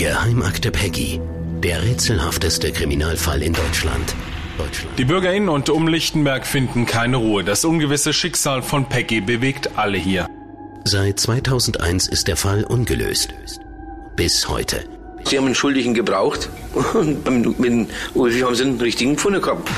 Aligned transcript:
Geheimakte 0.00 0.70
Peggy. 0.70 1.20
Der 1.62 1.82
rätselhafteste 1.82 2.72
Kriminalfall 2.72 3.42
in 3.42 3.52
Deutschland. 3.52 4.14
Deutschland. 4.56 4.98
Die 4.98 5.04
BürgerInnen 5.04 5.50
und 5.50 5.68
um 5.68 5.86
Lichtenberg 5.88 6.46
finden 6.46 6.86
keine 6.86 7.18
Ruhe. 7.18 7.44
Das 7.44 7.66
ungewisse 7.66 8.14
Schicksal 8.14 8.62
von 8.62 8.88
Peggy 8.88 9.20
bewegt 9.20 9.76
alle 9.76 9.98
hier. 9.98 10.26
Seit 10.86 11.20
2001 11.20 12.08
ist 12.08 12.28
der 12.28 12.38
Fall 12.38 12.64
ungelöst. 12.64 13.34
Bis 14.16 14.48
heute. 14.48 14.86
Sie 15.24 15.36
haben 15.36 15.44
einen 15.44 15.54
Schuldigen 15.54 15.92
gebraucht 15.92 16.48
und 16.94 17.60
mit 17.60 17.90
Ulfi 18.14 18.40
haben 18.40 18.54
sie 18.54 18.64
einen 18.64 18.80
richtigen 18.80 19.16
gefunden 19.16 19.42
gehabt. 19.42 19.68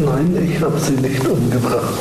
Nein, 0.00 0.50
ich 0.54 0.60
habe 0.60 0.78
sie 0.78 0.92
nicht 0.92 1.26
umgebracht. 1.26 1.98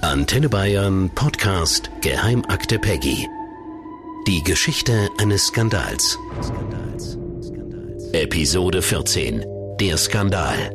Antenne 0.00 0.48
Bayern 0.48 1.08
Podcast 1.14 1.88
Geheimakte 2.00 2.80
Peggy. 2.80 3.28
Die 4.26 4.42
Geschichte 4.42 5.08
eines 5.18 5.46
Skandals. 5.46 6.18
Episode 8.12 8.82
14. 8.82 9.44
Der 9.78 9.96
Skandal. 9.96 10.70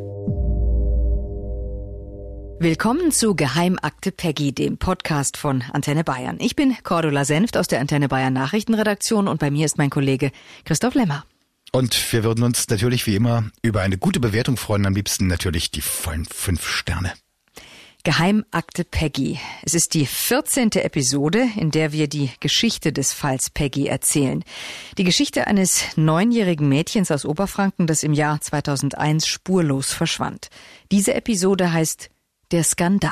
Willkommen 2.60 3.12
zu 3.12 3.36
Geheimakte 3.36 4.14
Peggy, 4.14 4.54
dem 4.54 4.78
Podcast 4.78 5.36
von 5.36 5.64
Antenne 5.74 6.06
Bayern. 6.06 6.38
Ich 6.40 6.56
bin 6.56 6.78
Cordula 6.82 7.26
Senft 7.26 7.58
aus 7.58 7.68
der 7.68 7.82
Antenne 7.82 8.08
Bayern 8.08 8.32
Nachrichtenredaktion 8.32 9.28
und 9.28 9.42
bei 9.42 9.52
mir 9.52 9.66
ist 9.66 9.78
mein 9.78 9.90
Kollege 9.90 10.32
Christoph 10.64 10.94
Lemmer. 10.94 11.26
Und 11.74 12.14
wir 12.14 12.24
würden 12.24 12.46
uns 12.46 12.70
natürlich 12.70 13.06
wie 13.06 13.18
immer 13.18 13.52
über 13.62 13.82
eine 13.82 13.98
gute 13.98 14.22
Bewertung 14.22 14.56
freuen, 14.56 14.86
am 14.86 14.96
liebsten 14.96 15.28
natürlich 15.28 15.72
die 15.72 15.82
vollen 15.82 16.24
fünf 16.24 16.66
Sterne. 16.66 17.12
Geheimakte 18.04 18.84
Peggy. 18.84 19.40
Es 19.64 19.74
ist 19.74 19.94
die 19.94 20.06
14. 20.06 20.72
Episode, 20.72 21.48
in 21.56 21.70
der 21.70 21.92
wir 21.92 22.08
die 22.08 22.32
Geschichte 22.40 22.92
des 22.92 23.14
Falls 23.14 23.50
Peggy 23.50 23.88
erzählen. 23.88 24.44
Die 24.98 25.04
Geschichte 25.04 25.46
eines 25.46 25.84
neunjährigen 25.98 26.68
Mädchens 26.68 27.12
aus 27.12 27.26
Oberfranken, 27.26 27.86
das 27.86 28.04
im 28.04 28.14
Jahr 28.14 28.42
2001 28.42 29.28
spurlos 29.28 29.94
verschwand. 29.94 30.50
Diese 30.92 31.14
Episode 31.14 31.72
heißt 31.72 32.10
Der 32.52 32.64
Skandal. 32.64 33.12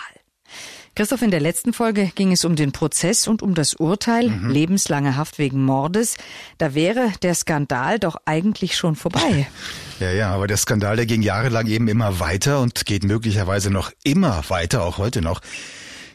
Christoph, 1.00 1.22
in 1.22 1.32
der 1.32 1.40
letzten 1.40 1.72
Folge 1.72 2.12
ging 2.14 2.34
es 2.34 2.44
um 2.44 2.58
den 2.58 2.74
Prozess 2.74 3.30
und 3.30 3.42
um 3.42 3.54
das 3.54 3.74
Urteil, 3.74 4.28
mhm. 4.28 4.50
lebenslange 4.50 5.16
Haft 5.16 5.40
wegen 5.40 5.64
Mordes. 5.64 6.18
Da 6.58 6.76
wäre 6.76 7.14
der 7.22 7.36
Skandal 7.36 8.00
doch 8.00 8.18
eigentlich 8.26 8.76
schon 8.76 8.98
vorbei. 8.98 9.48
Ja, 10.02 10.12
ja, 10.12 10.32
aber 10.32 10.48
der 10.48 10.56
Skandal, 10.56 10.96
der 10.96 11.06
ging 11.06 11.22
jahrelang 11.22 11.68
eben 11.68 11.90
immer 11.90 12.22
weiter 12.22 12.62
und 12.62 12.86
geht 12.86 13.04
möglicherweise 13.04 13.70
noch 13.70 13.92
immer 14.04 14.44
weiter, 14.48 14.84
auch 14.84 14.98
heute 14.98 15.22
noch. 15.22 15.42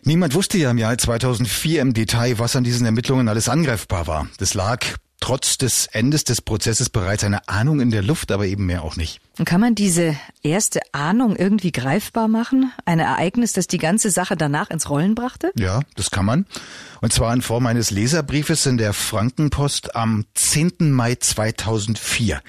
Niemand 0.05 0.35
wusste 0.35 0.57
ja 0.57 0.71
im 0.71 0.79
Jahr 0.79 0.97
2004 0.97 1.83
im 1.83 1.93
Detail, 1.93 2.39
was 2.39 2.57
an 2.57 2.65
diesen 2.65 2.87
Ermittlungen 2.87 3.29
alles 3.29 3.51
angreifbar 3.51 4.07
war. 4.07 4.27
Das 4.39 4.55
lag 4.55 4.87
trotz 5.25 5.57
des 5.57 5.87
Endes 5.87 6.25
des 6.25 6.43
Prozesses 6.43 6.91
bereits 6.91 7.25
eine 7.25 7.49
Ahnung 7.49 7.81
in 7.81 7.91
der 7.91 8.03
Luft, 8.03 8.31
aber 8.31 8.45
eben 8.45 8.67
mehr 8.67 8.83
auch 8.83 8.97
nicht. 8.97 9.23
Und 9.39 9.47
kann 9.47 9.59
man 9.59 9.75
diese 9.75 10.15
erste 10.43 10.81
Ahnung 10.93 11.35
irgendwie 11.35 11.73
greifbar 11.73 12.29
machen? 12.29 12.71
Ein 12.85 12.99
Ereignis, 12.99 13.55
das 13.55 13.67
die 13.67 13.79
ganze 13.79 14.11
Sache 14.11 14.37
danach 14.37 14.69
ins 14.69 14.91
Rollen 14.91 15.15
brachte? 15.15 15.51
Ja, 15.59 15.81
das 15.97 16.11
kann 16.11 16.27
man. 16.27 16.45
Und 17.01 17.15
zwar 17.15 17.33
in 17.33 17.41
Form 17.41 17.67
eines 17.67 17.91
Leserbriefes 17.91 18.67
in 18.67 18.77
der 18.77 18.93
Frankenpost 18.93 19.97
am 19.97 20.27
10. 20.35 20.93
Mai 20.93 21.15
2004. 21.15 22.43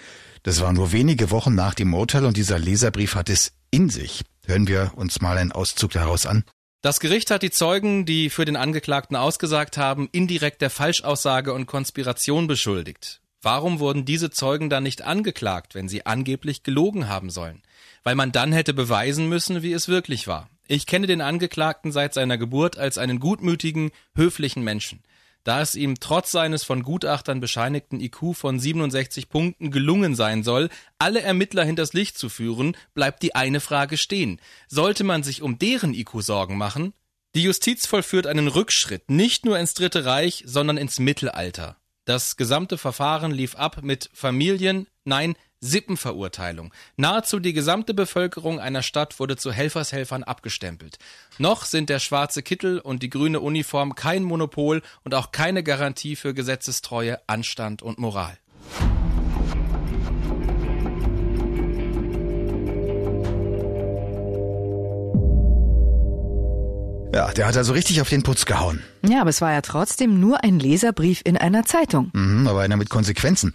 Das 0.44 0.60
war 0.60 0.74
nur 0.74 0.92
wenige 0.92 1.32
Wochen 1.32 1.56
nach 1.56 1.76
dem 1.76 1.94
Urteil 1.94 2.26
und 2.26 2.36
dieser 2.36 2.60
Leserbrief 2.60 3.16
hat 3.16 3.30
es 3.30 3.54
in 3.72 3.90
sich. 3.90 4.24
Hören 4.46 4.68
wir 4.68 4.92
uns 4.98 5.22
mal 5.22 5.38
einen 5.38 5.54
Auszug 5.54 5.92
daraus 5.92 6.26
an. 6.26 6.44
Das 6.86 7.00
Gericht 7.00 7.32
hat 7.32 7.42
die 7.42 7.50
Zeugen, 7.50 8.06
die 8.06 8.30
für 8.30 8.46
den 8.46 8.56
Angeklagten 8.56 9.16
ausgesagt 9.16 9.76
haben, 9.76 10.08
indirekt 10.12 10.62
der 10.62 10.70
Falschaussage 10.70 11.52
und 11.52 11.66
Konspiration 11.66 12.46
beschuldigt. 12.46 13.22
Warum 13.42 13.80
wurden 13.80 14.06
diese 14.06 14.30
Zeugen 14.30 14.70
dann 14.70 14.84
nicht 14.84 15.02
angeklagt, 15.02 15.74
wenn 15.74 15.90
sie 15.90 16.06
angeblich 16.06 16.62
gelogen 16.62 17.10
haben 17.10 17.32
sollen? 17.32 17.64
Weil 18.04 18.14
man 18.14 18.32
dann 18.32 18.54
hätte 18.54 18.76
beweisen 18.76 19.28
müssen, 19.28 19.64
wie 19.64 19.74
es 19.74 19.88
wirklich 19.88 20.28
war. 20.28 20.48
Ich 20.68 20.86
kenne 20.86 21.08
den 21.08 21.22
Angeklagten 21.22 21.92
seit 21.92 22.14
seiner 22.14 22.38
Geburt 22.38 22.78
als 22.78 23.00
einen 23.00 23.20
gutmütigen, 23.20 23.90
höflichen 24.16 24.64
Menschen. 24.64 25.02
Da 25.46 25.62
es 25.62 25.76
ihm 25.76 26.00
trotz 26.00 26.32
seines 26.32 26.64
von 26.64 26.82
Gutachtern 26.82 27.40
bescheinigten 27.40 28.00
IQ 28.00 28.34
von 28.34 28.60
67 28.60 29.30
Punkten 29.30 29.70
gelungen 29.70 30.16
sein 30.16 30.44
soll, 30.44 30.70
alle 30.98 31.22
Ermittler 31.22 31.64
hinters 31.64 31.94
Licht 31.94 32.18
zu 32.18 32.30
führen, 32.30 32.76
bleibt 32.96 33.22
die 33.22 33.36
eine 33.36 33.60
Frage 33.60 33.98
stehen. 33.98 34.42
Sollte 34.68 35.04
man 35.04 35.22
sich 35.22 35.44
um 35.44 35.60
deren 35.60 35.94
IQ 35.94 36.24
Sorgen 36.24 36.58
machen? 36.58 36.94
Die 37.36 37.44
Justiz 37.44 37.86
vollführt 37.86 38.26
einen 38.26 38.48
Rückschritt 38.48 39.12
nicht 39.12 39.46
nur 39.46 39.60
ins 39.60 39.76
Dritte 39.76 40.04
Reich, 40.04 40.44
sondern 40.48 40.78
ins 40.78 40.98
Mittelalter. 40.98 41.78
Das 42.06 42.38
gesamte 42.38 42.80
Verfahren 42.80 43.32
lief 43.32 43.56
ab 43.56 43.84
mit 43.84 44.10
Familien, 44.14 44.88
nein, 45.04 45.36
Sippenverurteilung. 45.66 46.74
Nahezu 46.96 47.40
die 47.40 47.54
gesamte 47.54 47.94
Bevölkerung 47.94 48.60
einer 48.60 48.84
Stadt 48.84 49.20
wurde 49.20 49.36
zu 49.36 49.52
Helfershelfern 49.52 50.24
abgestempelt. 50.24 50.98
Noch 51.38 51.66
sind 51.66 51.90
der 51.90 52.00
schwarze 52.00 52.44
Kittel 52.44 52.80
und 52.80 53.04
die 53.04 53.10
grüne 53.10 53.40
Uniform 53.40 53.96
kein 53.96 54.24
Monopol 54.24 54.82
und 55.04 55.14
auch 55.16 55.32
keine 55.32 55.64
Garantie 55.64 56.16
für 56.16 56.34
Gesetzestreue, 56.34 57.20
Anstand 57.28 57.82
und 57.82 57.98
Moral. 57.98 58.38
Ja, 67.16 67.32
der 67.32 67.48
hat 67.48 67.56
also 67.56 67.72
richtig 67.72 68.02
auf 68.02 68.10
den 68.10 68.24
Putz 68.24 68.46
gehauen. 68.46 68.84
Ja, 69.08 69.22
aber 69.22 69.30
es 69.30 69.40
war 69.40 69.54
ja 69.54 69.62
trotzdem 69.62 70.20
nur 70.20 70.44
ein 70.44 70.60
Leserbrief 70.60 71.22
in 71.24 71.38
einer 71.38 71.64
Zeitung. 71.64 72.12
Mhm, 72.12 72.46
aber 72.46 72.60
einer 72.60 72.76
mit 72.76 72.90
Konsequenzen. 72.90 73.54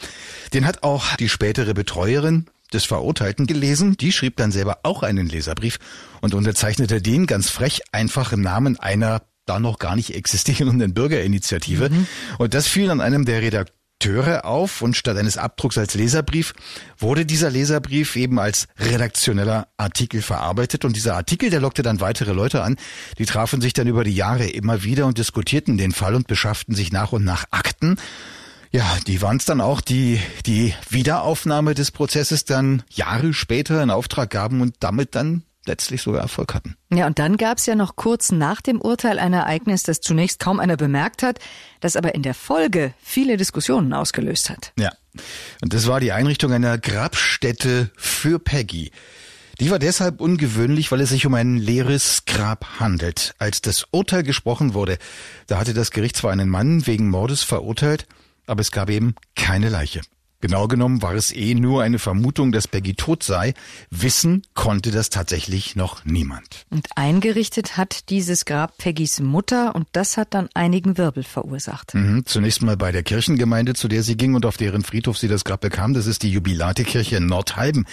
Den 0.54 0.64
hat 0.64 0.82
auch 0.82 1.14
die 1.16 1.28
spätere 1.28 1.74
Betreuerin 1.74 2.46
des 2.72 2.86
Verurteilten 2.86 3.46
gelesen. 3.46 3.98
Die 3.98 4.12
schrieb 4.12 4.38
dann 4.38 4.50
selber 4.50 4.78
auch 4.84 5.02
einen 5.02 5.28
Leserbrief 5.28 5.78
und 6.22 6.32
unterzeichnete 6.32 7.02
den 7.02 7.26
ganz 7.26 7.50
frech 7.50 7.82
einfach 7.92 8.32
im 8.32 8.40
Namen 8.40 8.80
einer 8.80 9.20
da 9.44 9.60
noch 9.60 9.78
gar 9.78 9.94
nicht 9.94 10.14
existierenden 10.14 10.94
Bürgerinitiative. 10.94 11.90
Mhm. 11.90 12.06
Und 12.38 12.54
das 12.54 12.66
fiel 12.66 12.88
an 12.90 13.02
einem 13.02 13.26
der 13.26 13.42
Redakteure 13.42 13.79
Redakteure 14.00 14.44
auf 14.46 14.80
und 14.80 14.96
statt 14.96 15.16
eines 15.16 15.36
Abdrucks 15.36 15.76
als 15.76 15.94
Leserbrief 15.94 16.54
wurde 16.98 17.26
dieser 17.26 17.50
Leserbrief 17.50 18.16
eben 18.16 18.38
als 18.38 18.66
redaktioneller 18.78 19.68
Artikel 19.76 20.22
verarbeitet 20.22 20.84
und 20.86 20.96
dieser 20.96 21.16
Artikel, 21.16 21.50
der 21.50 21.60
lockte 21.60 21.82
dann 21.82 22.00
weitere 22.00 22.32
Leute 22.32 22.62
an, 22.62 22.76
die 23.18 23.26
trafen 23.26 23.60
sich 23.60 23.74
dann 23.74 23.86
über 23.86 24.02
die 24.02 24.14
Jahre 24.14 24.46
immer 24.46 24.84
wieder 24.84 25.06
und 25.06 25.18
diskutierten 25.18 25.76
den 25.76 25.92
Fall 25.92 26.14
und 26.14 26.26
beschafften 26.28 26.74
sich 26.74 26.92
nach 26.92 27.12
und 27.12 27.24
nach 27.24 27.44
Akten. 27.50 27.96
Ja, 28.72 28.86
die 29.06 29.20
waren 29.20 29.36
es 29.36 29.44
dann 29.44 29.60
auch, 29.60 29.80
die 29.82 30.20
die 30.46 30.74
Wiederaufnahme 30.88 31.74
des 31.74 31.90
Prozesses 31.90 32.44
dann 32.44 32.82
Jahre 32.88 33.34
später 33.34 33.82
in 33.82 33.90
Auftrag 33.90 34.30
gaben 34.30 34.62
und 34.62 34.76
damit 34.80 35.14
dann 35.14 35.42
letztlich 35.66 36.02
sogar 36.02 36.22
Erfolg 36.22 36.54
hatten. 36.54 36.76
Ja, 36.92 37.06
und 37.06 37.18
dann 37.18 37.36
gab 37.36 37.58
es 37.58 37.66
ja 37.66 37.74
noch 37.74 37.96
kurz 37.96 38.32
nach 38.32 38.60
dem 38.60 38.80
Urteil 38.80 39.18
ein 39.18 39.32
Ereignis, 39.32 39.82
das 39.82 40.00
zunächst 40.00 40.38
kaum 40.38 40.60
einer 40.60 40.76
bemerkt 40.76 41.22
hat, 41.22 41.38
das 41.80 41.96
aber 41.96 42.14
in 42.14 42.22
der 42.22 42.34
Folge 42.34 42.94
viele 43.02 43.36
Diskussionen 43.36 43.92
ausgelöst 43.92 44.50
hat. 44.50 44.72
Ja, 44.78 44.92
und 45.62 45.74
das 45.74 45.86
war 45.86 46.00
die 46.00 46.12
Einrichtung 46.12 46.52
einer 46.52 46.78
Grabstätte 46.78 47.90
für 47.96 48.38
Peggy. 48.38 48.90
Die 49.60 49.70
war 49.70 49.78
deshalb 49.78 50.22
ungewöhnlich, 50.22 50.90
weil 50.90 51.02
es 51.02 51.10
sich 51.10 51.26
um 51.26 51.34
ein 51.34 51.58
leeres 51.58 52.24
Grab 52.24 52.80
handelt. 52.80 53.34
Als 53.38 53.60
das 53.60 53.86
Urteil 53.90 54.22
gesprochen 54.22 54.72
wurde, 54.72 54.96
da 55.48 55.58
hatte 55.58 55.74
das 55.74 55.90
Gericht 55.90 56.16
zwar 56.16 56.32
einen 56.32 56.48
Mann 56.48 56.86
wegen 56.86 57.10
Mordes 57.10 57.42
verurteilt, 57.42 58.06
aber 58.46 58.62
es 58.62 58.70
gab 58.70 58.88
eben 58.88 59.14
keine 59.36 59.68
Leiche. 59.68 60.00
Genau 60.40 60.68
genommen 60.68 61.02
war 61.02 61.14
es 61.14 61.32
eh 61.32 61.54
nur 61.54 61.82
eine 61.82 61.98
Vermutung, 61.98 62.50
dass 62.50 62.66
Peggy 62.66 62.94
tot 62.94 63.22
sei. 63.22 63.52
Wissen 63.90 64.42
konnte 64.54 64.90
das 64.90 65.10
tatsächlich 65.10 65.76
noch 65.76 66.04
niemand. 66.04 66.64
Und 66.70 66.88
eingerichtet 66.96 67.76
hat 67.76 68.08
dieses 68.08 68.46
Grab 68.46 68.78
Peggys 68.78 69.20
Mutter 69.20 69.74
und 69.74 69.86
das 69.92 70.16
hat 70.16 70.32
dann 70.32 70.48
einigen 70.54 70.96
Wirbel 70.96 71.24
verursacht. 71.24 71.94
Mhm, 71.94 72.24
zunächst 72.24 72.62
mal 72.62 72.76
bei 72.76 72.90
der 72.90 73.02
Kirchengemeinde, 73.02 73.74
zu 73.74 73.88
der 73.88 74.02
sie 74.02 74.16
ging 74.16 74.34
und 74.34 74.46
auf 74.46 74.56
deren 74.56 74.82
Friedhof 74.82 75.18
sie 75.18 75.28
das 75.28 75.44
Grab 75.44 75.60
bekam. 75.60 75.92
Das 75.92 76.06
ist 76.06 76.22
die 76.22 76.30
Jubilatekirche 76.30 77.16
in 77.16 77.26
Nordhalben. 77.26 77.86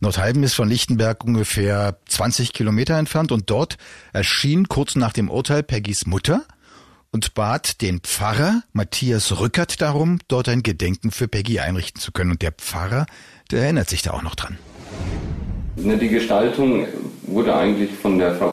Nordhalben 0.00 0.42
ist 0.42 0.54
von 0.54 0.68
Lichtenberg 0.68 1.22
ungefähr 1.24 1.98
20 2.08 2.54
Kilometer 2.54 2.96
entfernt 2.96 3.30
und 3.30 3.50
dort 3.50 3.76
erschien 4.12 4.68
kurz 4.68 4.96
nach 4.96 5.12
dem 5.12 5.28
Urteil 5.28 5.62
Peggys 5.62 6.06
Mutter 6.06 6.46
und 7.12 7.34
bat 7.34 7.82
den 7.82 8.00
Pfarrer 8.00 8.62
Matthias 8.72 9.40
Rückert 9.40 9.80
darum, 9.80 10.18
dort 10.28 10.48
ein 10.48 10.62
Gedenken 10.62 11.10
für 11.10 11.28
Peggy 11.28 11.60
einrichten 11.60 12.00
zu 12.00 12.12
können. 12.12 12.30
Und 12.30 12.42
der 12.42 12.52
Pfarrer, 12.52 13.06
der 13.50 13.62
erinnert 13.62 13.88
sich 13.88 14.02
da 14.02 14.12
auch 14.12 14.22
noch 14.22 14.34
dran. 14.34 14.58
Die 15.76 16.08
Gestaltung 16.08 16.86
wurde 17.22 17.54
eigentlich 17.54 17.90
von 17.92 18.18
der 18.18 18.34
Frau 18.36 18.50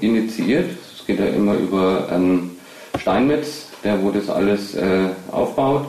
initiiert. 0.00 0.70
Es 0.96 1.06
geht 1.06 1.18
ja 1.18 1.26
immer 1.26 1.54
über 1.54 2.08
ähm, 2.12 2.50
Steinmetz, 2.98 3.68
der 3.82 4.02
wo 4.02 4.10
das 4.10 4.28
alles 4.28 4.74
äh, 4.74 5.08
aufbaut. 5.30 5.86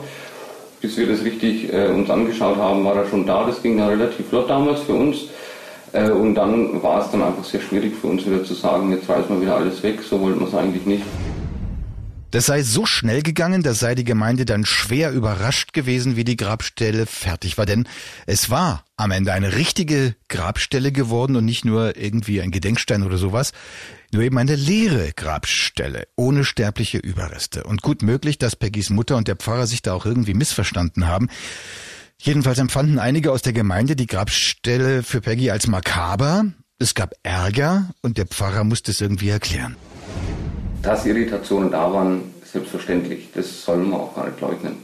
Bis 0.80 0.96
wir 0.96 1.06
das 1.06 1.22
richtig 1.22 1.72
äh, 1.72 1.88
uns 1.88 2.10
angeschaut 2.10 2.56
haben, 2.56 2.84
war 2.84 2.96
er 2.96 3.08
schon 3.08 3.26
da. 3.26 3.44
Das 3.46 3.62
ging 3.62 3.78
ja 3.78 3.88
relativ 3.88 4.28
flott 4.28 4.50
damals 4.50 4.80
für 4.80 4.94
uns. 4.94 5.18
Äh, 5.92 6.10
und 6.10 6.34
dann 6.34 6.82
war 6.82 7.04
es 7.04 7.10
dann 7.10 7.22
einfach 7.22 7.44
sehr 7.44 7.60
schwierig 7.60 7.94
für 7.96 8.08
uns 8.08 8.26
wieder 8.26 8.44
zu 8.44 8.54
sagen, 8.54 8.92
jetzt 8.92 9.08
reißen 9.08 9.28
wir 9.30 9.40
wieder 9.40 9.56
alles 9.56 9.82
weg. 9.82 10.00
So 10.02 10.20
wollten 10.20 10.40
wir 10.40 10.48
es 10.48 10.54
eigentlich 10.54 10.84
nicht. 10.84 11.04
Das 12.36 12.44
sei 12.44 12.62
so 12.62 12.84
schnell 12.84 13.22
gegangen, 13.22 13.62
dass 13.62 13.78
sei 13.78 13.94
die 13.94 14.04
Gemeinde 14.04 14.44
dann 14.44 14.66
schwer 14.66 15.10
überrascht 15.10 15.72
gewesen, 15.72 16.16
wie 16.16 16.24
die 16.24 16.36
Grabstelle 16.36 17.06
fertig 17.06 17.56
war. 17.56 17.64
Denn 17.64 17.88
es 18.26 18.50
war 18.50 18.84
am 18.98 19.10
Ende 19.10 19.32
eine 19.32 19.56
richtige 19.56 20.14
Grabstelle 20.28 20.92
geworden 20.92 21.36
und 21.36 21.46
nicht 21.46 21.64
nur 21.64 21.96
irgendwie 21.96 22.42
ein 22.42 22.50
Gedenkstein 22.50 23.04
oder 23.04 23.16
sowas. 23.16 23.52
Nur 24.12 24.22
eben 24.22 24.36
eine 24.36 24.54
leere 24.54 25.12
Grabstelle, 25.16 26.08
ohne 26.14 26.44
sterbliche 26.44 26.98
Überreste. 26.98 27.64
Und 27.64 27.80
gut 27.80 28.02
möglich, 28.02 28.36
dass 28.36 28.54
Peggys 28.54 28.90
Mutter 28.90 29.16
und 29.16 29.28
der 29.28 29.36
Pfarrer 29.36 29.66
sich 29.66 29.80
da 29.80 29.94
auch 29.94 30.04
irgendwie 30.04 30.34
missverstanden 30.34 31.06
haben. 31.06 31.30
Jedenfalls 32.20 32.58
empfanden 32.58 32.98
einige 32.98 33.32
aus 33.32 33.40
der 33.40 33.54
Gemeinde 33.54 33.96
die 33.96 34.06
Grabstelle 34.06 35.02
für 35.02 35.22
Peggy 35.22 35.50
als 35.50 35.68
makaber. 35.68 36.44
Es 36.78 36.94
gab 36.94 37.14
Ärger 37.22 37.94
und 38.02 38.18
der 38.18 38.26
Pfarrer 38.26 38.64
musste 38.64 38.90
es 38.90 39.00
irgendwie 39.00 39.30
erklären. 39.30 39.76
Dass 40.86 41.04
Irritationen 41.04 41.72
da 41.72 41.92
waren, 41.92 42.32
selbstverständlich. 42.44 43.30
Das 43.34 43.64
soll 43.64 43.78
man 43.78 44.00
auch 44.00 44.14
gar 44.14 44.28
nicht 44.28 44.40
leugnen. 44.40 44.76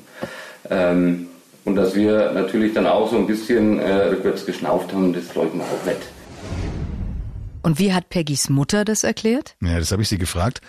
Ähm, 0.69 1.29
und 1.65 1.77
dass 1.77 1.95
wir 1.95 2.33
natürlich 2.33 2.75
dann 2.75 2.87
auch 2.87 3.09
so 3.09 3.17
ein 3.17 3.29
bisschen 3.29 3.79
äh, 3.79 4.07
rückwärts 4.07 4.45
geschnauft 4.45 4.93
haben, 4.93 5.13
das 5.13 5.33
leugnen 5.37 5.61
wir 5.61 5.67
auch 5.67 5.87
nicht. 5.87 6.03
Und 7.63 7.79
wie 7.79 7.93
hat 7.93 8.09
Peggys 8.09 8.49
Mutter 8.51 8.85
das 8.85 9.05
erklärt? 9.05 9.55
Ja, 9.63 9.79
das 9.79 9.93
habe 9.93 10.03
ich 10.03 10.09
sie 10.09 10.19
gefragt. 10.19 10.61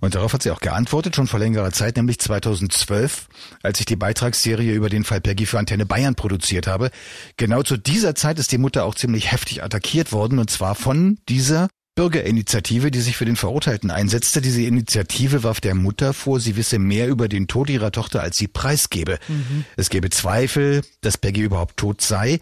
Und 0.00 0.14
darauf 0.14 0.32
hat 0.32 0.44
sie 0.44 0.52
auch 0.52 0.60
geantwortet, 0.60 1.16
schon 1.16 1.26
vor 1.26 1.40
längerer 1.40 1.72
Zeit, 1.72 1.96
nämlich 1.96 2.20
2012, 2.20 3.26
als 3.64 3.80
ich 3.80 3.86
die 3.86 3.96
Beitragsserie 3.96 4.72
über 4.72 4.88
den 4.88 5.02
Fall 5.02 5.20
Peggy 5.20 5.46
für 5.46 5.58
Antenne 5.58 5.84
Bayern 5.84 6.14
produziert 6.14 6.68
habe. 6.68 6.90
Genau 7.36 7.64
zu 7.64 7.76
dieser 7.76 8.14
Zeit 8.14 8.38
ist 8.38 8.52
die 8.52 8.58
Mutter 8.58 8.84
auch 8.84 8.94
ziemlich 8.94 9.32
heftig 9.32 9.64
attackiert 9.64 10.12
worden, 10.12 10.38
und 10.38 10.48
zwar 10.48 10.76
von 10.76 11.18
dieser 11.28 11.66
Bürgerinitiative, 11.96 12.90
die 12.90 13.00
sich 13.00 13.16
für 13.16 13.24
den 13.24 13.36
Verurteilten 13.36 13.90
einsetzte. 13.90 14.42
Diese 14.42 14.62
Initiative 14.62 15.42
warf 15.42 15.60
der 15.60 15.74
Mutter 15.74 16.12
vor, 16.12 16.38
sie 16.38 16.56
wisse 16.56 16.78
mehr 16.78 17.08
über 17.08 17.26
den 17.26 17.48
Tod 17.48 17.70
ihrer 17.70 17.90
Tochter, 17.90 18.22
als 18.22 18.36
sie 18.36 18.48
preisgebe. 18.48 19.18
Mhm. 19.26 19.64
Es 19.76 19.88
gebe 19.88 20.10
Zweifel, 20.10 20.82
dass 21.00 21.16
Peggy 21.16 21.40
überhaupt 21.40 21.78
tot 21.78 22.02
sei 22.02 22.38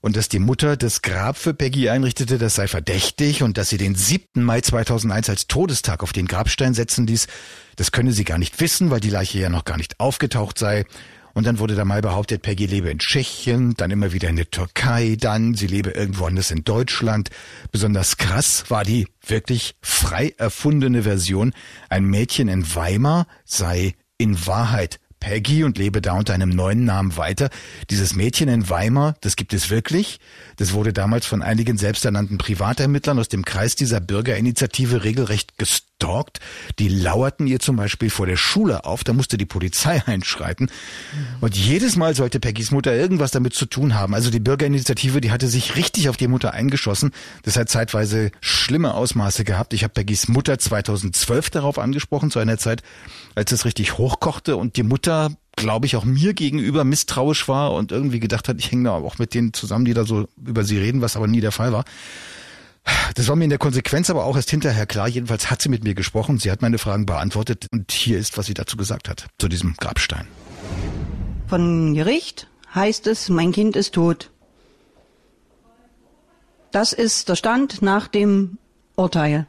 und 0.00 0.16
dass 0.16 0.28
die 0.28 0.38
Mutter 0.38 0.76
das 0.76 1.02
Grab 1.02 1.36
für 1.36 1.54
Peggy 1.54 1.88
einrichtete, 1.88 2.38
das 2.38 2.54
sei 2.54 2.68
verdächtig 2.68 3.42
und 3.42 3.58
dass 3.58 3.68
sie 3.68 3.78
den 3.78 3.94
7. 3.94 4.44
Mai 4.44 4.60
2001 4.60 5.28
als 5.28 5.46
Todestag 5.48 6.02
auf 6.02 6.12
den 6.12 6.28
Grabstein 6.28 6.74
setzen 6.74 7.06
ließ, 7.06 7.26
das 7.76 7.90
könne 7.90 8.12
sie 8.12 8.24
gar 8.24 8.38
nicht 8.38 8.60
wissen, 8.60 8.90
weil 8.90 9.00
die 9.00 9.10
Leiche 9.10 9.38
ja 9.38 9.48
noch 9.48 9.64
gar 9.64 9.76
nicht 9.76 9.98
aufgetaucht 9.98 10.58
sei. 10.58 10.84
Und 11.34 11.46
dann 11.46 11.58
wurde 11.58 11.74
da 11.74 11.84
mal 11.84 12.00
behauptet, 12.00 12.42
Peggy 12.42 12.66
lebe 12.66 12.90
in 12.90 13.00
Tschechien, 13.00 13.74
dann 13.74 13.90
immer 13.90 14.12
wieder 14.12 14.28
in 14.28 14.36
der 14.36 14.50
Türkei, 14.50 15.16
dann 15.18 15.54
sie 15.54 15.66
lebe 15.66 15.90
irgendwo 15.90 16.26
anders 16.26 16.50
in 16.50 16.64
Deutschland. 16.64 17.28
Besonders 17.72 18.16
krass 18.16 18.64
war 18.68 18.84
die 18.84 19.08
wirklich 19.26 19.74
frei 19.82 20.32
erfundene 20.38 21.02
Version. 21.02 21.52
Ein 21.88 22.04
Mädchen 22.04 22.48
in 22.48 22.74
Weimar 22.74 23.26
sei 23.44 23.94
in 24.16 24.46
Wahrheit 24.46 25.00
Peggy 25.24 25.64
und 25.64 25.78
lebe 25.78 26.02
da 26.02 26.12
unter 26.12 26.34
einem 26.34 26.50
neuen 26.50 26.84
Namen 26.84 27.16
weiter. 27.16 27.48
Dieses 27.88 28.14
Mädchen 28.14 28.48
in 28.48 28.68
Weimar, 28.68 29.16
das 29.22 29.36
gibt 29.36 29.54
es 29.54 29.70
wirklich. 29.70 30.20
Das 30.56 30.74
wurde 30.74 30.92
damals 30.92 31.24
von 31.24 31.42
einigen 31.42 31.78
selbsternannten 31.78 32.36
Privatermittlern 32.36 33.18
aus 33.18 33.28
dem 33.28 33.42
Kreis 33.44 33.74
dieser 33.74 34.00
Bürgerinitiative 34.00 35.02
regelrecht 35.02 35.56
gestalkt. 35.56 35.93
Die 36.78 36.88
lauerten 36.88 37.46
ihr 37.46 37.60
zum 37.60 37.76
Beispiel 37.76 38.10
vor 38.10 38.26
der 38.26 38.36
Schule 38.36 38.84
auf, 38.84 39.04
da 39.04 39.12
musste 39.12 39.38
die 39.38 39.46
Polizei 39.46 40.02
einschreiten. 40.06 40.70
Und 41.40 41.56
jedes 41.56 41.96
Mal 41.96 42.14
sollte 42.14 42.40
Peggys 42.40 42.70
Mutter 42.70 42.94
irgendwas 42.94 43.30
damit 43.30 43.54
zu 43.54 43.66
tun 43.66 43.94
haben. 43.94 44.14
Also 44.14 44.30
die 44.30 44.40
Bürgerinitiative, 44.40 45.20
die 45.20 45.30
hatte 45.30 45.48
sich 45.48 45.76
richtig 45.76 46.08
auf 46.08 46.16
die 46.16 46.28
Mutter 46.28 46.52
eingeschossen. 46.52 47.12
Das 47.42 47.56
hat 47.56 47.68
zeitweise 47.68 48.30
schlimme 48.40 48.94
Ausmaße 48.94 49.44
gehabt. 49.44 49.72
Ich 49.72 49.82
habe 49.82 49.94
Peggys 49.94 50.28
Mutter 50.28 50.58
2012 50.58 51.50
darauf 51.50 51.78
angesprochen, 51.78 52.30
zu 52.30 52.38
einer 52.38 52.58
Zeit, 52.58 52.82
als 53.34 53.52
es 53.52 53.64
richtig 53.64 53.98
hochkochte 53.98 54.56
und 54.56 54.76
die 54.76 54.82
Mutter, 54.82 55.30
glaube 55.56 55.86
ich, 55.86 55.96
auch 55.96 56.04
mir 56.04 56.34
gegenüber 56.34 56.84
misstrauisch 56.84 57.48
war 57.48 57.72
und 57.72 57.92
irgendwie 57.92 58.20
gedacht 58.20 58.48
hat, 58.48 58.58
ich 58.58 58.70
hänge 58.70 58.84
da 58.84 58.92
auch 58.92 59.18
mit 59.18 59.34
denen 59.34 59.52
zusammen, 59.52 59.84
die 59.84 59.94
da 59.94 60.04
so 60.04 60.28
über 60.44 60.64
sie 60.64 60.78
reden, 60.78 61.00
was 61.00 61.16
aber 61.16 61.26
nie 61.28 61.40
der 61.40 61.52
Fall 61.52 61.72
war. 61.72 61.84
Das 63.14 63.28
war 63.28 63.36
mir 63.36 63.44
in 63.44 63.50
der 63.50 63.58
Konsequenz 63.58 64.10
aber 64.10 64.24
auch 64.24 64.36
erst 64.36 64.50
hinterher 64.50 64.86
klar. 64.86 65.08
Jedenfalls 65.08 65.50
hat 65.50 65.62
sie 65.62 65.68
mit 65.68 65.84
mir 65.84 65.94
gesprochen, 65.94 66.38
sie 66.38 66.50
hat 66.50 66.62
meine 66.62 66.78
Fragen 66.78 67.06
beantwortet 67.06 67.66
und 67.72 67.92
hier 67.92 68.18
ist, 68.18 68.36
was 68.36 68.46
sie 68.46 68.54
dazu 68.54 68.76
gesagt 68.76 69.08
hat, 69.08 69.26
zu 69.38 69.48
diesem 69.48 69.74
Grabstein. 69.76 70.26
Von 71.46 71.94
Gericht 71.94 72.48
heißt 72.74 73.06
es, 73.06 73.28
mein 73.28 73.52
Kind 73.52 73.76
ist 73.76 73.94
tot. 73.94 74.30
Das 76.72 76.92
ist 76.92 77.28
der 77.28 77.36
Stand 77.36 77.82
nach 77.82 78.08
dem 78.08 78.58
Urteil. 78.96 79.46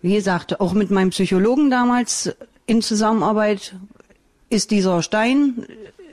Wie 0.00 0.14
gesagt, 0.14 0.60
auch 0.60 0.72
mit 0.72 0.90
meinem 0.90 1.10
Psychologen 1.10 1.70
damals 1.70 2.34
in 2.66 2.82
Zusammenarbeit 2.82 3.76
ist 4.48 4.70
dieser 4.70 5.02
Stein, 5.02 5.66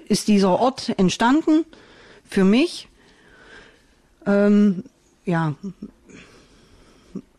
ist 0.08 0.28
dieser 0.28 0.60
Ort 0.60 0.94
entstanden 0.98 1.66
für 2.30 2.44
mich. 2.44 2.90
Ähm, 4.26 4.84
ja, 5.26 5.56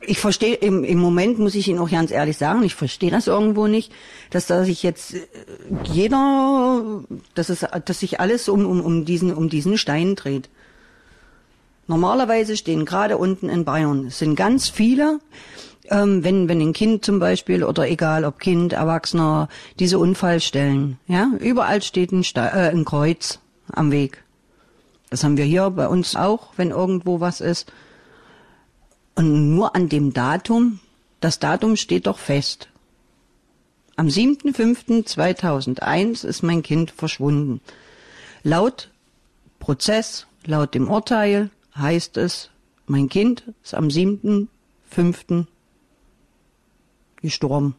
ich 0.07 0.19
verstehe 0.19 0.55
im, 0.55 0.85
im 0.85 0.99
Moment 0.99 1.39
muss 1.39 1.55
ich 1.55 1.69
Ihnen 1.69 1.79
auch 1.79 1.91
ganz 1.91 2.11
ehrlich 2.11 2.37
sagen, 2.37 2.63
ich 2.63 2.75
verstehe 2.75 3.11
das 3.11 3.27
irgendwo 3.27 3.67
nicht, 3.67 3.93
dass 4.31 4.47
da 4.47 4.65
sich 4.65 4.83
jetzt 4.83 5.15
äh, 5.15 5.21
jeder, 5.85 7.03
dass 7.35 7.49
es, 7.49 7.67
dass 7.85 8.01
sich 8.01 8.21
alles 8.21 8.49
um, 8.49 8.67
um, 8.67 8.81
um 8.81 9.05
diesen 9.05 9.33
um 9.35 9.49
diesen 9.49 9.79
Stein 9.79 10.15
dreht. 10.15 10.49
Normalerweise 11.87 12.57
stehen 12.57 12.85
gerade 12.85 13.19
unten 13.19 13.49
in 13.49 13.65
Bayern 13.65 14.07
es 14.07 14.19
sind 14.19 14.37
ganz 14.37 14.69
viele 14.69 15.19
ähm, 15.91 16.25
wenn, 16.25 16.49
wenn 16.49 16.61
ein 16.61 16.73
Kind 16.73 17.05
zum 17.05 17.19
Beispiel 17.19 17.65
oder 17.65 17.89
egal 17.89 18.25
ob 18.25 18.39
Kind, 18.39 18.73
Erwachsener, 18.73 19.49
diese 19.79 19.99
Unfallstellen, 19.99 20.99
ja, 21.07 21.31
überall 21.39 21.83
steht 21.83 22.13
ein, 22.13 22.25
Ste 22.25 22.41
äh, 22.41 22.71
ein 22.71 22.85
Kreuz 22.85 23.41
am 23.71 23.91
Weg. 23.91 24.23
Das 25.11 25.25
haben 25.25 25.37
wir 25.37 25.45
hier 25.45 25.69
bei 25.71 25.89
uns 25.89 26.17
auch, 26.17 26.53
wenn 26.57 26.71
irgendwo 26.71 27.21
was 27.21 27.41
ist. 27.41 27.71
Und 29.15 29.55
nur 29.55 29.75
an 29.75 29.89
dem 29.89 30.13
Datum, 30.13 30.81
das 31.21 31.39
Datum 31.39 31.77
steht 31.77 32.07
doch 32.07 32.19
fest. 32.19 32.69
Am 33.97 34.09
7.5.2001 34.09 36.27
ist 36.27 36.43
mein 36.43 36.63
Kind 36.63 36.91
verschwunden. 36.91 37.63
Laut 38.43 38.91
Prozess, 39.59 40.27
laut 40.45 40.75
dem 40.75 40.91
Urteil 40.91 41.51
heißt 41.77 42.17
es, 42.17 42.49
mein 42.87 43.09
Kind 43.09 43.45
ist 43.63 43.75
am 43.75 43.89
7.5 43.89 45.47
gestorben. 47.21 47.77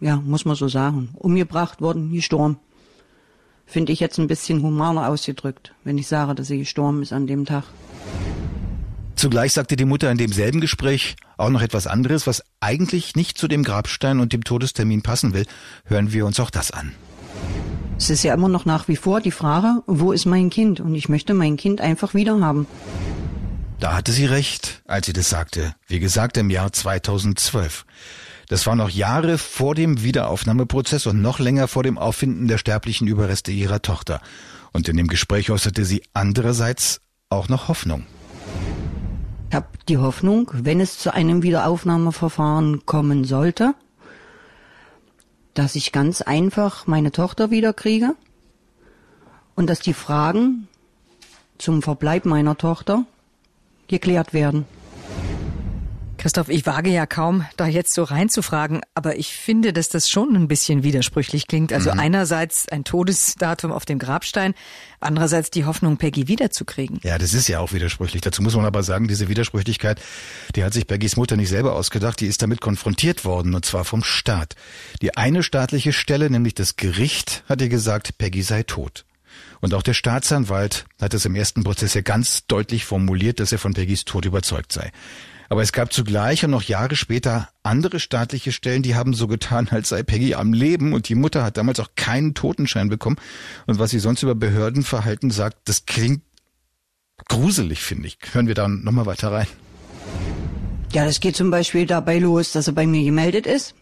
Ja, 0.00 0.16
muss 0.16 0.44
man 0.44 0.56
so 0.56 0.66
sagen. 0.66 1.10
Umgebracht 1.14 1.80
worden, 1.80 2.12
gestorben. 2.12 2.58
Finde 3.66 3.92
ich 3.92 4.00
jetzt 4.00 4.18
ein 4.18 4.26
bisschen 4.26 4.62
humaner 4.62 5.08
ausgedrückt, 5.08 5.74
wenn 5.84 5.96
ich 5.96 6.08
sage, 6.08 6.34
dass 6.34 6.48
sie 6.48 6.58
gestorben 6.58 7.02
ist 7.02 7.12
an 7.12 7.28
dem 7.28 7.44
Tag. 7.44 7.66
Zugleich 9.22 9.52
sagte 9.52 9.76
die 9.76 9.84
Mutter 9.84 10.10
in 10.10 10.18
demselben 10.18 10.60
Gespräch 10.60 11.14
auch 11.36 11.48
noch 11.48 11.62
etwas 11.62 11.86
anderes, 11.86 12.26
was 12.26 12.42
eigentlich 12.58 13.14
nicht 13.14 13.38
zu 13.38 13.46
dem 13.46 13.62
Grabstein 13.62 14.18
und 14.18 14.32
dem 14.32 14.42
Todestermin 14.42 15.02
passen 15.02 15.32
will. 15.32 15.46
Hören 15.84 16.12
wir 16.12 16.26
uns 16.26 16.40
auch 16.40 16.50
das 16.50 16.72
an. 16.72 16.92
Es 17.96 18.10
ist 18.10 18.24
ja 18.24 18.34
immer 18.34 18.48
noch 18.48 18.64
nach 18.64 18.88
wie 18.88 18.96
vor 18.96 19.20
die 19.20 19.30
Frage, 19.30 19.84
wo 19.86 20.10
ist 20.10 20.26
mein 20.26 20.50
Kind? 20.50 20.80
Und 20.80 20.96
ich 20.96 21.08
möchte 21.08 21.34
mein 21.34 21.56
Kind 21.56 21.80
einfach 21.80 22.14
wieder 22.14 22.40
haben. 22.40 22.66
Da 23.78 23.94
hatte 23.94 24.10
sie 24.10 24.26
recht, 24.26 24.82
als 24.88 25.06
sie 25.06 25.12
das 25.12 25.30
sagte. 25.30 25.72
Wie 25.86 26.00
gesagt, 26.00 26.36
im 26.36 26.50
Jahr 26.50 26.72
2012. 26.72 27.86
Das 28.48 28.66
war 28.66 28.74
noch 28.74 28.90
Jahre 28.90 29.38
vor 29.38 29.76
dem 29.76 30.02
Wiederaufnahmeprozess 30.02 31.06
und 31.06 31.22
noch 31.22 31.38
länger 31.38 31.68
vor 31.68 31.84
dem 31.84 31.96
Auffinden 31.96 32.48
der 32.48 32.58
sterblichen 32.58 33.06
Überreste 33.06 33.52
ihrer 33.52 33.82
Tochter. 33.82 34.20
Und 34.72 34.88
in 34.88 34.96
dem 34.96 35.06
Gespräch 35.06 35.52
äußerte 35.52 35.84
sie 35.84 36.02
andererseits 36.12 37.02
auch 37.28 37.48
noch 37.48 37.68
Hoffnung. 37.68 38.04
Ich 39.52 39.56
habe 39.56 39.68
die 39.86 39.98
Hoffnung, 39.98 40.50
wenn 40.54 40.80
es 40.80 40.98
zu 40.98 41.12
einem 41.12 41.42
Wiederaufnahmeverfahren 41.42 42.86
kommen 42.86 43.24
sollte, 43.24 43.74
dass 45.52 45.74
ich 45.74 45.92
ganz 45.92 46.22
einfach 46.22 46.86
meine 46.86 47.12
Tochter 47.12 47.50
wiederkriege 47.50 48.16
und 49.54 49.68
dass 49.68 49.80
die 49.80 49.92
Fragen 49.92 50.68
zum 51.58 51.82
Verbleib 51.82 52.24
meiner 52.24 52.56
Tochter 52.56 53.04
geklärt 53.88 54.32
werden. 54.32 54.64
Christoph, 56.22 56.50
ich 56.50 56.66
wage 56.66 56.88
ja 56.88 57.04
kaum, 57.04 57.44
da 57.56 57.66
jetzt 57.66 57.94
so 57.94 58.04
reinzufragen, 58.04 58.82
aber 58.94 59.18
ich 59.18 59.34
finde, 59.34 59.72
dass 59.72 59.88
das 59.88 60.08
schon 60.08 60.36
ein 60.36 60.46
bisschen 60.46 60.84
widersprüchlich 60.84 61.48
klingt. 61.48 61.72
Also 61.72 61.92
mhm. 61.92 61.98
einerseits 61.98 62.68
ein 62.68 62.84
Todesdatum 62.84 63.72
auf 63.72 63.86
dem 63.86 63.98
Grabstein, 63.98 64.54
andererseits 65.00 65.50
die 65.50 65.64
Hoffnung, 65.64 65.96
Peggy 65.96 66.28
wiederzukriegen. 66.28 67.00
Ja, 67.02 67.18
das 67.18 67.34
ist 67.34 67.48
ja 67.48 67.58
auch 67.58 67.72
widersprüchlich. 67.72 68.22
Dazu 68.22 68.40
muss 68.40 68.54
man 68.54 68.64
aber 68.64 68.84
sagen, 68.84 69.08
diese 69.08 69.28
Widersprüchlichkeit, 69.28 70.00
die 70.54 70.62
hat 70.62 70.72
sich 70.72 70.86
Peggys 70.86 71.16
Mutter 71.16 71.36
nicht 71.36 71.48
selber 71.48 71.74
ausgedacht, 71.74 72.20
die 72.20 72.28
ist 72.28 72.40
damit 72.40 72.60
konfrontiert 72.60 73.24
worden, 73.24 73.52
und 73.56 73.64
zwar 73.64 73.84
vom 73.84 74.04
Staat. 74.04 74.54
Die 75.00 75.16
eine 75.16 75.42
staatliche 75.42 75.92
Stelle, 75.92 76.30
nämlich 76.30 76.54
das 76.54 76.76
Gericht, 76.76 77.42
hat 77.48 77.60
ihr 77.60 77.68
gesagt, 77.68 78.16
Peggy 78.18 78.42
sei 78.42 78.62
tot. 78.62 79.04
Und 79.60 79.74
auch 79.74 79.82
der 79.82 79.94
Staatsanwalt 79.94 80.84
hat 81.00 81.14
es 81.14 81.24
im 81.24 81.34
ersten 81.34 81.64
Prozess 81.64 81.94
ja 81.94 82.00
ganz 82.00 82.46
deutlich 82.46 82.84
formuliert, 82.84 83.40
dass 83.40 83.50
er 83.50 83.58
von 83.58 83.74
Peggys 83.74 84.04
Tod 84.04 84.24
überzeugt 84.24 84.72
sei. 84.72 84.92
Aber 85.48 85.62
es 85.62 85.72
gab 85.72 85.92
zugleich 85.92 86.44
und 86.44 86.50
noch 86.50 86.62
Jahre 86.62 86.96
später 86.96 87.48
andere 87.62 88.00
staatliche 88.00 88.52
Stellen, 88.52 88.82
die 88.82 88.94
haben 88.94 89.14
so 89.14 89.26
getan, 89.26 89.68
als 89.70 89.90
sei 89.90 90.02
Peggy 90.02 90.34
am 90.34 90.52
Leben 90.52 90.92
und 90.92 91.08
die 91.08 91.14
Mutter 91.14 91.44
hat 91.44 91.56
damals 91.56 91.80
auch 91.80 91.90
keinen 91.96 92.34
Totenschein 92.34 92.88
bekommen. 92.88 93.16
Und 93.66 93.78
was 93.78 93.90
sie 93.90 93.98
sonst 93.98 94.22
über 94.22 94.34
Behördenverhalten 94.34 95.30
sagt, 95.30 95.68
das 95.68 95.86
klingt 95.86 96.22
gruselig, 97.28 97.82
finde 97.82 98.08
ich. 98.08 98.18
Hören 98.32 98.46
wir 98.46 98.54
da 98.54 98.68
nochmal 98.68 99.06
weiter 99.06 99.32
rein. 99.32 99.46
Ja, 100.92 101.04
das 101.04 101.20
geht 101.20 101.36
zum 101.36 101.50
Beispiel 101.50 101.86
dabei 101.86 102.18
los, 102.18 102.52
dass 102.52 102.66
er 102.66 102.74
bei 102.74 102.86
mir 102.86 103.02
gemeldet 103.02 103.46
ist. 103.46 103.74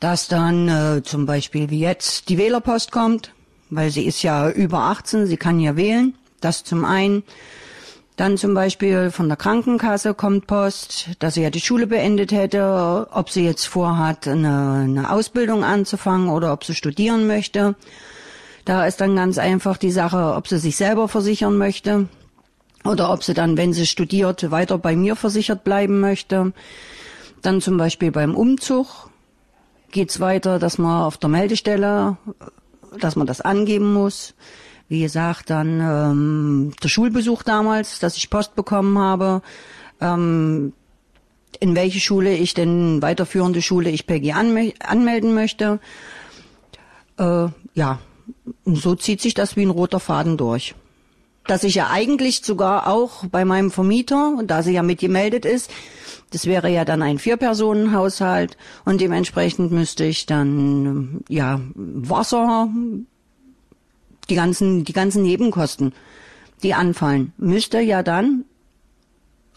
Dass 0.00 0.28
dann 0.28 0.68
äh, 0.68 1.02
zum 1.02 1.24
Beispiel 1.24 1.70
wie 1.70 1.78
jetzt 1.80 2.28
die 2.28 2.36
Wählerpost 2.36 2.92
kommt, 2.92 3.32
weil 3.70 3.90
sie 3.90 4.04
ist 4.04 4.22
ja 4.22 4.50
über 4.50 4.80
18, 4.80 5.26
sie 5.26 5.36
kann 5.36 5.60
ja 5.60 5.76
wählen. 5.76 6.14
Das 6.40 6.62
zum 6.62 6.84
einen. 6.84 7.22
Dann 8.16 8.36
zum 8.36 8.54
Beispiel 8.54 9.10
von 9.10 9.26
der 9.26 9.36
Krankenkasse 9.36 10.14
kommt 10.14 10.46
Post, 10.46 11.08
dass 11.18 11.34
sie 11.34 11.42
ja 11.42 11.50
die 11.50 11.60
Schule 11.60 11.88
beendet 11.88 12.30
hätte, 12.30 13.08
ob 13.10 13.28
sie 13.28 13.44
jetzt 13.44 13.64
vorhat, 13.64 14.28
eine, 14.28 14.84
eine 14.84 15.10
Ausbildung 15.10 15.64
anzufangen 15.64 16.28
oder 16.28 16.52
ob 16.52 16.64
sie 16.64 16.74
studieren 16.74 17.26
möchte. 17.26 17.74
Da 18.64 18.86
ist 18.86 19.00
dann 19.00 19.16
ganz 19.16 19.36
einfach 19.36 19.76
die 19.78 19.90
Sache, 19.90 20.34
ob 20.36 20.46
sie 20.46 20.58
sich 20.58 20.76
selber 20.76 21.08
versichern 21.08 21.58
möchte 21.58 22.08
oder 22.84 23.12
ob 23.12 23.24
sie 23.24 23.34
dann, 23.34 23.56
wenn 23.56 23.72
sie 23.72 23.86
studiert, 23.86 24.48
weiter 24.50 24.78
bei 24.78 24.94
mir 24.94 25.16
versichert 25.16 25.64
bleiben 25.64 25.98
möchte. 25.98 26.52
Dann 27.42 27.60
zum 27.60 27.76
Beispiel 27.76 28.12
beim 28.12 28.36
Umzug 28.36 29.10
geht's 29.90 30.20
weiter, 30.20 30.60
dass 30.60 30.78
man 30.78 31.02
auf 31.02 31.16
der 31.16 31.30
Meldestelle, 31.30 32.16
dass 33.00 33.16
man 33.16 33.26
das 33.26 33.40
angeben 33.40 33.92
muss. 33.92 34.34
Wie 34.94 35.00
gesagt, 35.00 35.50
dann 35.50 35.80
ähm, 35.80 36.72
der 36.80 36.88
Schulbesuch 36.88 37.42
damals, 37.42 37.98
dass 37.98 38.16
ich 38.16 38.30
Post 38.30 38.54
bekommen 38.54 38.96
habe, 38.96 39.42
ähm, 40.00 40.72
in 41.58 41.74
welche 41.74 41.98
Schule 41.98 42.36
ich 42.36 42.54
denn 42.54 43.02
weiterführende 43.02 43.60
Schule 43.60 43.90
ich 43.90 44.06
Peggy 44.06 44.30
anme 44.30 44.72
anmelden 44.78 45.34
möchte. 45.34 45.80
Äh, 47.18 47.48
ja, 47.74 47.98
und 48.62 48.76
so 48.78 48.94
zieht 48.94 49.20
sich 49.20 49.34
das 49.34 49.56
wie 49.56 49.66
ein 49.66 49.70
roter 49.70 49.98
Faden 49.98 50.36
durch. 50.36 50.76
Dass 51.48 51.64
ich 51.64 51.74
ja 51.74 51.90
eigentlich 51.90 52.44
sogar 52.44 52.86
auch 52.86 53.26
bei 53.26 53.44
meinem 53.44 53.72
Vermieter, 53.72 54.44
da 54.46 54.62
sie 54.62 54.74
ja 54.74 54.84
mitgemeldet 54.84 55.44
ist, 55.44 55.72
das 56.30 56.46
wäre 56.46 56.68
ja 56.68 56.84
dann 56.84 57.02
ein 57.02 57.18
Vier-Personen-Haushalt 57.18 58.56
und 58.84 59.00
dementsprechend 59.00 59.72
müsste 59.72 60.04
ich 60.04 60.26
dann 60.26 61.24
ja 61.28 61.60
Wasser, 61.74 62.68
die 64.30 64.34
ganzen, 64.34 64.84
die 64.84 64.92
ganzen 64.92 65.22
Nebenkosten, 65.22 65.92
die 66.62 66.74
anfallen, 66.74 67.32
müsste 67.36 67.80
ja 67.80 68.02
dann 68.02 68.44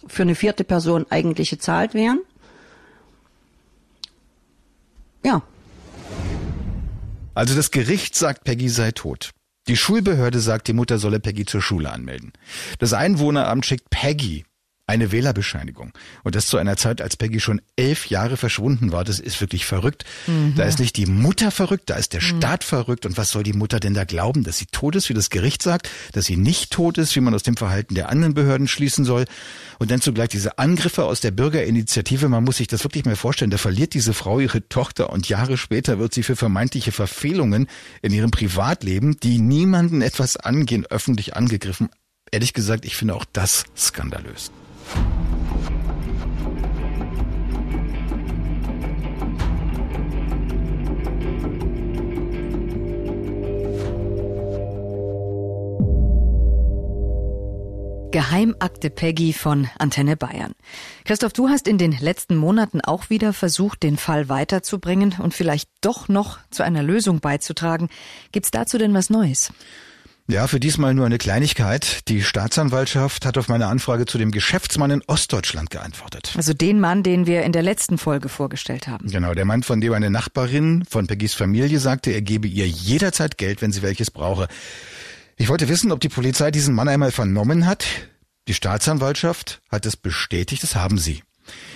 für 0.08 0.24
eine 0.24 0.36
vierte 0.36 0.64
Person 0.64 1.06
eigentlich 1.10 1.50
gezahlt 1.50 1.94
werden. 1.94 2.22
Ja. 5.26 5.42
Also 7.34 7.56
das 7.56 7.72
Gericht 7.72 8.16
sagt, 8.16 8.44
Peggy 8.44 8.70
sei 8.70 8.92
tot. 8.92 9.32
Die 9.68 9.76
Schulbehörde 9.76 10.40
sagt, 10.40 10.68
die 10.68 10.74
Mutter 10.74 10.98
solle 10.98 11.20
Peggy 11.20 11.46
zur 11.46 11.62
Schule 11.62 11.92
anmelden. 11.92 12.32
Das 12.80 12.94
Einwohneramt 12.94 13.66
schickt 13.66 13.90
Peggy 13.90 14.46
eine 14.88 15.12
Wählerbescheinigung. 15.12 15.91
Und 16.24 16.36
das 16.36 16.48
zu 16.48 16.58
einer 16.58 16.77
Zeit, 16.77 17.01
als 17.01 17.17
Peggy 17.17 17.41
schon 17.41 17.62
elf 17.75 18.08
Jahre 18.08 18.38
verschwunden 18.38 18.94
war. 18.94 19.03
Das 19.03 19.20
ist 19.20 19.41
wirklich 19.41 19.65
verrückt. 19.65 20.06
Mhm. 20.27 20.56
Da 20.56 20.63
ist 20.63 20.79
nicht 20.79 20.96
die 20.96 21.06
Mutter 21.06 21.51
verrückt, 21.51 21.89
da 21.89 21.96
ist 21.96 22.13
der 22.13 22.22
mhm. 22.22 22.38
Staat 22.38 22.63
verrückt. 22.63 23.06
Und 23.06 23.17
was 23.17 23.32
soll 23.32 23.44
die 23.44 23.53
Mutter 23.53 23.82
denn 23.82 23.94
da 23.94 24.06
glauben? 24.06 24.46
Dass 24.46 24.58
sie 24.58 24.65
tot 24.67 24.96
ist, 24.96 25.10
wie 25.10 25.13
das 25.13 25.29
Gericht 25.29 25.62
sagt, 25.62 25.89
dass 26.13 26.25
sie 26.25 26.38
nicht 26.38 26.72
tot 26.72 26.98
ist, 26.98 27.13
wie 27.17 27.20
man 27.20 27.36
aus 27.36 27.44
dem 27.44 27.58
Verhalten 27.58 27.96
der 27.96 28.08
anderen 28.10 28.34
Behörden 28.34 28.70
schließen 28.70 29.03
soll. 29.03 29.25
Und 29.77 29.91
dann 29.91 30.00
zugleich 30.00 30.29
diese 30.29 30.58
Angriffe 30.58 31.03
aus 31.03 31.20
der 31.20 31.32
Bürgerinitiative. 31.32 32.29
Man 32.29 32.46
muss 32.46 32.58
sich 32.58 32.67
das 32.67 32.86
wirklich 32.86 33.03
mal 33.03 33.17
vorstellen. 33.17 33.51
Da 33.51 33.58
verliert 33.58 33.94
diese 33.94 34.13
Frau 34.13 34.39
ihre 34.39 34.70
Tochter 34.70 35.10
und 35.10 35.27
Jahre 35.27 35.58
später 35.58 36.00
wird 36.00 36.13
sie 36.13 36.24
für 36.24 36.38
vermeintliche 36.38 36.94
Verfehlungen 36.94 37.67
in 38.01 38.13
ihrem 38.13 38.32
Privatleben, 38.32 39.20
die 39.20 39.39
niemanden 39.39 40.01
etwas 40.01 40.38
angehen, 40.38 40.86
öffentlich 40.86 41.36
angegriffen. 41.36 41.89
Ehrlich 42.32 42.53
gesagt, 42.53 42.86
ich 42.86 42.96
finde 42.96 43.15
auch 43.15 43.25
das 43.25 43.65
skandalös. 43.75 44.51
Geheimakte 58.17 58.89
Peggy 58.89 59.32
von 59.32 59.70
Antenne 59.77 60.17
Bayern. 60.17 60.53
Christoph, 61.06 61.34
du 61.34 61.50
hast 61.50 61.67
in 61.67 61.77
den 61.77 61.91
letzten 61.91 62.36
Monaten 62.36 62.82
auch 62.82 63.12
wieder 63.12 63.32
versucht, 63.32 63.84
den 63.84 63.96
Fall 63.96 64.27
weiterzubringen 64.27 65.15
und 65.20 65.34
vielleicht 65.34 65.70
doch 65.82 66.08
noch 66.08 66.39
zu 66.50 66.63
einer 66.63 66.82
Lösung 66.82 67.20
beizutragen. 67.20 67.89
Gibt's 68.32 68.50
dazu 68.50 68.77
denn 68.77 68.94
was 68.94 69.10
Neues? 69.10 69.51
Ja, 70.29 70.46
für 70.48 70.60
diesmal 70.60 70.93
nur 70.93 71.05
eine 71.05 71.17
Kleinigkeit. 71.17 72.01
Die 72.10 72.22
Staatsanwaltschaft 72.22 73.25
hat 73.25 73.38
auf 73.38 73.48
meine 73.48 73.67
Anfrage 73.67 74.05
zu 74.05 74.17
dem 74.17 74.31
Geschäftsmann 74.31 74.91
in 74.91 75.01
Ostdeutschland 75.07 75.69
geantwortet. 75.69 76.34
Also 76.36 76.53
den 76.53 76.81
Mann, 76.81 77.01
den 77.01 77.25
wir 77.25 77.43
in 77.43 77.53
der 77.53 77.63
letzten 77.63 77.98
Folge 77.98 78.27
vorgestellt 78.27 78.89
haben. 78.89 79.10
Genau, 79.10 79.34
der 79.34 79.46
Mann, 79.46 79.63
von 79.63 79.79
dem 79.79 79.93
eine 79.93 80.10
Nachbarin 80.10 80.84
von 80.84 81.07
Peggys 81.07 81.34
Familie 81.34 81.79
sagte, 81.79 82.12
er 82.12 82.22
gebe 82.22 82.50
ihr 82.50 82.67
jederzeit 82.67 83.38
Geld, 83.38 83.62
wenn 83.62 83.72
sie 83.72 83.84
welches 83.84 84.12
brauche. 84.12 84.50
Ich 85.38 85.48
wollte 85.48 85.69
wissen, 85.69 85.93
ob 85.93 86.01
die 86.01 86.10
Polizei 86.10 86.51
diesen 86.51 86.75
Mann 86.75 86.89
einmal 86.89 87.12
vernommen 87.12 87.65
hat. 87.65 87.86
Die 88.50 88.53
Staatsanwaltschaft 88.53 89.62
hat 89.69 89.86
es 89.86 89.96
bestätigt, 89.96 90.62
das 90.62 90.75
haben 90.75 90.98
sie. 90.98 91.24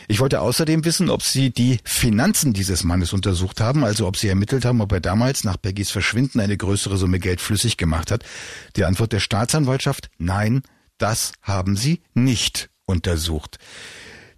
Ich 0.07 0.19
wollte 0.19 0.41
außerdem 0.41 0.83
wissen, 0.85 1.09
ob 1.09 1.23
Sie 1.23 1.51
die 1.51 1.79
Finanzen 1.83 2.53
dieses 2.53 2.83
Mannes 2.83 3.13
untersucht 3.13 3.61
haben, 3.61 3.83
also 3.83 4.07
ob 4.07 4.17
Sie 4.17 4.27
ermittelt 4.27 4.65
haben, 4.65 4.81
ob 4.81 4.91
er 4.91 4.99
damals 4.99 5.43
nach 5.43 5.61
Peggys 5.61 5.91
Verschwinden 5.91 6.39
eine 6.39 6.57
größere 6.57 6.97
Summe 6.97 7.19
Geld 7.19 7.41
flüssig 7.41 7.77
gemacht 7.77 8.11
hat. 8.11 8.23
Die 8.75 8.85
Antwort 8.85 9.13
der 9.13 9.19
Staatsanwaltschaft, 9.19 10.09
nein, 10.17 10.61
das 10.97 11.33
haben 11.41 11.75
Sie 11.75 12.01
nicht 12.13 12.69
untersucht. 12.85 13.57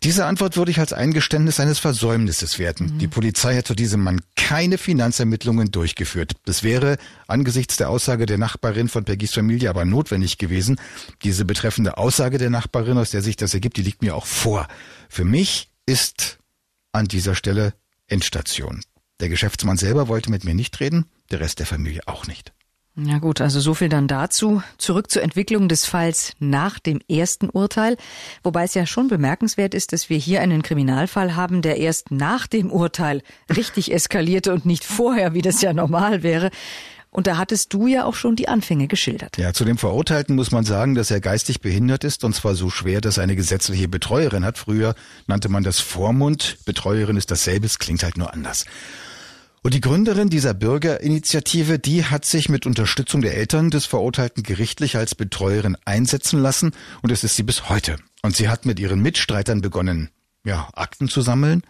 Diese 0.03 0.25
Antwort 0.25 0.57
würde 0.57 0.71
ich 0.71 0.79
als 0.79 0.91
Eingeständnis 0.91 1.61
eines 1.61 1.79
Versäumnisses 1.79 2.59
werten. 2.59 2.85
Mhm. 2.85 2.97
Die 2.99 3.07
Polizei 3.07 3.55
hat 3.55 3.67
zu 3.67 3.73
diesem 3.73 4.01
Mann 4.01 4.21
keine 4.35 4.77
Finanzermittlungen 4.77 5.71
durchgeführt. 5.71 6.33
Das 6.45 6.61
wäre 6.61 6.97
angesichts 7.27 7.77
der 7.77 7.89
Aussage 7.89 8.25
der 8.25 8.37
Nachbarin 8.37 8.89
von 8.89 9.05
Peggys 9.05 9.33
Familie 9.33 9.69
aber 9.69 9.85
notwendig 9.85 10.37
gewesen. 10.37 10.75
Diese 11.23 11.45
betreffende 11.45 11.97
Aussage 11.97 12.37
der 12.37 12.49
Nachbarin, 12.49 12.97
aus 12.97 13.11
der 13.11 13.21
sich 13.21 13.37
das 13.37 13.53
ergibt, 13.53 13.77
die 13.77 13.81
liegt 13.81 14.01
mir 14.01 14.15
auch 14.15 14.25
vor. 14.25 14.67
Für 15.07 15.23
mich 15.23 15.69
ist 15.85 16.39
an 16.91 17.07
dieser 17.07 17.35
Stelle 17.35 17.73
Endstation. 18.07 18.81
Der 19.21 19.29
Geschäftsmann 19.29 19.77
selber 19.77 20.09
wollte 20.09 20.29
mit 20.29 20.43
mir 20.43 20.53
nicht 20.53 20.79
reden, 20.81 21.05
der 21.31 21.39
Rest 21.39 21.59
der 21.59 21.65
Familie 21.65 22.01
auch 22.07 22.27
nicht. 22.27 22.51
Ja 22.95 23.17
gut, 23.17 23.41
also 23.41 23.59
so 23.59 23.73
viel 23.73 23.89
dann 23.89 24.07
dazu. 24.07 24.61
Zurück 24.77 25.09
zur 25.09 25.23
Entwicklung 25.23 25.67
des 25.67 25.85
Falls 25.85 26.33
nach 26.39 26.77
dem 26.77 26.99
ersten 27.09 27.49
Urteil. 27.49 27.97
Wobei 28.43 28.65
es 28.65 28.75
ja 28.75 28.85
schon 28.85 29.07
bemerkenswert 29.07 29.73
ist, 29.73 29.93
dass 29.93 30.11
wir 30.11 30.17
hier 30.17 30.41
einen 30.41 30.61
Kriminalfall 30.61 31.35
haben, 31.35 31.63
der 31.63 31.77
erst 31.77 32.11
nach 32.11 32.45
dem 32.45 32.71
Urteil 32.71 33.23
richtig 33.55 33.91
eskalierte 33.93 34.53
und 34.53 34.67
nicht 34.67 34.83
vorher, 34.83 35.33
wie 35.33 35.41
das 35.41 35.61
ja 35.63 35.73
normal 35.73 36.21
wäre. 36.21 36.51
Und 37.09 37.25
da 37.27 37.37
hattest 37.37 37.73
du 37.73 37.87
ja 37.87 38.05
auch 38.05 38.15
schon 38.15 38.35
die 38.35 38.47
Anfänge 38.47 38.87
geschildert. 38.87 39.37
Ja, 39.37 39.53
zu 39.53 39.65
dem 39.65 39.77
Verurteilten 39.77 40.35
muss 40.35 40.51
man 40.51 40.63
sagen, 40.63 40.93
dass 40.93 41.09
er 41.11 41.19
geistig 41.19 41.61
behindert 41.61 42.03
ist 42.03 42.23
und 42.23 42.35
zwar 42.35 42.55
so 42.55 42.69
schwer, 42.69 43.01
dass 43.01 43.17
er 43.17 43.23
eine 43.23 43.35
gesetzliche 43.35 43.87
Betreuerin 43.87 44.45
hat. 44.45 44.57
Früher 44.59 44.95
nannte 45.25 45.49
man 45.49 45.63
das 45.63 45.79
Vormund. 45.79 46.57
Betreuerin 46.65 47.17
ist 47.17 47.29
dasselbe, 47.29 47.65
es 47.65 47.79
klingt 47.79 48.03
halt 48.03 48.17
nur 48.17 48.33
anders. 48.33 48.65
Und 49.65 49.73
die 49.73 49.79
Gründerin 49.79 50.29
dieser 50.29 50.53
Bürgerinitiative, 50.53 51.79
die 51.79 52.03
hat 52.03 52.25
sich 52.25 52.49
mit 52.49 52.65
Unterstützung 52.65 53.21
der 53.21 53.37
Eltern 53.37 53.69
des 53.69 53.85
Verurteilten 53.85 54.43
gerichtlich 54.43 54.97
als 54.97 55.15
Betreuerin 55.15 55.77
einsetzen 55.85 56.41
lassen 56.41 56.73
und 57.01 57.13
es 57.13 57.23
ist 57.23 57.37
sie 57.37 57.43
bis 57.43 57.69
heute. 57.69 57.95
Und 58.21 58.35
sie 58.35 58.49
hat 58.49 58.65
mit 58.65 58.77
ihren 58.77 59.01
Mitstreitern 59.01 59.61
begonnen, 59.61 60.09
ja, 60.43 60.67
Akten 60.73 61.07
zu 61.07 61.21
sammeln 61.21 61.63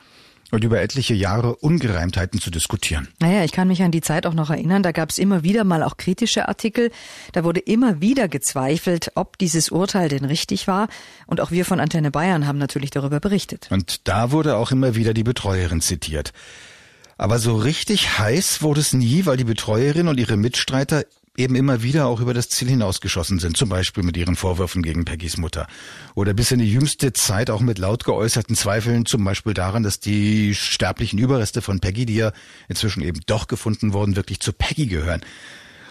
und 0.50 0.64
über 0.64 0.82
etliche 0.82 1.14
Jahre 1.14 1.56
Ungereimtheiten 1.58 2.42
zu 2.42 2.50
diskutieren. 2.50 3.10
Naja, 3.20 3.44
ich 3.44 3.52
kann 3.52 3.68
mich 3.68 3.84
an 3.84 3.92
die 3.92 4.02
Zeit 4.02 4.26
auch 4.26 4.34
noch 4.34 4.50
erinnern, 4.50 4.82
da 4.82 4.92
gab 4.92 5.12
es 5.12 5.20
immer 5.20 5.44
wieder 5.44 5.64
mal 5.64 5.84
auch 5.84 5.96
kritische 5.96 6.48
Artikel. 6.48 6.90
Da 7.32 7.44
wurde 7.44 7.60
immer 7.60 8.02
wieder 8.02 8.28
gezweifelt, 8.28 9.12
ob 9.14 9.38
dieses 9.38 9.70
Urteil 9.70 10.10
denn 10.10 10.26
richtig 10.26 10.68
war. 10.68 10.88
Und 11.28 11.42
auch 11.42 11.52
wir 11.52 11.64
von 11.64 11.80
Antenne 11.80 12.10
Bayern 12.10 12.48
haben 12.48 12.58
natürlich 12.58 12.90
darüber 12.90 13.20
berichtet. 13.20 13.68
Und 13.70 14.08
da 14.08 14.32
wurde 14.32 14.58
auch 14.58 14.72
immer 14.72 14.96
wieder 14.96 15.14
die 15.14 15.24
Betreuerin 15.24 15.80
zitiert. 15.80 16.34
Aber 17.18 17.40
so 17.40 17.56
richtig 17.56 18.18
heiß 18.18 18.62
wurde 18.62 18.82
es 18.82 18.94
nie, 18.94 19.26
weil 19.26 19.38
die 19.38 19.44
Betreuerin 19.44 20.08
und 20.08 20.20
ihre 20.20 20.38
Mitstreiter 20.38 21.06
eben 21.36 21.56
immer 21.56 21.82
wieder 21.82 22.06
auch 22.06 22.20
über 22.20 22.34
das 22.34 22.50
Ziel 22.50 22.70
hinausgeschossen 22.70 23.40
sind, 23.40 23.58
zum 23.58 23.70
Beispiel 23.70 24.04
mit 24.04 24.16
ihren 24.18 24.36
Vorwürfen 24.36 24.84
gegen 24.84 25.04
Peggys 25.04 25.38
Mutter. 25.38 25.68
Oder 26.14 26.34
bis 26.34 26.52
in 26.52 26.60
die 26.60 26.72
jüngste 26.72 27.12
Zeit 27.14 27.50
auch 27.50 27.62
mit 27.62 27.80
laut 27.80 28.04
geäußerten 28.04 28.56
Zweifeln, 28.56 29.06
zum 29.06 29.24
Beispiel 29.24 29.54
daran, 29.54 29.82
dass 29.82 30.00
die 30.00 30.54
sterblichen 30.54 31.18
Überreste 31.18 31.62
von 31.62 31.80
Peggy, 31.80 32.06
die 32.06 32.16
ja 32.16 32.32
inzwischen 32.68 33.02
eben 33.02 33.22
doch 33.26 33.48
gefunden 33.48 33.94
wurden, 33.94 34.16
wirklich 34.16 34.40
zu 34.42 34.54
Peggy 34.54 34.86
gehören. 34.86 35.22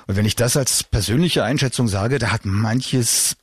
Und 0.06 0.16
wenn 0.16 0.26
ich 0.26 0.36
das 0.36 0.56
als 0.56 0.84
persönliche 0.84 1.42
Einschätzung 1.42 1.88
sage, 1.88 2.18
da 2.18 2.30
hat 2.30 2.44
manches 2.44 3.36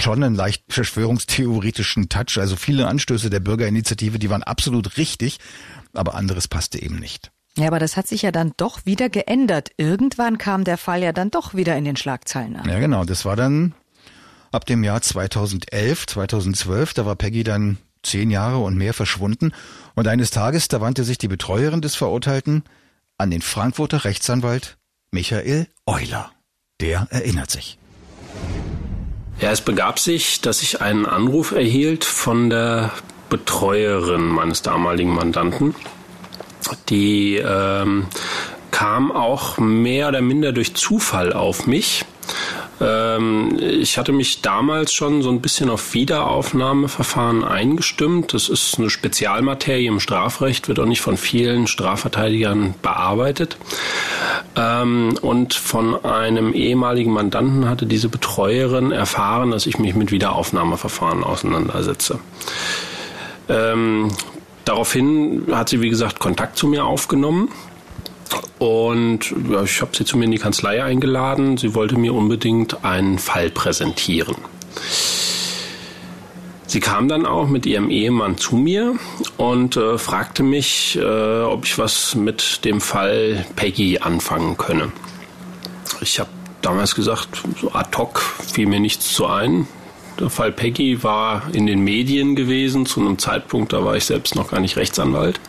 schon 0.00 0.22
einen 0.22 0.34
leicht 0.34 0.64
verschwörungstheoretischen 0.68 2.08
Touch. 2.08 2.38
Also 2.38 2.56
viele 2.56 2.86
Anstöße 2.86 3.30
der 3.30 3.40
Bürgerinitiative, 3.40 4.18
die 4.18 4.30
waren 4.30 4.42
absolut 4.42 4.96
richtig, 4.96 5.38
aber 5.92 6.14
anderes 6.14 6.48
passte 6.48 6.80
eben 6.80 6.98
nicht. 6.98 7.30
Ja, 7.56 7.66
aber 7.66 7.80
das 7.80 7.96
hat 7.96 8.06
sich 8.06 8.22
ja 8.22 8.30
dann 8.30 8.52
doch 8.56 8.86
wieder 8.86 9.08
geändert. 9.08 9.70
Irgendwann 9.76 10.38
kam 10.38 10.62
der 10.62 10.78
Fall 10.78 11.02
ja 11.02 11.12
dann 11.12 11.30
doch 11.30 11.54
wieder 11.54 11.76
in 11.76 11.84
den 11.84 11.96
Schlagzeilen 11.96 12.56
an. 12.56 12.68
Ja, 12.68 12.78
genau. 12.78 13.04
Das 13.04 13.24
war 13.24 13.34
dann 13.34 13.74
ab 14.52 14.64
dem 14.66 14.84
Jahr 14.84 15.02
2011, 15.02 16.06
2012. 16.06 16.94
Da 16.94 17.04
war 17.04 17.16
Peggy 17.16 17.42
dann 17.42 17.78
zehn 18.02 18.30
Jahre 18.30 18.58
und 18.58 18.76
mehr 18.76 18.94
verschwunden. 18.94 19.52
Und 19.96 20.06
eines 20.06 20.30
Tages, 20.30 20.68
da 20.68 20.80
wandte 20.80 21.02
sich 21.02 21.18
die 21.18 21.28
Betreuerin 21.28 21.80
des 21.80 21.96
Verurteilten 21.96 22.62
an 23.16 23.30
den 23.30 23.42
Frankfurter 23.42 24.04
Rechtsanwalt 24.04 24.78
Michael 25.10 25.66
Euler. 25.86 26.30
Der 26.80 27.08
erinnert 27.10 27.50
sich. 27.50 27.78
Ja, 29.40 29.52
es 29.52 29.60
begab 29.60 30.00
sich, 30.00 30.40
dass 30.40 30.62
ich 30.62 30.80
einen 30.80 31.06
Anruf 31.06 31.52
erhielt 31.52 32.04
von 32.04 32.50
der 32.50 32.90
Betreuerin 33.28 34.26
meines 34.26 34.62
damaligen 34.62 35.14
Mandanten. 35.14 35.76
Die 36.88 37.36
ähm, 37.36 38.08
kam 38.72 39.12
auch 39.12 39.58
mehr 39.58 40.08
oder 40.08 40.22
minder 40.22 40.50
durch 40.52 40.74
Zufall 40.74 41.32
auf 41.32 41.68
mich. 41.68 42.04
Ähm, 42.80 43.58
ich 43.60 43.98
hatte 43.98 44.12
mich 44.12 44.42
damals 44.42 44.92
schon 44.92 45.22
so 45.22 45.30
ein 45.30 45.40
bisschen 45.40 45.70
auf 45.70 45.94
Wiederaufnahmeverfahren 45.94 47.44
eingestimmt. 47.44 48.34
Das 48.34 48.48
ist 48.48 48.78
eine 48.78 48.90
Spezialmaterie 48.90 49.86
im 49.86 50.00
Strafrecht, 50.00 50.68
wird 50.68 50.78
auch 50.78 50.86
nicht 50.86 51.00
von 51.00 51.16
vielen 51.16 51.66
Strafverteidigern 51.66 52.74
bearbeitet. 52.82 53.56
Ähm, 54.56 55.18
und 55.20 55.54
von 55.54 56.04
einem 56.04 56.52
ehemaligen 56.52 57.12
Mandanten 57.12 57.68
hatte 57.68 57.86
diese 57.86 58.08
Betreuerin 58.08 58.92
erfahren, 58.92 59.50
dass 59.50 59.66
ich 59.66 59.78
mich 59.78 59.94
mit 59.94 60.12
Wiederaufnahmeverfahren 60.12 61.24
auseinandersetze. 61.24 62.20
Ähm, 63.48 64.08
daraufhin 64.64 65.46
hat 65.50 65.70
sie, 65.70 65.80
wie 65.80 65.90
gesagt, 65.90 66.18
Kontakt 66.18 66.56
zu 66.56 66.68
mir 66.68 66.84
aufgenommen 66.84 67.50
und 68.58 69.34
ja, 69.50 69.62
ich 69.62 69.80
habe 69.80 69.96
sie 69.96 70.04
zu 70.04 70.16
mir 70.16 70.24
in 70.24 70.30
die 70.30 70.38
Kanzlei 70.38 70.82
eingeladen. 70.82 71.56
Sie 71.56 71.74
wollte 71.74 71.96
mir 71.96 72.14
unbedingt 72.14 72.84
einen 72.84 73.18
Fall 73.18 73.50
präsentieren. 73.50 74.36
Sie 76.66 76.80
kam 76.80 77.08
dann 77.08 77.24
auch 77.24 77.48
mit 77.48 77.64
ihrem 77.64 77.88
Ehemann 77.88 78.36
zu 78.36 78.56
mir 78.56 78.94
und 79.38 79.76
äh, 79.78 79.96
fragte 79.96 80.42
mich, 80.42 80.98
äh, 81.00 81.40
ob 81.40 81.64
ich 81.64 81.78
was 81.78 82.14
mit 82.14 82.64
dem 82.66 82.82
Fall 82.82 83.46
Peggy 83.56 84.00
anfangen 84.00 84.58
könne. 84.58 84.92
Ich 86.02 86.20
habe 86.20 86.28
damals 86.60 86.94
gesagt, 86.94 87.42
so 87.58 87.72
ad 87.72 87.96
hoc 87.96 88.20
fiel 88.20 88.66
mir 88.66 88.80
nichts 88.80 89.14
zu 89.14 89.26
ein. 89.26 89.66
Der 90.20 90.28
Fall 90.28 90.52
Peggy 90.52 91.02
war 91.02 91.42
in 91.52 91.66
den 91.66 91.80
Medien 91.84 92.36
gewesen, 92.36 92.84
zu 92.84 93.00
einem 93.00 93.18
Zeitpunkt, 93.18 93.72
da 93.72 93.82
war 93.82 93.96
ich 93.96 94.04
selbst 94.04 94.34
noch 94.34 94.50
gar 94.50 94.60
nicht 94.60 94.76
Rechtsanwalt. 94.76 95.40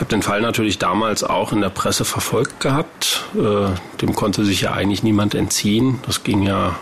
Ich 0.00 0.02
habe 0.02 0.16
den 0.16 0.22
Fall 0.22 0.40
natürlich 0.40 0.78
damals 0.78 1.22
auch 1.22 1.52
in 1.52 1.60
der 1.60 1.68
Presse 1.68 2.06
verfolgt 2.06 2.58
gehabt. 2.58 3.22
Äh, 3.34 3.98
dem 4.00 4.14
konnte 4.14 4.46
sich 4.46 4.62
ja 4.62 4.72
eigentlich 4.72 5.02
niemand 5.02 5.34
entziehen. 5.34 5.98
Das 6.06 6.24
ging 6.24 6.40
ja 6.40 6.74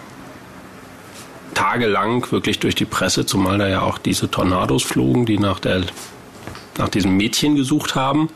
tagelang 1.53 2.31
wirklich 2.31 2.61
durch 2.61 2.77
die 2.77 2.85
Presse, 2.85 3.27
zumal 3.27 3.59
da 3.59 3.67
ja 3.67 3.83
auch 3.83 3.99
diese 3.99 4.31
Tornados 4.31 4.85
flogen, 4.85 5.27
die 5.27 5.37
nach, 5.37 5.59
der, 5.59 5.83
nach 6.77 6.89
diesem 6.91 7.17
Mädchen 7.17 7.57
gesucht 7.57 7.97
haben. 7.97 8.29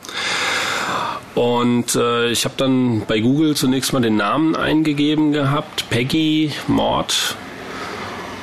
Und 1.36 1.94
äh, 1.94 2.32
ich 2.32 2.44
habe 2.44 2.54
dann 2.56 3.02
bei 3.06 3.20
Google 3.20 3.54
zunächst 3.54 3.92
mal 3.92 4.02
den 4.02 4.16
Namen 4.16 4.56
eingegeben 4.56 5.30
gehabt, 5.30 5.90
Peggy, 5.90 6.50
Mord, 6.66 7.36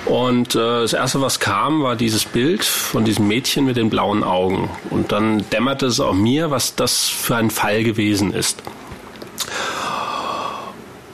und 0.05 0.55
äh, 0.55 0.81
das 0.81 0.93
erste, 0.93 1.21
was 1.21 1.39
kam, 1.39 1.83
war 1.83 1.95
dieses 1.95 2.25
Bild 2.25 2.63
von 2.63 3.05
diesem 3.05 3.27
Mädchen 3.27 3.65
mit 3.65 3.77
den 3.77 3.89
blauen 3.89 4.23
Augen. 4.23 4.69
Und 4.89 5.11
dann 5.11 5.43
dämmerte 5.51 5.87
es 5.87 5.99
auch 5.99 6.13
mir, 6.13 6.51
was 6.51 6.75
das 6.75 7.07
für 7.07 7.35
ein 7.35 7.49
Fall 7.49 7.83
gewesen 7.83 8.33
ist. 8.33 8.63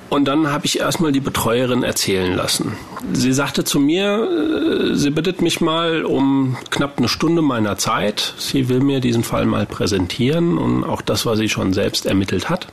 Und 0.09 0.25
dann 0.25 0.51
habe 0.51 0.65
ich 0.65 0.79
erstmal 0.79 1.11
die 1.11 1.19
Betreuerin 1.19 1.83
erzählen 1.83 2.33
lassen. 2.35 2.77
Sie 3.11 3.33
sagte 3.33 3.65
zu 3.65 3.79
mir, 3.79 4.91
äh, 4.91 4.95
sie 4.95 5.09
bittet 5.09 5.41
mich 5.41 5.61
mal 5.61 6.05
um 6.05 6.55
knapp 6.69 6.97
eine 6.97 7.09
Stunde 7.09 7.41
meiner 7.41 7.77
Zeit. 7.77 8.33
Sie 8.37 8.69
will 8.69 8.79
mir 8.79 9.01
diesen 9.01 9.23
Fall 9.23 9.45
mal 9.45 9.65
präsentieren 9.65 10.57
und 10.57 10.83
auch 10.83 11.01
das, 11.01 11.25
was 11.25 11.39
sie 11.39 11.49
schon 11.49 11.73
selbst 11.73 12.05
ermittelt 12.05 12.49
hat. 12.49 12.67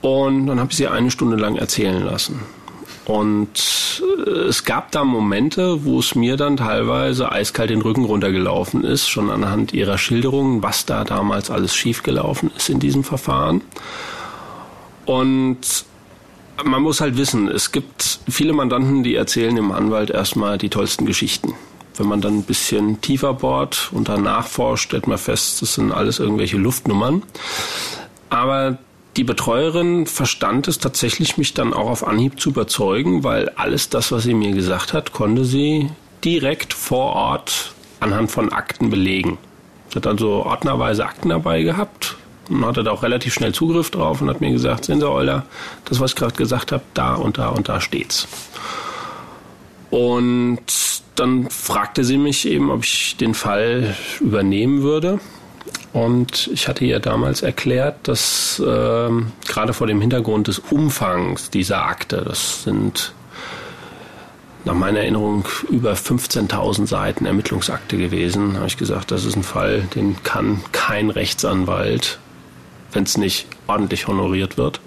Und 0.00 0.46
dann 0.46 0.60
habe 0.60 0.70
ich 0.70 0.76
sie 0.76 0.86
eine 0.86 1.10
Stunde 1.10 1.36
lang 1.36 1.56
erzählen 1.56 2.04
lassen. 2.04 2.42
Und 3.04 4.02
äh, 4.26 4.30
es 4.30 4.64
gab 4.64 4.90
da 4.92 5.04
Momente, 5.04 5.84
wo 5.84 5.98
es 5.98 6.14
mir 6.14 6.36
dann 6.36 6.56
teilweise 6.56 7.30
eiskalt 7.30 7.70
den 7.70 7.82
Rücken 7.82 8.04
runtergelaufen 8.04 8.84
ist, 8.84 9.08
schon 9.08 9.30
anhand 9.30 9.74
ihrer 9.74 9.98
Schilderungen, 9.98 10.62
was 10.62 10.86
da 10.86 11.04
damals 11.04 11.50
alles 11.50 11.74
schiefgelaufen 11.74 12.50
ist 12.56 12.70
in 12.70 12.80
diesem 12.80 13.04
Verfahren. 13.04 13.60
Und 15.04 15.84
man 16.64 16.82
muss 16.82 17.00
halt 17.00 17.16
wissen, 17.16 17.48
es 17.48 17.72
gibt 17.72 18.20
viele 18.28 18.52
Mandanten, 18.52 19.02
die 19.02 19.16
erzählen 19.16 19.56
dem 19.56 19.72
Anwalt 19.72 20.10
erstmal 20.10 20.56
die 20.56 20.70
tollsten 20.70 21.04
Geschichten. 21.04 21.54
Wenn 21.96 22.06
man 22.08 22.20
dann 22.20 22.38
ein 22.38 22.42
bisschen 22.42 23.00
tiefer 23.00 23.34
bohrt 23.34 23.90
und 23.92 24.08
danach 24.08 24.46
forscht, 24.46 24.86
stellt 24.86 25.06
man 25.06 25.18
fest, 25.18 25.62
das 25.62 25.74
sind 25.74 25.92
alles 25.92 26.18
irgendwelche 26.18 26.56
Luftnummern. 26.56 27.22
Aber 28.30 28.78
die 29.16 29.24
Betreuerin 29.24 30.06
verstand 30.06 30.68
es 30.68 30.78
tatsächlich, 30.78 31.36
mich 31.36 31.54
dann 31.54 31.72
auch 31.72 31.88
auf 31.88 32.06
Anhieb 32.06 32.40
zu 32.40 32.50
überzeugen, 32.50 33.24
weil 33.24 33.48
alles 33.50 33.88
das, 33.88 34.10
was 34.12 34.24
sie 34.24 34.34
mir 34.34 34.52
gesagt 34.52 34.92
hat, 34.92 35.12
konnte 35.12 35.44
sie 35.44 35.90
direkt 36.24 36.74
vor 36.74 37.12
Ort 37.12 37.74
anhand 38.00 38.30
von 38.30 38.52
Akten 38.52 38.90
belegen. 38.90 39.38
Sie 39.90 39.96
hat 39.96 40.06
also 40.06 40.44
ordnerweise 40.44 41.04
Akten 41.04 41.28
dabei 41.28 41.62
gehabt 41.62 42.16
und 42.48 42.64
hatte 42.66 42.82
da 42.82 42.90
auch 42.90 43.02
relativ 43.02 43.34
schnell 43.34 43.52
Zugriff 43.52 43.90
drauf 43.90 44.20
und 44.20 44.28
hat 44.28 44.40
mir 44.40 44.50
gesagt, 44.50 44.86
sehen 44.86 45.00
Sie, 45.00 45.08
Euler, 45.08 45.46
das, 45.84 46.00
was 46.00 46.12
ich 46.12 46.16
gerade 46.16 46.34
gesagt 46.34 46.72
habe, 46.72 46.82
da 46.94 47.14
und 47.14 47.38
da 47.38 47.48
und 47.48 47.68
da 47.68 47.80
steht's. 47.80 48.26
Und 49.90 50.60
dann 51.14 51.48
fragte 51.50 52.02
sie 52.02 52.18
mich 52.18 52.48
eben, 52.48 52.70
ob 52.70 52.82
ich 52.82 53.16
den 53.16 53.34
Fall 53.34 53.94
übernehmen 54.20 54.82
würde. 54.82 55.20
Und 55.92 56.50
ich 56.52 56.66
hatte 56.68 56.84
ihr 56.84 56.98
damals 56.98 57.42
erklärt, 57.42 58.08
dass 58.08 58.58
äh, 58.58 59.10
gerade 59.46 59.72
vor 59.72 59.86
dem 59.86 60.00
Hintergrund 60.00 60.48
des 60.48 60.58
Umfangs 60.58 61.50
dieser 61.50 61.86
Akte, 61.86 62.22
das 62.26 62.64
sind 62.64 63.14
nach 64.64 64.74
meiner 64.74 65.00
Erinnerung 65.00 65.46
über 65.70 65.92
15.000 65.92 66.86
Seiten 66.86 67.26
Ermittlungsakte 67.26 67.96
gewesen, 67.96 68.56
habe 68.56 68.66
ich 68.66 68.76
gesagt, 68.76 69.10
das 69.10 69.24
ist 69.24 69.36
ein 69.36 69.42
Fall, 69.42 69.82
den 69.94 70.22
kann 70.22 70.62
kein 70.72 71.10
Rechtsanwalt, 71.10 72.18
wenn 72.92 73.04
es 73.04 73.16
nicht 73.16 73.46
ordentlich 73.66 74.08
honoriert 74.08 74.56
wird, 74.56 74.80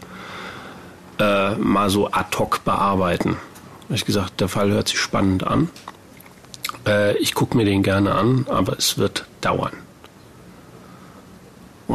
äh, 1.19 1.55
mal 1.55 1.89
so 1.89 2.11
ad 2.11 2.37
hoc 2.37 2.63
bearbeiten. 2.65 3.37
Habe 3.85 3.95
ich 3.95 4.05
gesagt, 4.05 4.41
der 4.41 4.49
Fall 4.49 4.71
hört 4.71 4.89
sich 4.89 4.99
spannend 4.99 5.45
an. 5.45 5.69
Äh, 6.85 7.17
ich 7.17 7.33
gucke 7.33 7.55
mir 7.55 7.65
den 7.65 7.83
gerne 7.83 8.13
an, 8.15 8.45
aber 8.49 8.77
es 8.77 8.97
wird 8.97 9.25
dauern. 9.41 9.86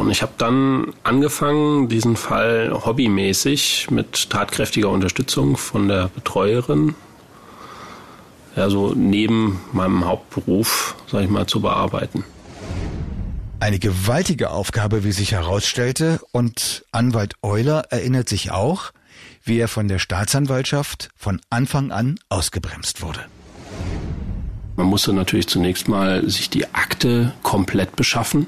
Und 0.03 0.11
ich 0.11 0.21
habe 0.21 0.33
dann 0.37 0.93
angefangen, 1.03 1.87
diesen 1.87 2.17
Fall 2.17 2.73
hobbymäßig 2.73 3.89
mit 3.89 4.29
tatkräftiger 4.29 4.89
Unterstützung 4.89 5.55
von 5.55 5.87
der 5.87 6.09
Betreuerin, 6.09 6.93
ja, 8.57 8.69
so 8.69 8.93
neben 8.93 9.61
meinem 9.71 10.03
Hauptberuf, 10.03 10.95
sag 11.09 11.23
ich 11.23 11.29
mal, 11.29 11.47
zu 11.47 11.61
bearbeiten. 11.61 12.25
Eine 13.61 13.79
gewaltige 13.79 14.49
Aufgabe, 14.49 15.05
wie 15.05 15.13
sich 15.13 15.31
herausstellte, 15.31 16.19
und 16.33 16.83
Anwalt 16.91 17.35
Euler 17.41 17.85
erinnert 17.89 18.27
sich 18.27 18.51
auch, 18.51 18.91
wie 19.45 19.57
er 19.57 19.69
von 19.69 19.87
der 19.87 19.99
Staatsanwaltschaft 19.99 21.11
von 21.15 21.39
Anfang 21.49 21.91
an 21.91 22.19
ausgebremst 22.27 23.01
wurde. 23.01 23.21
Man 24.75 24.87
musste 24.87 25.13
natürlich 25.13 25.47
zunächst 25.47 25.87
mal 25.87 26.27
sich 26.29 26.49
die 26.49 26.73
Akte 26.73 27.33
komplett 27.43 27.95
beschaffen. 27.95 28.47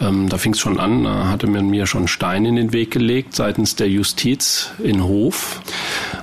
Ähm, 0.00 0.28
da 0.28 0.38
fing 0.38 0.52
es 0.52 0.60
schon 0.60 0.78
an, 0.78 1.04
da 1.04 1.28
hatte 1.28 1.46
man 1.46 1.68
mir 1.68 1.86
schon 1.86 2.08
Stein 2.08 2.44
in 2.44 2.56
den 2.56 2.72
Weg 2.72 2.90
gelegt 2.90 3.34
seitens 3.34 3.76
der 3.76 3.88
Justiz 3.88 4.70
in 4.82 5.02
Hof. 5.04 5.62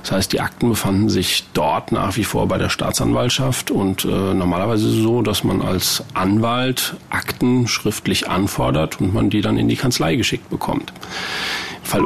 Das 0.02 0.12
heißt, 0.12 0.32
die 0.32 0.40
Akten 0.40 0.68
befanden 0.68 1.08
sich 1.08 1.44
dort 1.54 1.90
nach 1.92 2.16
wie 2.16 2.24
vor 2.24 2.46
bei 2.46 2.58
der 2.58 2.68
Staatsanwaltschaft 2.68 3.70
und 3.70 4.04
äh, 4.04 4.08
normalerweise 4.08 4.88
so, 4.88 5.22
dass 5.22 5.44
man 5.44 5.62
als 5.62 6.04
Anwalt 6.14 6.94
Akten 7.10 7.66
schriftlich 7.66 8.28
anfordert 8.28 9.00
und 9.00 9.14
man 9.14 9.30
die 9.30 9.40
dann 9.40 9.58
in 9.58 9.68
die 9.68 9.76
Kanzlei 9.76 10.16
geschickt 10.16 10.50
bekommt. 10.50 10.92
Fall 11.82 12.02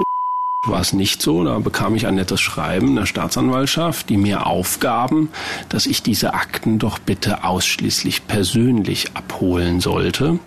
war 0.68 0.80
es 0.80 0.92
nicht 0.92 1.22
so. 1.22 1.44
Da 1.44 1.58
bekam 1.58 1.94
ich 1.94 2.06
ein 2.06 2.14
nettes 2.14 2.40
Schreiben 2.40 2.96
der 2.96 3.06
Staatsanwaltschaft, 3.06 4.08
die 4.08 4.16
mir 4.16 4.46
aufgaben, 4.46 5.30
dass 5.68 5.86
ich 5.86 6.02
diese 6.02 6.34
Akten 6.34 6.78
doch 6.78 6.98
bitte 6.98 7.44
ausschließlich 7.44 8.26
persönlich 8.26 9.14
abholen 9.14 9.80
sollte 9.80 10.38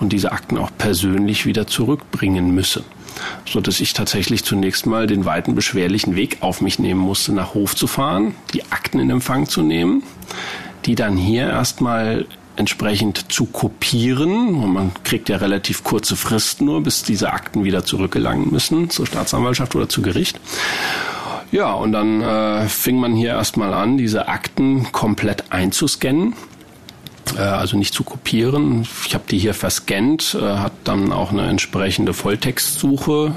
und 0.00 0.12
diese 0.12 0.32
Akten 0.32 0.58
auch 0.58 0.70
persönlich 0.76 1.46
wieder 1.46 1.66
zurückbringen 1.66 2.54
müsse. 2.54 2.84
so 3.46 3.60
dass 3.60 3.80
ich 3.80 3.92
tatsächlich 3.92 4.44
zunächst 4.44 4.86
mal 4.86 5.06
den 5.06 5.24
weiten 5.24 5.54
beschwerlichen 5.54 6.16
Weg 6.16 6.38
auf 6.40 6.60
mich 6.60 6.78
nehmen 6.80 7.00
musste, 7.00 7.32
nach 7.32 7.54
Hof 7.54 7.76
zu 7.76 7.86
fahren, 7.86 8.34
die 8.52 8.64
Akten 8.72 8.98
in 8.98 9.08
Empfang 9.10 9.46
zu 9.48 9.62
nehmen, 9.62 10.02
die 10.84 10.96
dann 10.96 11.16
hier 11.16 11.48
erstmal 11.48 12.26
entsprechend 12.56 13.32
zu 13.32 13.46
kopieren. 13.46 14.72
Man 14.72 14.92
kriegt 15.04 15.28
ja 15.28 15.36
relativ 15.36 15.84
kurze 15.84 16.16
Fristen 16.16 16.66
nur, 16.66 16.82
bis 16.82 17.02
diese 17.02 17.32
Akten 17.32 17.64
wieder 17.64 17.84
zurückgelangen 17.84 18.50
müssen 18.50 18.90
zur 18.90 19.06
Staatsanwaltschaft 19.06 19.74
oder 19.74 19.88
zu 19.88 20.02
Gericht. 20.02 20.40
Ja, 21.52 21.72
und 21.72 21.92
dann 21.92 22.20
äh, 22.20 22.68
fing 22.68 22.96
man 22.96 23.14
hier 23.14 23.30
erstmal 23.30 23.74
an, 23.74 23.96
diese 23.96 24.28
Akten 24.28 24.90
komplett 24.92 25.52
einzuscannen 25.52 26.34
äh, 27.36 27.40
also 27.40 27.76
nicht 27.76 27.94
zu 27.94 28.04
kopieren. 28.04 28.86
Ich 29.06 29.14
habe 29.14 29.24
die 29.30 29.38
hier 29.38 29.54
verscannt, 29.54 30.36
äh, 30.40 30.44
hat 30.44 30.72
dann 30.84 31.12
auch 31.12 31.30
eine 31.30 31.48
entsprechende 31.48 32.12
Volltextsuche 32.12 33.34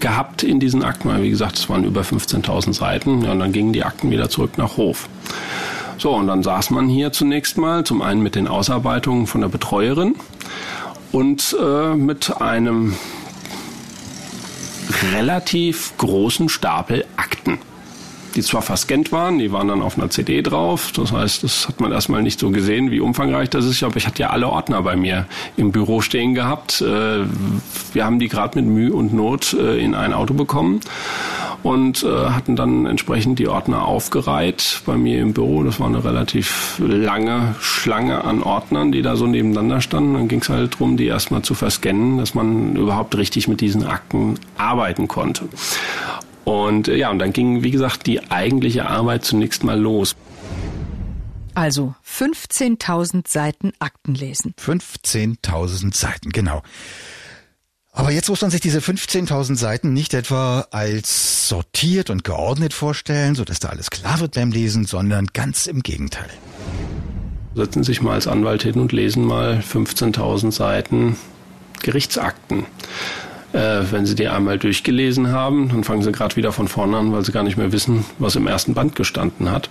gehabt 0.00 0.42
in 0.42 0.60
diesen 0.60 0.82
Akten, 0.82 1.22
wie 1.22 1.30
gesagt, 1.30 1.58
es 1.58 1.68
waren 1.68 1.84
über 1.84 2.02
15.000 2.02 2.72
Seiten. 2.72 3.22
Ja, 3.22 3.32
und 3.32 3.40
dann 3.40 3.52
gingen 3.52 3.72
die 3.72 3.84
Akten 3.84 4.10
wieder 4.10 4.30
zurück 4.30 4.56
nach 4.56 4.76
Hof. 4.76 5.08
So, 6.00 6.12
und 6.12 6.28
dann 6.28 6.42
saß 6.42 6.70
man 6.70 6.88
hier 6.88 7.12
zunächst 7.12 7.58
mal, 7.58 7.84
zum 7.84 8.00
einen 8.00 8.22
mit 8.22 8.34
den 8.34 8.48
Ausarbeitungen 8.48 9.26
von 9.26 9.42
der 9.42 9.48
Betreuerin 9.48 10.14
und 11.12 11.54
äh, 11.62 11.94
mit 11.94 12.40
einem 12.40 12.96
relativ 15.12 15.92
großen 15.98 16.48
Stapel 16.48 17.04
Akten 17.18 17.58
die 18.34 18.42
zwar 18.42 18.62
verscannt 18.62 19.12
waren, 19.12 19.38
die 19.38 19.52
waren 19.52 19.68
dann 19.68 19.82
auf 19.82 19.98
einer 19.98 20.10
CD 20.10 20.42
drauf. 20.42 20.92
Das 20.92 21.12
heißt, 21.12 21.42
das 21.42 21.66
hat 21.68 21.80
man 21.80 21.90
erstmal 21.90 22.22
nicht 22.22 22.38
so 22.38 22.50
gesehen, 22.50 22.90
wie 22.90 23.00
umfangreich 23.00 23.50
das 23.50 23.64
ist. 23.64 23.82
Aber 23.82 23.96
ich 23.96 24.06
hatte 24.06 24.22
ja 24.22 24.30
alle 24.30 24.48
Ordner 24.48 24.82
bei 24.82 24.96
mir 24.96 25.26
im 25.56 25.72
Büro 25.72 26.00
stehen 26.00 26.34
gehabt. 26.34 26.80
Äh, 26.80 27.24
wir 27.92 28.04
haben 28.04 28.18
die 28.18 28.28
gerade 28.28 28.60
mit 28.60 28.72
Mühe 28.72 28.92
und 28.92 29.12
Not 29.12 29.52
äh, 29.54 29.78
in 29.78 29.94
ein 29.94 30.12
Auto 30.12 30.34
bekommen 30.34 30.80
und 31.62 32.02
äh, 32.02 32.06
hatten 32.30 32.56
dann 32.56 32.86
entsprechend 32.86 33.38
die 33.38 33.48
Ordner 33.48 33.84
aufgereiht 33.84 34.82
bei 34.86 34.96
mir 34.96 35.20
im 35.20 35.32
Büro. 35.34 35.62
Das 35.62 35.78
war 35.80 35.88
eine 35.88 36.04
relativ 36.04 36.80
lange 36.84 37.54
Schlange 37.60 38.24
an 38.24 38.42
Ordnern, 38.42 38.92
die 38.92 39.02
da 39.02 39.16
so 39.16 39.26
nebeneinander 39.26 39.80
standen. 39.80 40.14
Dann 40.14 40.28
ging 40.28 40.40
es 40.40 40.48
halt 40.48 40.74
darum, 40.74 40.96
die 40.96 41.06
erstmal 41.06 41.42
zu 41.42 41.54
verscannen, 41.54 42.18
dass 42.18 42.34
man 42.34 42.76
überhaupt 42.76 43.16
richtig 43.16 43.48
mit 43.48 43.60
diesen 43.60 43.84
Akten 43.84 44.38
arbeiten 44.56 45.08
konnte. 45.08 45.48
Und 46.44 46.88
äh, 46.88 46.96
ja, 46.96 47.10
und 47.10 47.18
dann 47.18 47.32
ging, 47.32 47.62
wie 47.62 47.70
gesagt, 47.70 48.06
die 48.06 48.30
eigentliche 48.30 48.88
Arbeit 48.88 49.24
zunächst 49.24 49.62
mal 49.64 49.78
los. 49.78 50.16
Also 51.54 51.94
15.000 52.08 53.28
Seiten 53.28 53.72
Akten 53.80 54.14
lesen. 54.14 54.54
15.000 54.58 55.94
Seiten, 55.94 56.30
genau. 56.30 56.62
Aber 58.00 58.10
jetzt 58.10 58.30
muss 58.30 58.40
man 58.40 58.50
sich 58.50 58.62
diese 58.62 58.78
15.000 58.78 59.56
Seiten 59.56 59.92
nicht 59.92 60.14
etwa 60.14 60.66
als 60.70 61.50
sortiert 61.50 62.08
und 62.08 62.24
geordnet 62.24 62.72
vorstellen, 62.72 63.34
so 63.34 63.44
dass 63.44 63.60
da 63.60 63.68
alles 63.68 63.90
klar 63.90 64.20
wird 64.20 64.36
beim 64.36 64.52
Lesen, 64.52 64.86
sondern 64.86 65.26
ganz 65.34 65.66
im 65.66 65.82
Gegenteil. 65.82 66.30
Setzen 67.54 67.82
Sie 67.82 67.88
sich 67.88 68.00
mal 68.00 68.14
als 68.14 68.26
Anwalt 68.26 68.62
hin 68.62 68.80
und 68.80 68.92
lesen 68.92 69.26
mal 69.26 69.58
15.000 69.60 70.50
Seiten 70.50 71.16
Gerichtsakten. 71.82 72.64
Äh, 73.52 73.82
wenn 73.90 74.06
Sie 74.06 74.14
die 74.14 74.28
einmal 74.28 74.58
durchgelesen 74.58 75.28
haben, 75.30 75.68
dann 75.68 75.84
fangen 75.84 76.02
Sie 76.02 76.10
gerade 76.10 76.36
wieder 76.36 76.52
von 76.52 76.68
vorne 76.68 76.96
an, 76.96 77.12
weil 77.12 77.22
Sie 77.26 77.32
gar 77.32 77.42
nicht 77.42 77.58
mehr 77.58 77.70
wissen, 77.70 78.06
was 78.18 78.34
im 78.34 78.46
ersten 78.46 78.72
Band 78.72 78.96
gestanden 78.96 79.50
hat. 79.50 79.68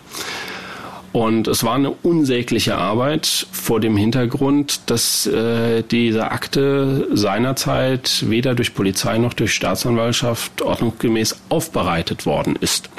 Und 1.11 1.47
es 1.47 1.63
war 1.63 1.75
eine 1.75 1.89
unsägliche 1.89 2.77
Arbeit 2.77 3.47
vor 3.51 3.79
dem 3.79 3.97
Hintergrund, 3.97 4.81
dass 4.85 5.25
äh, 5.25 5.83
diese 5.89 6.31
Akte 6.31 7.07
seinerzeit 7.13 8.25
weder 8.29 8.53
durch 8.53 8.75
Polizei 8.75 9.17
noch 9.17 9.33
durch 9.33 9.53
Staatsanwaltschaft 9.53 10.61
ordnungsgemäß 10.61 11.37
aufbereitet 11.49 12.27
worden 12.27 12.55
ist. 12.55 12.89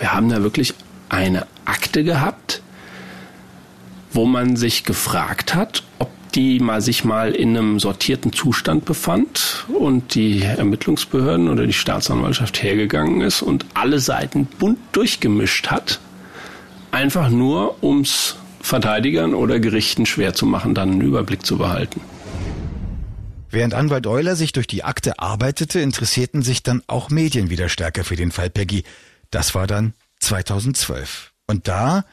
Wir 0.00 0.12
haben 0.12 0.28
da 0.28 0.42
wirklich 0.42 0.74
eine 1.08 1.46
Akte 1.64 2.02
gehabt, 2.02 2.60
wo 4.10 4.24
man 4.24 4.56
sich 4.56 4.84
gefragt 4.84 5.54
hat, 5.54 5.84
ob 6.00 6.10
die 6.34 6.60
mal 6.60 6.80
sich 6.80 7.04
mal 7.04 7.32
in 7.32 7.56
einem 7.56 7.78
sortierten 7.78 8.32
Zustand 8.32 8.84
befand 8.84 9.64
und 9.68 10.14
die 10.14 10.42
Ermittlungsbehörden 10.42 11.48
oder 11.48 11.66
die 11.66 11.72
Staatsanwaltschaft 11.72 12.62
hergegangen 12.62 13.20
ist 13.20 13.42
und 13.42 13.64
alle 13.74 13.98
Seiten 14.00 14.46
bunt 14.46 14.78
durchgemischt 14.92 15.68
hat, 15.68 16.00
einfach 16.90 17.30
nur 17.30 17.82
ums 17.82 18.36
Verteidigern 18.60 19.34
oder 19.34 19.60
Gerichten 19.60 20.06
schwer 20.06 20.34
zu 20.34 20.46
machen, 20.46 20.74
dann 20.74 20.90
einen 20.90 21.00
Überblick 21.00 21.46
zu 21.46 21.58
behalten. 21.58 22.00
Während 23.50 23.72
Anwalt 23.72 24.06
Euler 24.06 24.36
sich 24.36 24.52
durch 24.52 24.66
die 24.66 24.84
Akte 24.84 25.18
arbeitete, 25.18 25.80
interessierten 25.80 26.42
sich 26.42 26.62
dann 26.62 26.82
auch 26.86 27.08
Medien 27.08 27.48
wieder 27.48 27.68
stärker 27.68 28.04
für 28.04 28.16
den 28.16 28.30
Fall 28.30 28.50
Peggy. 28.50 28.84
Das 29.30 29.54
war 29.54 29.66
dann 29.66 29.94
2012. 30.20 31.32
Und 31.46 31.66
da 31.66 32.04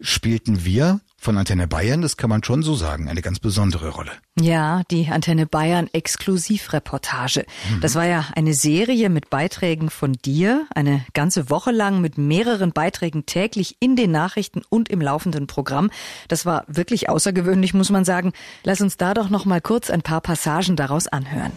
spielten 0.00 0.64
wir 0.64 1.00
von 1.20 1.36
Antenne 1.36 1.66
Bayern, 1.66 2.00
das 2.00 2.16
kann 2.16 2.30
man 2.30 2.44
schon 2.44 2.62
so 2.62 2.76
sagen, 2.76 3.08
eine 3.08 3.22
ganz 3.22 3.40
besondere 3.40 3.90
Rolle. 3.90 4.12
Ja, 4.40 4.82
die 4.88 5.08
Antenne 5.08 5.46
Bayern 5.46 5.88
Exklusivreportage. 5.92 7.44
Mhm. 7.70 7.80
Das 7.80 7.96
war 7.96 8.06
ja 8.06 8.26
eine 8.36 8.54
Serie 8.54 9.10
mit 9.10 9.28
Beiträgen 9.28 9.90
von 9.90 10.12
dir, 10.12 10.66
eine 10.76 11.04
ganze 11.14 11.50
Woche 11.50 11.72
lang 11.72 12.00
mit 12.00 12.18
mehreren 12.18 12.72
Beiträgen 12.72 13.26
täglich 13.26 13.76
in 13.80 13.96
den 13.96 14.12
Nachrichten 14.12 14.62
und 14.68 14.88
im 14.88 15.00
laufenden 15.00 15.48
Programm. 15.48 15.90
Das 16.28 16.46
war 16.46 16.64
wirklich 16.68 17.08
außergewöhnlich, 17.08 17.74
muss 17.74 17.90
man 17.90 18.04
sagen. 18.04 18.32
Lass 18.62 18.80
uns 18.80 18.96
da 18.96 19.12
doch 19.12 19.28
noch 19.28 19.44
mal 19.44 19.60
kurz 19.60 19.90
ein 19.90 20.02
paar 20.02 20.20
Passagen 20.20 20.76
daraus 20.76 21.08
anhören. 21.08 21.52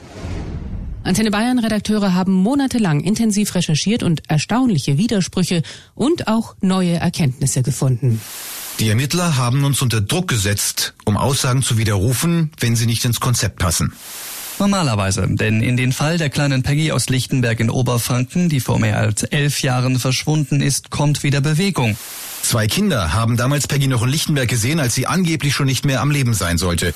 Antenne 1.03 1.31
Bayern 1.31 1.59
Redakteure 1.59 2.13
haben 2.15 2.33
monatelang 2.33 3.01
intensiv 3.01 3.53
recherchiert 3.53 4.01
und 4.01 4.29
erstaunliche 4.29 4.97
Widersprüche 4.97 5.61
und 5.93 6.27
auch 6.27 6.55
neue 6.61 6.93
Erkenntnisse 6.93 7.61
gefunden. 7.63 8.21
Die 8.79 8.89
Ermittler 8.89 9.37
haben 9.37 9.63
uns 9.63 9.81
unter 9.81 10.01
Druck 10.01 10.27
gesetzt, 10.27 10.93
um 11.05 11.17
Aussagen 11.17 11.61
zu 11.61 11.77
widerrufen, 11.77 12.51
wenn 12.59 12.75
sie 12.75 12.87
nicht 12.87 13.05
ins 13.05 13.19
Konzept 13.19 13.59
passen. 13.59 13.93
Normalerweise, 14.59 15.27
denn 15.27 15.61
in 15.61 15.77
den 15.77 15.91
Fall 15.91 16.17
der 16.17 16.29
kleinen 16.29 16.61
Peggy 16.61 16.91
aus 16.91 17.09
Lichtenberg 17.09 17.59
in 17.59 17.69
Oberfranken, 17.69 18.49
die 18.49 18.59
vor 18.59 18.79
mehr 18.79 18.97
als 18.97 19.23
elf 19.23 19.61
Jahren 19.61 19.97
verschwunden 19.99 20.61
ist, 20.61 20.91
kommt 20.91 21.23
wieder 21.23 21.41
Bewegung. 21.41 21.97
Zwei 22.43 22.67
Kinder 22.67 23.13
haben 23.13 23.37
damals 23.37 23.67
Peggy 23.67 23.87
noch 23.87 24.03
in 24.03 24.09
Lichtenberg 24.09 24.47
gesehen, 24.47 24.79
als 24.79 24.93
sie 24.95 25.07
angeblich 25.07 25.53
schon 25.53 25.65
nicht 25.67 25.85
mehr 25.85 26.01
am 26.01 26.11
Leben 26.11 26.33
sein 26.33 26.57
sollte. 26.57 26.93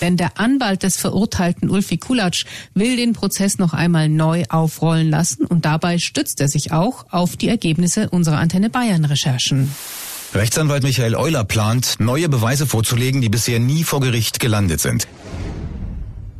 Denn 0.00 0.16
der 0.16 0.38
Anwalt 0.38 0.82
des 0.82 0.96
Verurteilten 0.96 1.70
Ulfi 1.70 1.98
Kulatsch 1.98 2.44
will 2.74 2.96
den 2.96 3.14
Prozess 3.14 3.58
noch 3.58 3.72
einmal 3.72 4.08
neu 4.08 4.44
aufrollen 4.48 5.10
lassen 5.10 5.44
und 5.46 5.64
dabei 5.64 5.98
stützt 5.98 6.40
er 6.40 6.48
sich 6.48 6.72
auch 6.72 7.06
auf 7.10 7.36
die 7.36 7.48
Ergebnisse 7.48 8.10
unserer 8.10 8.38
Antenne 8.38 8.70
Bayern 8.70 9.04
Recherchen. 9.04 9.74
Rechtsanwalt 10.34 10.82
Michael 10.82 11.14
Euler 11.14 11.44
plant, 11.44 11.96
neue 12.00 12.28
Beweise 12.28 12.66
vorzulegen, 12.66 13.20
die 13.20 13.30
bisher 13.30 13.58
nie 13.58 13.82
vor 13.82 14.00
Gericht 14.00 14.40
gelandet 14.40 14.80
sind. 14.80 15.08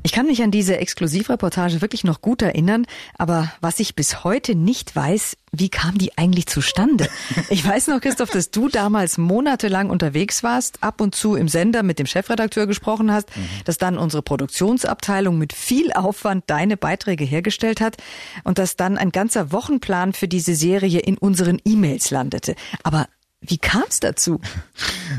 Ich 0.03 0.13
kann 0.13 0.27
mich 0.27 0.43
an 0.43 0.51
diese 0.51 0.79
Exklusivreportage 0.79 1.83
wirklich 1.83 2.03
noch 2.03 2.23
gut 2.23 2.41
erinnern, 2.41 2.87
aber 3.19 3.53
was 3.61 3.79
ich 3.79 3.95
bis 3.95 4.25
heute 4.25 4.55
nicht 4.55 4.97
weiß, 4.97 5.37
wie 5.53 5.69
kam 5.69 5.99
die 5.99 6.17
eigentlich 6.17 6.47
zustande? 6.47 7.09
Ich 7.51 7.67
weiß 7.67 7.89
noch, 7.89 8.01
Christoph, 8.01 8.31
dass 8.31 8.51
du 8.51 8.69
damals 8.69 9.19
monatelang 9.19 9.91
unterwegs 9.91 10.43
warst, 10.43 10.83
ab 10.83 11.01
und 11.01 11.15
zu 11.15 11.35
im 11.35 11.49
Sender 11.49 11.83
mit 11.83 11.99
dem 11.99 12.07
Chefredakteur 12.07 12.67
gesprochen 12.67 13.13
hast, 13.13 13.35
mhm. 13.37 13.49
dass 13.65 13.79
dann 13.79 13.99
unsere 13.99 14.23
Produktionsabteilung 14.23 15.37
mit 15.37 15.53
viel 15.53 15.93
Aufwand 15.93 16.45
deine 16.47 16.77
Beiträge 16.77 17.25
hergestellt 17.25 17.81
hat 17.81 17.97
und 18.45 18.59
dass 18.59 18.77
dann 18.77 18.97
ein 18.97 19.11
ganzer 19.11 19.53
Wochenplan 19.53 20.13
für 20.13 20.29
diese 20.29 20.55
Serie 20.55 21.01
in 21.01 21.19
unseren 21.19 21.59
E-Mails 21.65 22.11
landete. 22.11 22.55
Aber 22.83 23.09
wie 23.41 23.59
kam 23.59 23.85
es 23.89 24.01
dazu? 24.01 24.41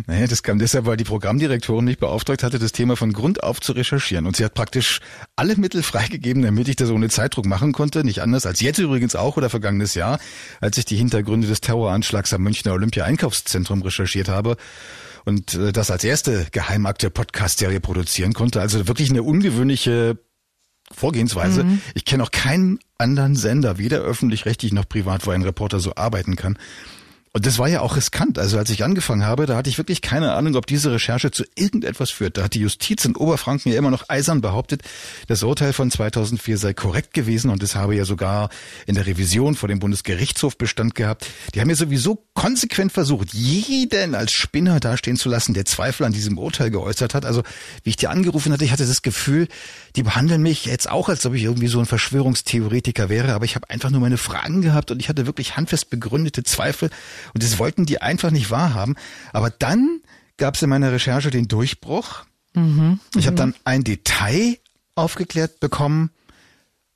Naja, 0.06 0.28
das 0.28 0.44
kam 0.44 0.60
deshalb, 0.60 0.86
weil 0.86 0.98
die 0.98 1.04
Programmdirektorin 1.04 1.84
mich 1.84 1.98
beauftragt 1.98 2.44
hatte, 2.44 2.60
das 2.60 2.72
Thema 2.72 2.96
von 2.96 3.12
Grund 3.12 3.44
auf 3.44 3.60
zu 3.60 3.72
recherchieren. 3.72 4.28
Und 4.28 4.38
sie 4.38 4.46
hat 4.46 4.54
praktisch 4.54 5.02
alle 5.36 5.56
Mittel 5.56 5.82
freigegeben, 5.82 6.44
damit 6.44 6.68
ich 6.68 6.76
das 6.76 6.92
ohne 6.92 7.10
Zeitdruck 7.10 7.48
machen 7.48 7.74
konnte. 7.74 8.04
Nicht 8.04 8.22
anders 8.22 8.46
als 8.46 8.62
jetzt 8.62 8.78
übrigens 8.78 9.16
auch 9.16 9.36
oder 9.36 9.50
vergangenes 9.50 9.96
Jahr, 9.96 10.20
als 10.62 10.78
ich 10.78 10.86
die 10.86 10.96
Hintergründe 10.96 11.48
des 11.48 11.62
Terroranschlags 11.62 12.34
am 12.34 12.44
Münchner 12.44 12.74
Olympia-Einkaufszentrum 12.74 13.82
recherchiert 13.82 14.30
habe 14.30 14.58
und 15.26 15.56
äh, 15.56 15.72
das 15.72 15.92
als 15.92 16.04
erste 16.04 16.48
Geheimakte 16.52 17.10
Podcast-Serie 17.10 17.80
produzieren 17.80 18.34
konnte. 18.34 18.62
Also 18.62 18.88
wirklich 18.88 19.10
eine 19.10 19.24
ungewöhnliche 19.24 20.20
Vorgehensweise. 20.92 21.64
Mhm. 21.64 21.82
Ich 21.94 22.06
kenne 22.06 22.24
auch 22.24 22.32
keinen 22.32 22.80
anderen 22.98 23.36
Sender, 23.36 23.78
weder 23.78 24.00
öffentlich-rechtlich 24.00 24.72
noch 24.72 24.88
privat, 24.88 25.26
wo 25.26 25.32
ein 25.32 25.44
Reporter 25.44 25.80
so 25.80 25.96
arbeiten 25.96 26.36
kann. 26.36 26.58
Und 27.32 27.46
das 27.46 27.60
war 27.60 27.68
ja 27.68 27.82
auch 27.82 27.96
riskant. 27.96 28.40
Also 28.40 28.58
als 28.58 28.72
ich 28.72 28.84
angefangen 28.84 29.24
habe, 29.24 29.46
da 29.46 29.56
hatte 29.56 29.70
ich 29.70 29.78
wirklich 29.78 30.02
keine 30.02 30.34
Ahnung, 30.34 30.56
ob 30.56 30.66
diese 30.66 30.92
Recherche 30.92 31.30
zu 31.30 31.44
irgendetwas 31.56 32.10
führt. 32.10 32.38
Da 32.38 32.44
hat 32.44 32.56
die 32.56 32.60
Justiz 32.60 33.06
in 33.06 33.16
Oberfranken 33.16 33.72
ja 33.72 33.78
immer 33.78 33.92
noch 33.92 34.10
eisern 34.10 34.42
behauptet, 34.42 34.82
das 35.28 35.44
Urteil 35.44 35.74
von 35.74 35.92
2004 35.92 36.58
sei 36.58 36.74
korrekt 36.74 37.14
gewesen 37.14 37.52
und 37.52 37.62
es 37.62 37.76
habe 37.76 37.96
ja 37.96 38.06
sogar 38.06 38.50
in 38.88 38.96
der 38.96 39.06
Revision 39.06 39.56
vor 39.56 39.70
dem 39.70 39.80
Bundesgerichtshof 39.80 40.58
Bestand 40.58 40.96
gehabt. 40.96 41.28
Die 41.54 41.62
haben 41.62 41.70
ja 41.70 41.76
sowieso 41.76 42.24
konsequent 42.34 42.92
versucht, 42.92 43.34
jeden 43.34 44.16
als 44.16 44.32
Spinner 44.32 44.80
dastehen 44.80 45.18
zu 45.18 45.30
lassen, 45.30 45.54
der 45.54 45.66
Zweifel 45.66 46.06
an 46.06 46.14
diesem 46.14 46.40
Urteil 46.40 46.72
geäußert 46.72 47.14
hat. 47.14 47.26
Also 47.26 47.44
wie 47.84 47.92
ich 47.92 47.98
dir 47.98 48.10
angerufen 48.10 48.52
hatte, 48.52 48.66
ich 48.66 48.72
hatte 48.72 48.88
das 48.88 49.04
Gefühl, 49.04 49.48
die 50.00 50.04
behandeln 50.04 50.42
mich 50.42 50.64
jetzt 50.64 50.90
auch, 50.90 51.10
als 51.10 51.26
ob 51.26 51.34
ich 51.34 51.44
irgendwie 51.44 51.68
so 51.68 51.78
ein 51.78 51.86
Verschwörungstheoretiker 51.86 53.10
wäre, 53.10 53.34
aber 53.34 53.44
ich 53.44 53.56
habe 53.56 53.70
einfach 53.70 53.90
nur 53.90 54.00
meine 54.00 54.18
Fragen 54.18 54.62
gehabt 54.62 54.92
und 54.92 55.02
ich 55.02 55.10
hatte 55.10 55.26
wirklich 55.26 55.58
handfest 55.58 55.90
begründete 55.90 56.44
Zweifel 56.44 56.90
und 57.34 57.44
das 57.44 57.60
wollten 57.60 57.86
die 57.86 58.02
einfach 58.02 58.32
nicht 58.32 58.50
wahrhaben. 58.50 58.96
Aber 59.34 59.50
dann 59.50 60.00
gab 60.38 60.56
es 60.56 60.62
in 60.62 60.70
meiner 60.70 60.94
Recherche 60.94 61.32
den 61.32 61.50
Durchbruch. 61.50 62.24
Mhm, 62.54 63.02
ich 63.18 63.26
habe 63.26 63.34
mhm. 63.34 63.38
dann 63.38 63.56
ein 63.66 63.84
Detail 63.84 64.58
aufgeklärt 64.96 65.60
bekommen. 65.60 66.12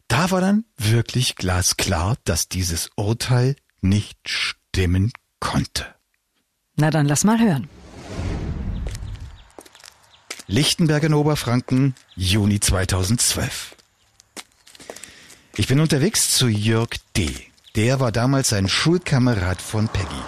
Da 0.07 0.31
war 0.31 0.39
dann 0.39 0.63
wirklich 0.77 1.35
glasklar, 1.35 2.15
dass 2.23 2.47
dieses 2.47 2.89
Urteil 2.95 3.57
nicht 3.81 4.17
stimmen 4.29 5.11
konnte. 5.41 5.87
Na 6.77 6.89
dann 6.89 7.05
lass 7.05 7.25
mal 7.25 7.37
hören. 7.37 7.67
Lichtenberg 10.47 11.03
in 11.03 11.13
Oberfranken, 11.13 11.95
Juni 12.17 12.59
2012. 12.59 13.75
Ich 15.55 15.67
bin 15.67 15.79
unterwegs 15.79 16.35
zu 16.35 16.49
Jörg 16.49 16.89
D. 17.15 17.33
Der 17.77 18.01
war 18.01 18.11
damals 18.11 18.51
ein 18.51 18.67
Schulkamerad 18.67 19.61
von 19.61 19.87
Peggy. 19.87 20.21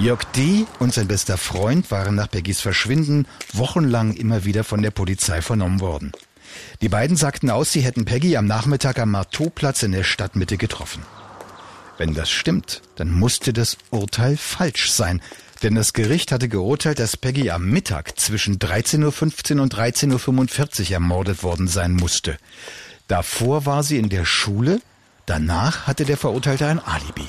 Jörg 0.00 0.24
D. 0.34 0.66
und 0.80 0.92
sein 0.92 1.06
bester 1.06 1.38
Freund 1.38 1.92
waren 1.92 2.16
nach 2.16 2.28
Peggys 2.28 2.60
Verschwinden 2.60 3.28
wochenlang 3.52 4.14
immer 4.14 4.44
wieder 4.44 4.64
von 4.64 4.82
der 4.82 4.90
Polizei 4.90 5.40
vernommen 5.40 5.80
worden. 5.80 6.10
Die 6.80 6.88
beiden 6.88 7.16
sagten 7.16 7.48
aus, 7.48 7.70
sie 7.70 7.82
hätten 7.82 8.04
Peggy 8.04 8.36
am 8.36 8.46
Nachmittag 8.46 8.98
am 8.98 9.12
Marteauplatz 9.12 9.84
in 9.84 9.92
der 9.92 10.02
Stadtmitte 10.02 10.56
getroffen. 10.56 11.04
Wenn 11.98 12.14
das 12.14 12.30
stimmt, 12.30 12.82
dann 12.96 13.12
musste 13.12 13.52
das 13.52 13.78
Urteil 13.90 14.36
falsch 14.36 14.90
sein, 14.90 15.22
denn 15.66 15.74
das 15.74 15.92
Gericht 15.92 16.32
hatte 16.32 16.48
geurteilt, 16.48 16.98
dass 16.98 17.18
Peggy 17.18 17.50
am 17.50 17.68
Mittag 17.68 18.18
zwischen 18.18 18.58
13.15 18.58 19.56
Uhr 19.56 19.62
und 19.62 19.74
13.45 19.74 20.86
Uhr 20.86 20.90
ermordet 20.92 21.42
worden 21.42 21.68
sein 21.68 21.92
musste. 21.92 22.38
Davor 23.08 23.66
war 23.66 23.82
sie 23.82 23.98
in 23.98 24.08
der 24.08 24.24
Schule, 24.24 24.80
Danach 25.26 25.88
hatte 25.88 26.04
der 26.04 26.16
Verurteilte 26.16 26.66
ein 26.66 26.78
Alibi. 26.78 27.26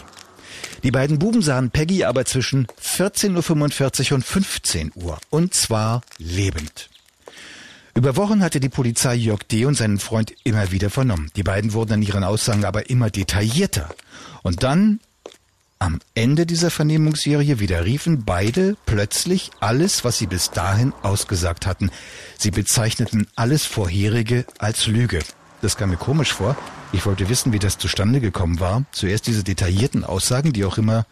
Die 0.84 0.92
beiden 0.92 1.18
Buben 1.18 1.42
sahen 1.42 1.72
Peggy 1.72 2.04
aber 2.04 2.26
zwischen 2.26 2.68
14.45 2.80 4.12
Uhr 4.12 4.16
und 4.16 4.24
15 4.24 4.92
Uhr, 4.94 5.18
und 5.32 5.56
zwar 5.56 6.02
lebend. 6.20 6.90
Über 7.96 8.16
Wochen 8.16 8.44
hatte 8.44 8.60
die 8.60 8.70
Polizei 8.70 9.16
Jörg 9.16 9.42
D. 9.42 9.66
und 9.66 9.74
seinen 9.74 9.98
Freund 9.98 10.32
immer 10.44 10.72
wieder 10.72 10.92
vernommen. 10.92 11.32
Die 11.36 11.42
beiden 11.42 11.74
wurden 11.74 11.94
an 11.94 12.04
ihren 12.04 12.24
Aussagen 12.24 12.64
aber 12.64 12.92
immer 12.92 13.10
detaillierter. 13.10 13.90
Und 14.44 14.62
dann, 14.62 15.00
am 15.80 16.00
Ende 16.16 16.46
dieser 16.46 16.72
Vernehmungsserie, 16.72 17.60
widerriefen 17.60 18.26
beide 18.26 18.76
plötzlich 18.86 19.52
alles, 19.60 20.04
was 20.04 20.18
sie 20.18 20.28
bis 20.28 20.52
dahin 20.52 20.94
ausgesagt 21.04 21.66
hatten. 21.66 21.92
Sie 22.38 22.52
bezeichneten 22.52 23.28
alles 23.36 23.66
Vorherige 23.66 24.46
als 24.58 24.88
Lüge. 24.88 25.20
Das 25.62 25.78
kam 25.78 25.90
mir 25.90 25.98
komisch 25.98 26.34
vor, 26.34 26.56
ich 26.92 27.06
wollte 27.06 27.30
wissen, 27.30 27.52
wie 27.52 27.60
das 27.60 27.78
zustande 27.78 28.22
gekommen 28.22 28.60
war. 28.60 28.84
Zuerst 28.92 29.28
diese 29.28 29.44
detaillierten 29.44 30.04
Aussagen, 30.04 30.54
die 30.54 30.66
auch 30.66 30.78
immer 30.78 31.06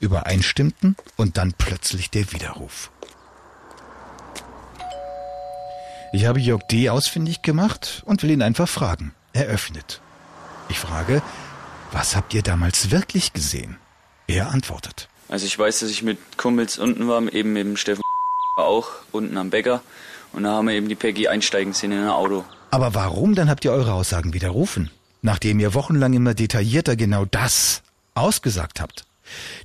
übereinstimmten, 0.00 0.96
und 1.16 1.36
dann 1.36 1.52
plötzlich 1.52 2.10
der 2.10 2.32
Widerruf. 2.32 2.90
Ich 6.12 6.24
habe 6.24 6.40
Jörg 6.40 6.62
D. 6.70 6.88
ausfindig 6.88 7.42
gemacht 7.42 8.02
und 8.06 8.22
will 8.22 8.30
ihn 8.30 8.42
einfach 8.42 8.68
fragen. 8.68 9.12
Er 9.32 9.46
öffnet. 9.46 10.00
Ich 10.68 10.78
frage, 10.78 11.22
was 11.92 12.16
habt 12.16 12.32
ihr 12.32 12.42
damals 12.42 12.90
wirklich 12.90 13.32
gesehen? 13.32 13.76
Er 14.28 14.50
antwortet. 14.50 15.08
Also 15.28 15.46
ich 15.46 15.58
weiß, 15.58 15.80
dass 15.80 15.90
ich 15.90 16.04
mit 16.04 16.18
Kumpels 16.38 16.78
unten 16.78 17.08
war, 17.08 17.20
eben 17.32 17.52
mit 17.52 17.66
dem 17.66 17.76
Steffen 17.76 18.02
auch, 18.56 18.88
unten 19.10 19.36
am 19.36 19.50
Bäcker. 19.50 19.82
Und 20.32 20.44
da 20.44 20.52
haben 20.52 20.68
wir 20.68 20.74
eben 20.74 20.88
die 20.88 20.94
Peggy 20.94 21.26
einsteigen 21.26 21.72
sehen 21.72 21.90
in 21.90 21.98
ein 21.98 22.08
Auto. 22.08 22.44
Aber 22.70 22.94
warum 22.94 23.34
dann 23.34 23.50
habt 23.50 23.64
ihr 23.64 23.72
eure 23.72 23.94
Aussagen 23.94 24.32
widerrufen? 24.34 24.90
nachdem 25.22 25.60
ihr 25.60 25.74
wochenlang 25.74 26.12
immer 26.12 26.34
detaillierter 26.34 26.96
genau 26.96 27.24
das 27.24 27.82
ausgesagt 28.14 28.80
habt. 28.80 29.04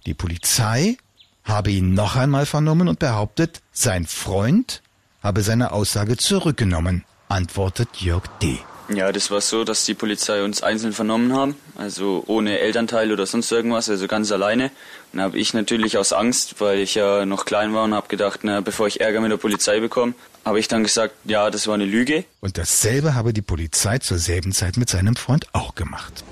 Die 0.05 0.13
Polizei 0.13 0.97
habe 1.43 1.71
ihn 1.71 1.93
noch 1.93 2.15
einmal 2.15 2.45
vernommen 2.45 2.87
und 2.87 2.99
behauptet, 2.99 3.61
sein 3.71 4.05
Freund 4.05 4.81
habe 5.21 5.41
seine 5.41 5.71
Aussage 5.71 6.17
zurückgenommen, 6.17 7.05
antwortet 7.29 7.89
Jörg 7.97 8.23
D. 8.41 8.59
Ja, 8.89 9.11
das 9.11 9.31
war 9.31 9.39
so, 9.39 9.63
dass 9.63 9.85
die 9.85 9.93
Polizei 9.93 10.43
uns 10.43 10.61
einzeln 10.61 10.91
vernommen 10.91 11.33
haben, 11.33 11.55
also 11.75 12.23
ohne 12.27 12.59
Elternteil 12.59 13.11
oder 13.11 13.25
sonst 13.25 13.51
irgendwas, 13.51 13.89
also 13.89 14.07
ganz 14.07 14.31
alleine. 14.31 14.71
Und 15.13 15.21
habe 15.21 15.37
ich 15.37 15.53
natürlich 15.53 15.97
aus 15.97 16.11
Angst, 16.11 16.59
weil 16.59 16.79
ich 16.79 16.95
ja 16.95 17.25
noch 17.25 17.45
klein 17.45 17.73
war 17.73 17.85
und 17.85 17.93
habe 17.93 18.07
gedacht, 18.07 18.41
na, 18.43 18.61
bevor 18.61 18.87
ich 18.87 18.99
Ärger 18.99 19.21
mit 19.21 19.31
der 19.31 19.37
Polizei 19.37 19.79
bekomme, 19.79 20.13
habe 20.43 20.59
ich 20.59 20.67
dann 20.67 20.83
gesagt, 20.83 21.15
ja, 21.23 21.49
das 21.49 21.67
war 21.67 21.75
eine 21.75 21.85
Lüge. 21.85 22.25
Und 22.41 22.57
dasselbe 22.57 23.15
habe 23.15 23.31
die 23.31 23.41
Polizei 23.41 23.99
zur 23.99 24.17
selben 24.17 24.51
Zeit 24.51 24.75
mit 24.75 24.89
seinem 24.89 25.15
Freund 25.15 25.47
auch 25.53 25.75
gemacht. 25.75 26.23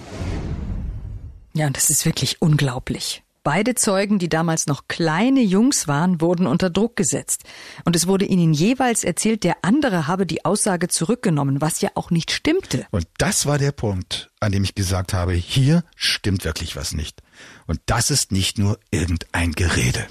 Ja, 1.54 1.70
das 1.70 1.90
ist 1.90 2.06
wirklich 2.06 2.42
unglaublich. 2.42 3.24
Beide 3.44 3.74
Zeugen, 3.74 4.20
die 4.20 4.30
damals 4.30 4.68
noch 4.68 4.88
kleine 4.88 5.42
Jungs 5.42 5.88
waren, 5.88 6.22
wurden 6.22 6.46
unter 6.46 6.70
Druck 6.70 6.96
gesetzt. 6.96 7.44
Und 7.86 7.96
es 7.96 8.06
wurde 8.06 8.26
ihnen 8.26 8.54
jeweils 8.54 9.04
erzählt, 9.04 9.44
der 9.44 9.56
andere 9.64 10.06
habe 10.06 10.28
die 10.28 10.46
Aussage 10.46 10.90
zurückgenommen, 10.90 11.60
was 11.60 11.82
ja 11.82 11.90
auch 11.96 12.12
nicht 12.12 12.30
stimmte. 12.30 12.86
Und 12.92 13.08
das 13.18 13.48
war 13.48 13.58
der 13.58 13.72
Punkt, 13.72 14.30
an 14.40 14.52
dem 14.52 14.64
ich 14.64 14.76
gesagt 14.76 15.14
habe, 15.14 15.34
hier 15.34 15.84
stimmt 15.96 16.46
wirklich 16.46 16.76
was 16.76 16.94
nicht. 16.94 17.24
Und 17.66 17.80
das 17.88 18.12
ist 18.12 18.32
nicht 18.32 18.60
nur 18.60 18.78
irgendein 18.92 19.54
Gerede. 19.54 20.06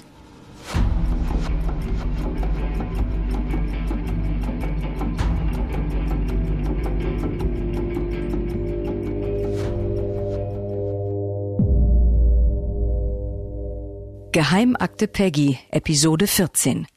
Geheimakte 14.33 15.09
Peggy, 15.09 15.59
Episode 15.71 16.25
14. 16.25 16.87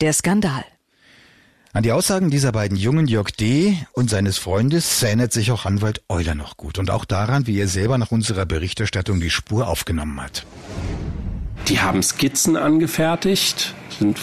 Der 0.00 0.12
Skandal. 0.12 0.64
An 1.72 1.84
die 1.84 1.92
Aussagen 1.92 2.28
dieser 2.28 2.50
beiden 2.50 2.76
Jungen, 2.76 3.06
Jörg 3.06 3.30
D. 3.30 3.76
und 3.92 4.10
seines 4.10 4.38
Freundes, 4.38 5.00
erinnert 5.00 5.32
sich 5.32 5.52
auch 5.52 5.64
Anwalt 5.64 6.02
Euler 6.08 6.34
noch 6.34 6.56
gut 6.56 6.80
und 6.80 6.90
auch 6.90 7.04
daran, 7.04 7.46
wie 7.46 7.56
er 7.60 7.68
selber 7.68 7.98
nach 7.98 8.10
unserer 8.10 8.46
Berichterstattung 8.46 9.20
die 9.20 9.30
Spur 9.30 9.68
aufgenommen 9.68 10.20
hat. 10.20 10.44
Die 11.68 11.78
haben 11.78 12.02
Skizzen 12.02 12.56
angefertigt, 12.56 13.74
sind 13.96 14.18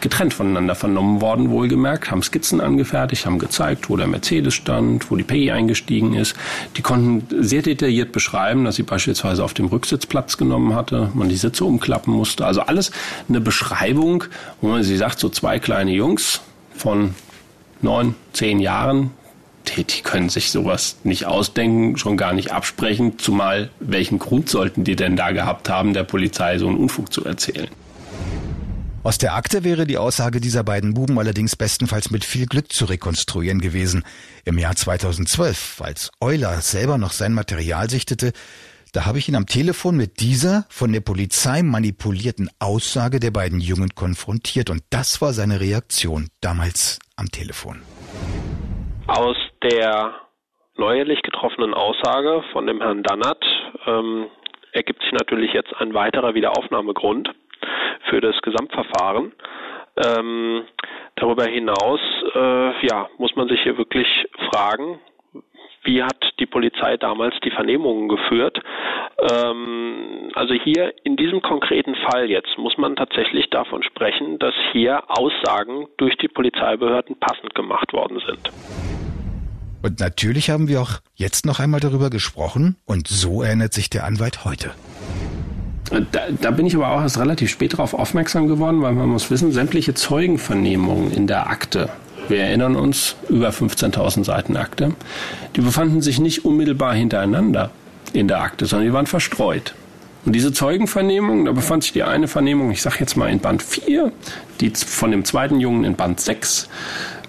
getrennt 0.00 0.34
voneinander 0.34 0.74
vernommen 0.74 1.20
worden, 1.20 1.50
wohlgemerkt, 1.50 2.10
haben 2.10 2.22
Skizzen 2.22 2.60
angefertigt, 2.60 3.26
haben 3.26 3.38
gezeigt, 3.38 3.88
wo 3.88 3.96
der 3.96 4.06
Mercedes 4.06 4.54
stand, 4.54 5.10
wo 5.10 5.16
die 5.16 5.24
Peggy 5.24 5.50
eingestiegen 5.50 6.14
ist. 6.14 6.34
Die 6.76 6.82
konnten 6.82 7.26
sehr 7.42 7.62
detailliert 7.62 8.12
beschreiben, 8.12 8.64
dass 8.64 8.76
sie 8.76 8.82
beispielsweise 8.82 9.42
auf 9.42 9.54
dem 9.54 9.66
Rücksitz 9.66 10.06
Platz 10.06 10.36
genommen 10.36 10.74
hatte, 10.74 11.10
man 11.14 11.28
die 11.28 11.36
Sitze 11.36 11.64
umklappen 11.64 12.12
musste. 12.12 12.46
Also 12.46 12.62
alles 12.62 12.90
eine 13.28 13.40
Beschreibung, 13.40 14.24
wo 14.60 14.68
man 14.68 14.82
sie 14.82 14.96
sagt, 14.96 15.18
so 15.18 15.28
zwei 15.28 15.58
kleine 15.58 15.92
Jungs 15.92 16.40
von 16.74 17.14
neun, 17.80 18.14
zehn 18.32 18.60
Jahren, 18.60 19.10
die, 19.68 19.84
können 20.02 20.28
sich 20.28 20.52
sowas 20.52 20.96
nicht 21.02 21.26
ausdenken, 21.26 21.96
schon 21.96 22.16
gar 22.16 22.32
nicht 22.32 22.52
absprechen, 22.52 23.18
zumal 23.18 23.70
welchen 23.80 24.18
Grund 24.18 24.48
sollten 24.48 24.84
die 24.84 24.96
denn 24.96 25.16
da 25.16 25.32
gehabt 25.32 25.68
haben, 25.68 25.92
der 25.92 26.04
Polizei 26.04 26.58
so 26.58 26.68
einen 26.68 26.76
Unfug 26.76 27.12
zu 27.12 27.24
erzählen. 27.24 27.68
Aus 29.06 29.18
der 29.18 29.36
Akte 29.36 29.62
wäre 29.62 29.86
die 29.86 29.98
Aussage 29.98 30.40
dieser 30.40 30.64
beiden 30.64 30.94
Buben 30.94 31.20
allerdings 31.20 31.54
bestenfalls 31.54 32.10
mit 32.10 32.24
viel 32.24 32.46
Glück 32.46 32.72
zu 32.72 32.86
rekonstruieren 32.86 33.60
gewesen. 33.60 34.02
Im 34.44 34.58
Jahr 34.58 34.74
2012, 34.74 35.80
als 35.80 36.10
Euler 36.20 36.60
selber 36.60 36.98
noch 36.98 37.12
sein 37.12 37.32
Material 37.32 37.88
sichtete, 37.88 38.32
da 38.92 39.06
habe 39.06 39.18
ich 39.18 39.28
ihn 39.28 39.36
am 39.36 39.46
Telefon 39.46 39.96
mit 39.96 40.18
dieser 40.18 40.64
von 40.70 40.92
der 40.92 41.02
Polizei 41.02 41.62
manipulierten 41.62 42.50
Aussage 42.58 43.20
der 43.20 43.30
beiden 43.30 43.60
Jungen 43.60 43.90
konfrontiert 43.94 44.70
und 44.70 44.82
das 44.90 45.22
war 45.22 45.32
seine 45.32 45.60
Reaktion 45.60 46.26
damals 46.40 46.98
am 47.14 47.26
Telefon. 47.26 47.82
Aus 49.06 49.36
der 49.62 50.14
neuerlich 50.74 51.22
getroffenen 51.22 51.74
Aussage 51.74 52.42
von 52.52 52.66
dem 52.66 52.80
Herrn 52.80 53.04
Dannert 53.04 53.44
ähm, 53.86 54.26
ergibt 54.72 55.00
sich 55.02 55.12
natürlich 55.12 55.52
jetzt 55.52 55.72
ein 55.78 55.94
weiterer 55.94 56.34
Wiederaufnahmegrund 56.34 57.30
für 58.08 58.20
das 58.20 58.36
Gesamtverfahren. 58.42 59.32
Ähm, 59.96 60.64
darüber 61.16 61.44
hinaus 61.44 62.00
äh, 62.34 62.86
ja, 62.86 63.08
muss 63.18 63.34
man 63.36 63.48
sich 63.48 63.62
hier 63.62 63.78
wirklich 63.78 64.06
fragen, 64.50 64.98
wie 65.84 66.02
hat 66.02 66.32
die 66.40 66.46
Polizei 66.46 66.96
damals 66.96 67.34
die 67.44 67.50
Vernehmungen 67.50 68.08
geführt. 68.08 68.58
Ähm, 69.30 70.30
also 70.34 70.52
hier 70.52 70.92
in 71.04 71.16
diesem 71.16 71.40
konkreten 71.40 71.94
Fall 71.94 72.28
jetzt 72.28 72.58
muss 72.58 72.76
man 72.76 72.96
tatsächlich 72.96 73.48
davon 73.50 73.82
sprechen, 73.82 74.38
dass 74.38 74.54
hier 74.72 75.04
Aussagen 75.08 75.86
durch 75.96 76.16
die 76.18 76.28
Polizeibehörden 76.28 77.18
passend 77.18 77.54
gemacht 77.54 77.92
worden 77.92 78.20
sind. 78.26 78.50
Und 79.82 80.00
natürlich 80.00 80.50
haben 80.50 80.68
wir 80.68 80.80
auch 80.80 80.98
jetzt 81.14 81.46
noch 81.46 81.60
einmal 81.60 81.80
darüber 81.80 82.10
gesprochen 82.10 82.76
und 82.86 83.06
so 83.06 83.42
erinnert 83.42 83.72
sich 83.72 83.88
der 83.88 84.04
Anwalt 84.04 84.44
heute. 84.44 84.72
Da, 85.90 86.20
da, 86.40 86.50
bin 86.50 86.66
ich 86.66 86.74
aber 86.74 86.90
auch 86.90 87.00
erst 87.00 87.18
relativ 87.18 87.50
spät 87.50 87.74
darauf 87.74 87.94
aufmerksam 87.94 88.48
geworden, 88.48 88.82
weil 88.82 88.92
man 88.92 89.08
muss 89.08 89.30
wissen, 89.30 89.52
sämtliche 89.52 89.94
Zeugenvernehmungen 89.94 91.12
in 91.12 91.26
der 91.26 91.48
Akte, 91.48 91.88
wir 92.28 92.40
erinnern 92.40 92.74
uns, 92.74 93.14
über 93.28 93.50
15.000 93.50 94.24
Seiten 94.24 94.56
Akte, 94.56 94.94
die 95.54 95.60
befanden 95.60 96.02
sich 96.02 96.18
nicht 96.18 96.44
unmittelbar 96.44 96.94
hintereinander 96.94 97.70
in 98.12 98.26
der 98.26 98.40
Akte, 98.40 98.66
sondern 98.66 98.88
die 98.88 98.92
waren 98.92 99.06
verstreut. 99.06 99.74
Und 100.24 100.32
diese 100.32 100.52
Zeugenvernehmung, 100.52 101.44
da 101.44 101.52
befand 101.52 101.84
sich 101.84 101.92
die 101.92 102.02
eine 102.02 102.26
Vernehmung, 102.26 102.72
ich 102.72 102.82
sage 102.82 102.96
jetzt 102.98 103.16
mal 103.16 103.30
in 103.30 103.38
Band 103.38 103.62
4, 103.62 104.10
die 104.60 104.70
von 104.70 105.12
dem 105.12 105.24
zweiten 105.24 105.60
Jungen 105.60 105.84
in 105.84 105.94
Band 105.94 106.20
6. 106.20 106.68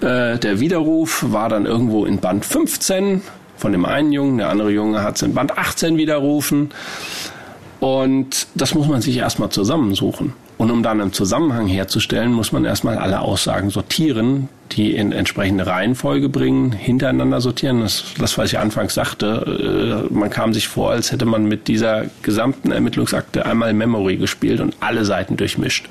Äh, 0.01 0.39
der 0.39 0.59
Widerruf 0.59 1.23
war 1.27 1.47
dann 1.47 1.67
irgendwo 1.67 2.05
in 2.05 2.17
Band 2.17 2.43
15 2.43 3.21
von 3.57 3.71
dem 3.71 3.85
einen 3.85 4.11
Jungen, 4.11 4.37
der 4.37 4.49
andere 4.49 4.71
Junge 4.71 5.03
hat 5.03 5.15
es 5.15 5.23
in 5.23 5.33
Band 5.33 5.57
18 5.57 5.97
widerrufen. 5.97 6.69
Und 7.79 8.47
das 8.55 8.73
muss 8.73 8.87
man 8.87 9.01
sich 9.01 9.17
erstmal 9.17 9.49
zusammensuchen. 9.49 10.33
Und 10.57 10.71
um 10.71 10.81
dann 10.81 10.99
einen 10.99 11.13
Zusammenhang 11.13 11.67
herzustellen, 11.67 12.33
muss 12.33 12.51
man 12.51 12.65
erstmal 12.65 12.97
alle 12.97 13.19
Aussagen 13.19 13.69
sortieren, 13.69 14.49
die 14.71 14.95
in 14.95 15.11
entsprechende 15.11 15.67
Reihenfolge 15.67 16.29
bringen, 16.29 16.71
hintereinander 16.71 17.41
sortieren. 17.41 17.81
Das, 17.81 18.03
das 18.17 18.37
was 18.39 18.51
ich 18.51 18.57
anfangs 18.57 18.95
sagte, 18.95 20.07
äh, 20.09 20.13
man 20.13 20.31
kam 20.31 20.53
sich 20.53 20.67
vor, 20.67 20.91
als 20.91 21.11
hätte 21.11 21.25
man 21.25 21.45
mit 21.45 21.67
dieser 21.67 22.05
gesamten 22.23 22.71
Ermittlungsakte 22.71 23.45
einmal 23.45 23.73
Memory 23.73 24.17
gespielt 24.17 24.59
und 24.59 24.75
alle 24.79 25.05
Seiten 25.05 25.37
durchmischt. 25.37 25.87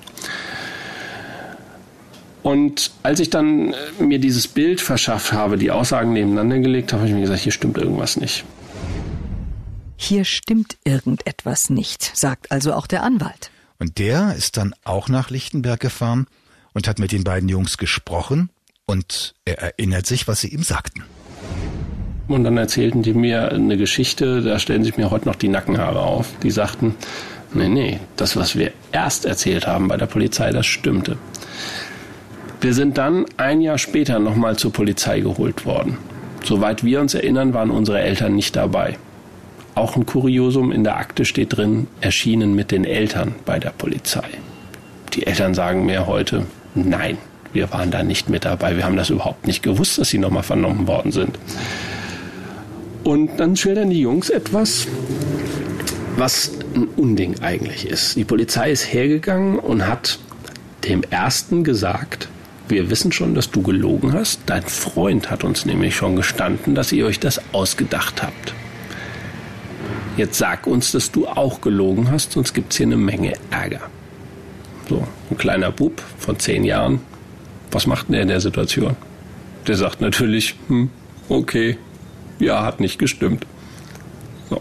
Und 2.43 2.91
als 3.05 3.21
ich 3.21 3.31
dann 3.31 3.73
äh, 3.73 4.03
mir 4.03 4.19
dieses 4.19 4.49
Bild 4.49 4.81
verschafft 4.81 5.33
habe, 5.33 5.59
die 5.59 5.71
Aussagen 5.71 6.13
nebeneinander 6.13 6.59
gelegt 6.59 6.93
habe, 6.93 7.03
habe 7.03 7.09
ich 7.09 7.15
mir 7.15 7.23
gesagt, 7.23 7.41
hier 7.41 7.53
stimmt 7.53 7.79
irgendwas 7.79 8.17
nicht. 8.17 8.45
Hier 9.97 10.25
stimmt 10.25 10.77
irgendetwas 10.85 11.71
nicht, 11.71 12.17
sagt 12.17 12.53
also 12.53 12.75
auch 12.75 12.87
der 12.87 13.03
Anwalt. 13.03 13.51
Und 13.79 13.99
der 13.99 14.35
ist 14.37 14.57
dann 14.57 14.75
auch 14.85 15.09
nach 15.09 15.31
Lichtenberg 15.31 15.81
gefahren 15.81 16.27
und 16.73 16.89
hat 16.89 16.99
mit 16.99 17.13
den 17.13 17.25
beiden 17.25 17.49
Jungs 17.49 17.79
gesprochen 17.79 18.51
und 18.87 19.35
er 19.45 19.59
erinnert 19.59 20.07
sich, 20.07 20.29
was 20.29 20.41
sie 20.41 20.49
ihm 20.49 20.63
sagten. 20.63 21.05
Und 22.29 22.45
dann 22.45 22.57
erzählten 22.57 23.03
die 23.03 23.15
mir 23.15 23.53
eine 23.53 23.77
Geschichte, 23.77 24.43
da 24.43 24.59
stellen 24.59 24.85
sich 24.85 24.97
mir 24.97 25.11
heute 25.11 25.27
noch 25.27 25.37
die 25.37 25.49
Nackenhaare 25.49 26.01
auf. 26.01 26.29
Die 26.43 26.51
sagten, 26.51 26.95
nee, 27.55 27.69
nee, 27.69 28.01
das, 28.17 28.37
was 28.37 28.57
wir 28.57 28.73
erst 28.93 29.25
erzählt 29.25 29.67
haben 29.67 29.89
bei 29.89 29.97
der 29.97 30.07
Polizei, 30.07 30.51
das 30.51 30.67
stimmte. 30.67 31.17
Wir 32.61 32.75
sind 32.75 32.99
dann 32.99 33.27
ein 33.37 33.61
Jahr 33.61 33.79
später 33.79 34.19
nochmal 34.19 34.57
zur 34.57 34.73
Polizei 34.73 35.21
geholt 35.21 35.67
worden. 35.67 35.99
Soweit 36.43 36.85
wir 36.85 37.01
uns 37.01 37.15
erinnern, 37.15 37.55
waren 37.55 37.71
unsere 37.71 38.01
Eltern 38.01 38.35
nicht 38.35 38.57
dabei. 38.57 38.99
Auch 39.77 39.95
ein 39.95 40.07
Kuriosum 40.07 40.73
in 40.73 40.85
der 40.85 40.97
Akte 40.97 41.27
steht 41.27 41.55
drin, 41.55 41.87
erschienen 42.01 42.55
mit 42.55 42.71
den 42.71 42.87
Eltern 42.87 43.35
bei 43.45 43.59
der 43.59 43.69
Polizei. 43.71 44.25
Die 45.13 45.27
Eltern 45.27 45.53
sagen 45.53 45.85
mir 45.85 46.07
heute, 46.07 46.47
nein, 46.75 47.19
wir 47.53 47.71
waren 47.73 47.91
da 47.91 48.03
nicht 48.03 48.31
mit 48.31 48.47
dabei. 48.47 48.75
Wir 48.79 48.85
haben 48.85 48.97
das 48.97 49.11
überhaupt 49.11 49.47
nicht 49.47 49.63
gewusst, 49.63 49.99
dass 49.99 50.09
sie 50.09 50.17
nochmal 50.17 50.45
vernommen 50.45 50.87
worden 50.87 51.13
sind. 51.13 51.39
Und 53.05 53.37
dann 53.37 53.55
schildern 53.55 53.91
die 53.91 54.01
Jungs 54.01 54.31
etwas, 54.31 54.87
was 56.17 56.53
ein 56.75 56.89
Unding 56.97 57.43
eigentlich 57.43 57.87
ist. 57.87 58.17
Die 58.17 58.25
Polizei 58.25 58.71
ist 58.71 58.91
hergegangen 58.91 59.59
und 59.59 59.87
hat 59.87 60.19
dem 60.89 61.03
Ersten 61.11 61.65
gesagt, 61.65 62.29
wir 62.69 62.89
wissen 62.89 63.13
schon, 63.13 63.35
dass 63.35 63.51
du 63.51 63.61
gelogen 63.61 64.15
hast. 64.15 64.41
Dein 64.47 64.63
Freund 64.63 65.31
hat 65.31 65.45
uns 65.45 65.67
nämlich 65.67 65.95
schon 65.95 66.17
gestanden, 66.17 66.75
dass 66.75 66.93
ihr 66.93 67.05
euch 67.05 67.21
das 67.21 67.43
ausgedacht 67.53 68.23
habt. 68.23 68.55
Jetzt 70.17 70.39
sag 70.39 70.67
uns, 70.67 70.93
dass 70.93 71.11
du 71.11 71.27
auch 71.27 71.61
gelogen 71.61 72.11
hast, 72.11 72.33
sonst 72.33 72.55
gibt's 72.55 72.77
hier 72.77 72.87
eine 72.87 72.97
Menge 72.97 73.35
Ärger. 73.51 73.81
So, 74.89 75.07
ein 75.31 75.37
kleiner 75.37 75.73
Bub 75.73 76.03
von 76.19 76.39
zehn 76.39 76.65
Jahren, 76.65 77.01
was 77.71 77.87
macht 77.87 78.09
denn 78.09 78.13
der 78.13 78.23
in 78.23 78.29
der 78.29 78.41
Situation? 78.41 78.97
Der 79.67 79.77
sagt 79.77 80.01
natürlich, 80.01 80.55
hm, 80.69 80.91
okay, 81.29 81.77
ja, 82.39 82.65
hat 82.65 82.81
nicht 82.81 82.99
gestimmt. 82.99 83.47
So. 84.49 84.61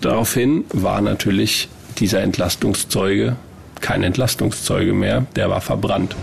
Daraufhin 0.00 0.64
war 0.72 1.00
natürlich 1.00 1.68
dieser 1.98 2.22
Entlastungszeuge 2.22 3.36
kein 3.80 4.02
Entlastungszeuge 4.02 4.92
mehr, 4.92 5.26
der 5.36 5.50
war 5.50 5.60
verbrannt. 5.60 6.14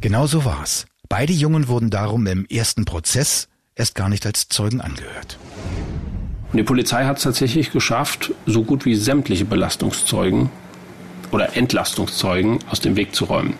Genau 0.00 0.26
so 0.26 0.44
war's. 0.44 0.86
Beide 1.08 1.32
Jungen 1.32 1.68
wurden 1.68 1.90
darum 1.90 2.26
im 2.26 2.46
ersten 2.46 2.84
Prozess 2.84 3.48
erst 3.74 3.94
gar 3.94 4.08
nicht 4.08 4.26
als 4.26 4.48
Zeugen 4.48 4.80
angehört. 4.80 5.38
Und 6.50 6.56
die 6.56 6.62
Polizei 6.62 7.04
hat 7.04 7.18
es 7.18 7.24
tatsächlich 7.24 7.72
geschafft, 7.72 8.32
so 8.46 8.62
gut 8.62 8.84
wie 8.84 8.94
sämtliche 8.94 9.44
Belastungszeugen 9.44 10.48
oder 11.30 11.56
Entlastungszeugen 11.56 12.58
aus 12.70 12.80
dem 12.80 12.96
Weg 12.96 13.14
zu 13.14 13.26
räumen. 13.26 13.54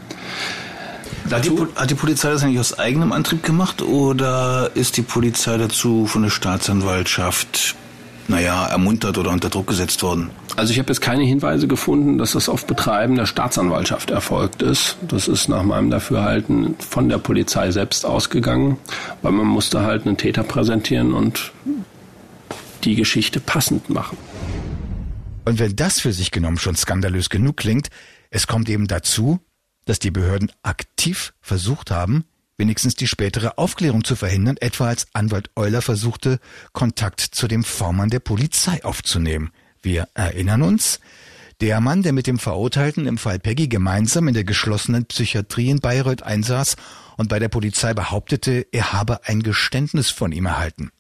Hat 1.31 1.45
die, 1.45 1.51
hat 1.77 1.91
die, 1.91 1.95
Polizei 1.95 2.31
das 2.31 2.43
eigentlich 2.43 2.59
aus 2.59 2.79
eigenem 2.79 3.13
Antrieb 3.13 3.43
gemacht 3.43 3.83
oder 3.83 4.71
ist 4.75 4.97
die 4.97 5.03
Polizei 5.03 5.59
dazu 5.59 6.07
von 6.07 6.23
der 6.23 6.31
Staatsanwaltschaft, 6.31 7.75
naja, 8.29 8.67
ermuntert 8.67 9.19
oder 9.19 9.31
unter 9.31 9.51
Druck 9.51 9.67
gesetzt 9.67 10.03
worden? 10.03 10.31
Also 10.57 10.73
ich 10.73 10.79
habe 10.79 10.89
jetzt 10.89 11.01
keine 11.01 11.25
Hinweise 11.25 11.69
gefunden, 11.69 12.17
dass 12.17 12.33
das 12.33 12.49
auf 12.49 12.67
Betreiben 12.67 13.17
der 13.17 13.27
Staatsanwaltschaft 13.27 14.11
erfolgt 14.11 14.63
ist. 14.63 14.97
Das 15.07 15.29
ist 15.29 15.49
nach 15.49 15.63
meinem 15.63 15.91
Dafürhalten 15.91 16.77
von 16.79 17.11
der 17.11 17.19
Polizei 17.19 17.71
selbst 17.73 18.07
ausgegangen, 18.07 18.79
weil 19.21 19.33
man 19.33 19.47
musste 19.47 19.83
halt 19.83 20.07
einen 20.07 20.17
Täter 20.17 20.43
präsentieren 20.43 21.13
und 21.13 21.53
die 22.85 22.95
Geschichte 22.95 23.41
passend 23.41 23.91
machen. 23.91 24.19
Und 25.45 25.59
wenn 25.59 25.77
das 25.77 26.01
für 26.01 26.13
sich 26.13 26.31
genommen 26.31 26.59
schon 26.59 26.77
skandalös 26.77 27.31
genug 27.31 27.57
klingt, 27.57 27.89
es 28.31 28.47
kommt 28.47 28.69
eben 28.69 28.87
dazu, 28.87 29.41
dass 29.87 29.99
die 29.99 30.11
Behörden 30.11 30.53
aktiv 30.63 31.33
versucht 31.41 31.91
haben, 31.91 32.25
wenigstens 32.59 32.97
die 32.97 33.07
spätere 33.07 33.57
Aufklärung 33.57 34.05
zu 34.05 34.17
verhindern, 34.17 34.59
etwa 34.59 34.89
als 34.89 35.07
Anwalt 35.15 35.51
Euler 35.57 35.81
versuchte, 35.81 36.41
Kontakt 36.73 37.21
zu 37.21 37.49
dem 37.49 37.65
Vormann 37.65 38.11
der 38.11 38.21
Polizei 38.21 38.85
aufzunehmen. 38.85 39.51
Wir 39.81 40.09
erinnern 40.13 40.63
uns, 40.63 41.01
der 41.61 41.81
Mann, 41.81 42.03
der 42.03 42.13
mit 42.13 42.27
dem 42.27 42.39
Verurteilten 42.39 43.07
im 43.07 43.19
Fall 43.19 43.39
Peggy 43.39 43.69
gemeinsam 43.69 44.29
in 44.29 44.35
der 44.35 44.45
geschlossenen 44.45 45.07
Psychiatrie 45.07 45.71
in 45.71 45.81
Bayreuth 45.81 46.23
einsaß 46.23 46.77
und 47.17 47.29
bei 47.29 47.39
der 47.39 47.49
Polizei 47.49 47.95
behauptete, 47.95 48.67
er 48.71 48.93
habe 48.93 49.25
ein 49.27 49.43
Geständnis 49.43 50.11
von 50.11 50.31
ihm 50.33 50.47
erhalten. 50.47 50.91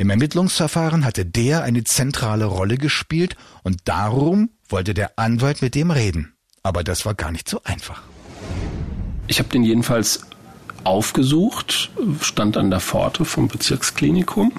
Im 0.00 0.08
Ermittlungsverfahren 0.08 1.04
hatte 1.04 1.26
der 1.26 1.62
eine 1.62 1.84
zentrale 1.84 2.46
Rolle 2.46 2.78
gespielt 2.78 3.36
und 3.64 3.80
darum 3.84 4.48
wollte 4.66 4.94
der 4.94 5.18
Anwalt 5.18 5.60
mit 5.60 5.74
dem 5.74 5.90
reden. 5.90 6.32
Aber 6.62 6.82
das 6.82 7.04
war 7.04 7.12
gar 7.12 7.30
nicht 7.30 7.50
so 7.50 7.60
einfach. 7.64 8.00
Ich 9.26 9.40
habe 9.40 9.50
den 9.50 9.62
jedenfalls 9.62 10.20
aufgesucht, 10.84 11.90
stand 12.22 12.56
an 12.56 12.70
der 12.70 12.80
Pforte 12.80 13.26
vom 13.26 13.48
Bezirksklinikum, 13.48 14.52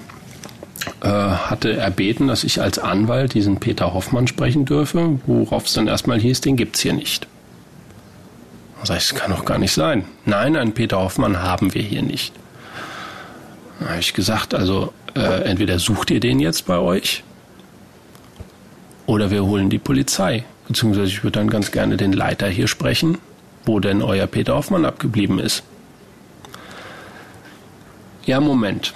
äh, 1.00 1.08
hatte 1.08 1.76
erbeten, 1.76 2.28
dass 2.28 2.44
ich 2.44 2.60
als 2.60 2.78
Anwalt 2.78 3.34
diesen 3.34 3.58
Peter 3.58 3.94
Hoffmann 3.94 4.28
sprechen 4.28 4.64
dürfe, 4.64 5.18
worauf 5.26 5.66
es 5.66 5.72
dann 5.72 5.88
erstmal 5.88 6.20
hieß, 6.20 6.40
den 6.42 6.56
gibt's 6.56 6.78
hier 6.78 6.92
nicht. 6.92 7.26
Da 8.78 8.86
sag 8.86 8.98
ich, 8.98 9.08
das 9.08 9.18
kann 9.18 9.32
doch 9.32 9.44
gar 9.44 9.58
nicht 9.58 9.72
sein. 9.72 10.04
Nein, 10.24 10.54
einen 10.54 10.72
Peter 10.72 10.98
Hoffmann 10.98 11.42
haben 11.42 11.74
wir 11.74 11.82
hier 11.82 12.02
nicht. 12.02 12.32
Da 13.82 13.90
habe 13.90 14.00
ich 14.00 14.14
gesagt, 14.14 14.54
also 14.54 14.92
äh, 15.14 15.42
entweder 15.42 15.78
sucht 15.78 16.10
ihr 16.10 16.20
den 16.20 16.38
jetzt 16.38 16.66
bei 16.66 16.78
euch 16.78 17.24
oder 19.06 19.30
wir 19.30 19.44
holen 19.44 19.70
die 19.70 19.78
Polizei. 19.78 20.44
Beziehungsweise 20.68 21.08
ich 21.08 21.24
würde 21.24 21.40
dann 21.40 21.50
ganz 21.50 21.72
gerne 21.72 21.96
den 21.96 22.12
Leiter 22.12 22.48
hier 22.48 22.68
sprechen, 22.68 23.18
wo 23.64 23.80
denn 23.80 24.00
euer 24.00 24.26
Peter 24.26 24.54
Hoffmann 24.54 24.84
abgeblieben 24.84 25.38
ist. 25.38 25.64
Ja, 28.24 28.40
Moment. 28.40 28.94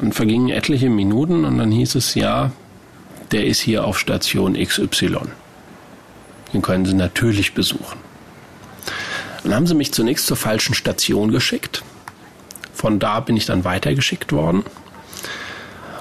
Und 0.00 0.14
vergingen 0.14 0.48
etliche 0.48 0.90
Minuten 0.90 1.44
und 1.44 1.58
dann 1.58 1.70
hieß 1.70 1.94
es 1.94 2.14
ja, 2.14 2.50
der 3.30 3.46
ist 3.46 3.60
hier 3.60 3.84
auf 3.84 3.98
Station 3.98 4.54
XY. 4.54 5.18
Den 6.52 6.62
können 6.62 6.84
Sie 6.84 6.94
natürlich 6.94 7.54
besuchen. 7.54 7.98
Dann 9.44 9.54
haben 9.54 9.66
sie 9.66 9.74
mich 9.74 9.92
zunächst 9.92 10.26
zur 10.26 10.36
falschen 10.36 10.74
Station 10.74 11.30
geschickt. 11.30 11.82
Von 12.80 12.98
da 12.98 13.20
bin 13.20 13.36
ich 13.36 13.44
dann 13.44 13.66
weitergeschickt 13.66 14.32
worden. 14.32 14.64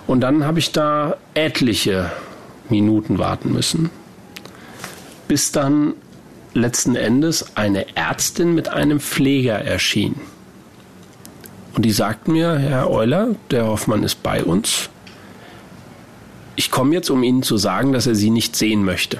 Und 0.08 0.22
dann 0.22 0.46
habe 0.46 0.60
ich 0.60 0.72
da 0.72 1.18
etliche 1.34 2.10
Minuten 2.70 3.18
warten 3.18 3.52
müssen, 3.52 3.90
bis 5.28 5.52
dann 5.52 5.94
letzten 6.54 6.96
Endes 6.96 7.58
eine 7.58 7.98
Ärztin 7.98 8.56
mit 8.56 8.70
einem 8.70 9.02
Pfleger 9.02 9.60
erschien. 9.60 10.22
Und 11.74 11.84
die 11.84 11.92
sagten 11.92 12.32
mir, 12.32 12.58
Herr 12.58 12.90
Euler, 12.90 13.36
der 13.52 13.68
Hoffmann 13.68 14.04
ist 14.04 14.24
bei 14.24 14.42
uns. 14.42 14.90
Ich 16.56 16.72
komme 16.72 16.94
jetzt, 16.94 17.10
um 17.10 17.24
Ihnen 17.24 17.44
zu 17.44 17.58
sagen, 17.58 17.92
dass 17.92 18.08
er 18.08 18.16
Sie 18.16 18.30
nicht 18.30 18.56
sehen 18.56 18.86
möchte. 18.86 19.20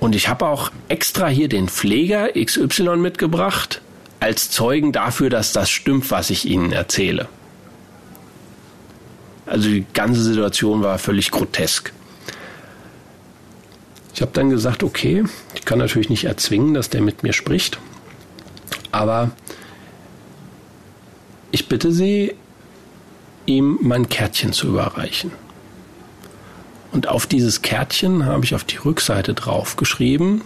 Und 0.00 0.14
ich 0.14 0.30
habe 0.30 0.46
auch 0.46 0.72
extra 0.88 1.28
hier 1.28 1.50
den 1.50 1.68
Pfleger 1.68 2.30
XY 2.32 2.96
mitgebracht, 2.96 3.82
als 4.22 4.50
Zeugen 4.50 4.92
dafür, 4.92 5.30
dass 5.30 5.52
das 5.52 5.68
stimmt, 5.68 6.10
was 6.12 6.30
ich 6.30 6.44
Ihnen 6.46 6.70
erzähle. 6.70 7.28
Also 9.46 9.68
die 9.68 9.84
ganze 9.92 10.22
Situation 10.22 10.82
war 10.82 10.98
völlig 10.98 11.32
grotesk. 11.32 11.92
Ich 14.14 14.22
habe 14.22 14.30
dann 14.32 14.50
gesagt, 14.50 14.84
okay, 14.84 15.24
ich 15.54 15.64
kann 15.64 15.78
natürlich 15.78 16.08
nicht 16.08 16.24
erzwingen, 16.24 16.72
dass 16.72 16.88
der 16.88 17.00
mit 17.00 17.24
mir 17.24 17.32
spricht, 17.32 17.78
aber 18.92 19.32
ich 21.50 21.66
bitte 21.68 21.90
Sie, 21.90 22.34
ihm 23.46 23.78
mein 23.80 24.08
Kärtchen 24.08 24.52
zu 24.52 24.68
überreichen. 24.68 25.32
Und 26.92 27.08
auf 27.08 27.26
dieses 27.26 27.62
Kärtchen 27.62 28.24
habe 28.24 28.44
ich 28.44 28.54
auf 28.54 28.62
die 28.62 28.76
Rückseite 28.76 29.34
drauf 29.34 29.76
geschrieben, 29.76 30.42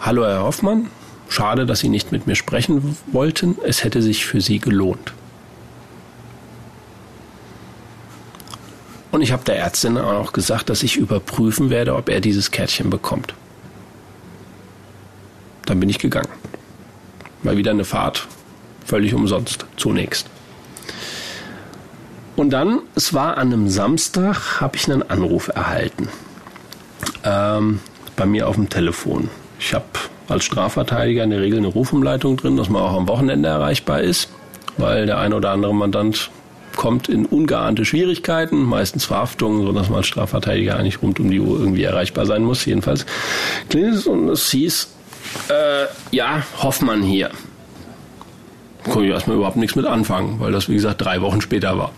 Hallo 0.00 0.24
Herr 0.24 0.42
Hoffmann, 0.42 0.88
schade, 1.30 1.64
dass 1.64 1.80
Sie 1.80 1.88
nicht 1.88 2.12
mit 2.12 2.26
mir 2.26 2.34
sprechen 2.34 2.96
wollten, 3.12 3.56
es 3.64 3.84
hätte 3.84 4.02
sich 4.02 4.26
für 4.26 4.40
Sie 4.40 4.58
gelohnt. 4.58 5.14
Und 9.10 9.22
ich 9.22 9.32
habe 9.32 9.44
der 9.44 9.56
Ärztin 9.56 9.96
auch 9.96 10.32
gesagt, 10.32 10.68
dass 10.68 10.82
ich 10.82 10.96
überprüfen 10.96 11.70
werde, 11.70 11.94
ob 11.96 12.08
er 12.08 12.20
dieses 12.20 12.50
Kärtchen 12.50 12.90
bekommt. 12.90 13.34
Dann 15.66 15.80
bin 15.80 15.88
ich 15.88 15.98
gegangen. 15.98 16.28
Mal 17.42 17.56
wieder 17.56 17.70
eine 17.70 17.84
Fahrt, 17.84 18.26
völlig 18.84 19.14
umsonst, 19.14 19.66
zunächst. 19.76 20.26
Und 22.36 22.50
dann, 22.50 22.80
es 22.94 23.12
war 23.12 23.36
an 23.36 23.52
einem 23.52 23.68
Samstag, 23.68 24.60
habe 24.60 24.76
ich 24.76 24.90
einen 24.90 25.08
Anruf 25.08 25.48
erhalten. 25.48 26.08
Ähm, 27.24 27.80
bei 28.16 28.26
mir 28.26 28.48
auf 28.48 28.54
dem 28.56 28.68
Telefon. 28.68 29.28
Ich 29.58 29.74
habe 29.74 29.86
als 30.30 30.44
Strafverteidiger 30.44 31.24
in 31.24 31.30
der 31.30 31.40
Regel 31.40 31.58
eine 31.58 31.68
Rufumleitung 31.68 32.36
drin, 32.36 32.56
dass 32.56 32.68
man 32.68 32.82
auch 32.82 32.96
am 32.96 33.08
Wochenende 33.08 33.48
erreichbar 33.48 34.00
ist, 34.00 34.28
weil 34.76 35.06
der 35.06 35.18
ein 35.18 35.32
oder 35.34 35.50
andere 35.50 35.74
Mandant 35.74 36.30
kommt 36.76 37.08
in 37.08 37.26
ungeahnte 37.26 37.84
Schwierigkeiten, 37.84 38.62
meistens 38.62 39.04
Verhaftungen, 39.04 39.66
sodass 39.66 39.88
man 39.88 39.98
als 39.98 40.06
Strafverteidiger 40.06 40.76
eigentlich 40.76 41.02
rund 41.02 41.18
um 41.18 41.30
die 41.30 41.40
Uhr 41.40 41.58
irgendwie 41.58 41.82
erreichbar 41.82 42.26
sein 42.26 42.44
muss. 42.44 42.64
Jedenfalls 42.64 43.06
klingelt 43.68 43.94
es 43.94 44.06
und 44.06 44.28
es 44.28 44.50
hieß, 44.50 44.88
äh, 45.48 45.86
ja, 46.14 46.42
Hoffmann 46.62 47.02
hier. 47.02 47.30
Konnte 48.84 49.06
ich 49.06 49.12
erstmal 49.12 49.36
überhaupt 49.36 49.56
nichts 49.56 49.76
mit 49.76 49.84
anfangen, 49.84 50.38
weil 50.38 50.52
das, 50.52 50.68
wie 50.68 50.74
gesagt, 50.74 51.04
drei 51.04 51.20
Wochen 51.20 51.40
später 51.40 51.76
war. 51.76 51.92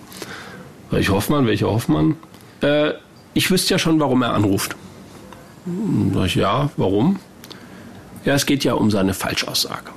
Welcher 0.91 1.13
Hoffmann? 1.13 1.47
Welcher 1.47 1.71
Hoffmann? 1.71 2.17
Äh, 2.61 2.93
ich 3.35 3.51
wüsste 3.51 3.75
ja 3.75 3.79
schon, 3.79 4.01
warum 4.01 4.23
er 4.23 4.35
anruft. 4.35 4.75
Sag 6.15 6.27
ich, 6.27 6.35
ja, 6.35 6.71
warum? 6.77 7.21
Ja, 8.25 8.35
es 8.35 8.47
geht 8.47 8.65
ja 8.65 8.75
um 8.75 8.91
seine 8.91 9.15
Falschaussage. 9.15 9.91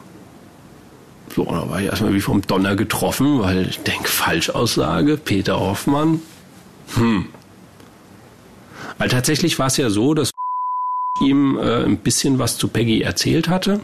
So, 1.36 1.46
da 1.46 1.70
war 1.70 1.82
ich 1.82 1.88
erstmal 1.88 2.14
wie 2.14 2.22
vom 2.22 2.42
Donner 2.42 2.76
getroffen, 2.76 3.42
weil 3.42 3.68
ich 3.68 3.80
denke, 3.80 4.08
Falschaussage, 4.08 5.18
Peter 5.18 5.60
Hoffmann. 5.60 6.22
Hm. 6.96 7.28
Weil 8.98 9.10
tatsächlich 9.10 9.60
war 9.60 9.68
es 9.68 9.78
ja 9.78 9.90
so, 9.90 10.14
dass 10.14 10.32
ihm 11.22 11.58
äh, 11.58 11.84
ein 11.84 11.98
bisschen 11.98 12.40
was 12.40 12.58
zu 12.58 12.68
Peggy 12.68 13.02
erzählt 13.02 13.50
hatte. 13.50 13.82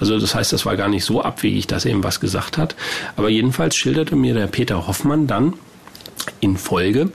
Also 0.00 0.18
das 0.18 0.34
heißt, 0.34 0.52
das 0.52 0.66
war 0.66 0.76
gar 0.76 0.88
nicht 0.88 1.04
so 1.04 1.22
abwegig, 1.22 1.66
dass 1.66 1.84
er 1.84 1.92
ihm 1.92 2.04
was 2.04 2.20
gesagt 2.20 2.58
hat. 2.58 2.76
Aber 3.16 3.30
jedenfalls 3.30 3.76
schilderte 3.76 4.16
mir 4.16 4.34
der 4.34 4.46
Peter 4.46 4.86
Hoffmann 4.86 5.26
dann 5.26 5.54
in 6.40 6.56
Folge, 6.56 7.10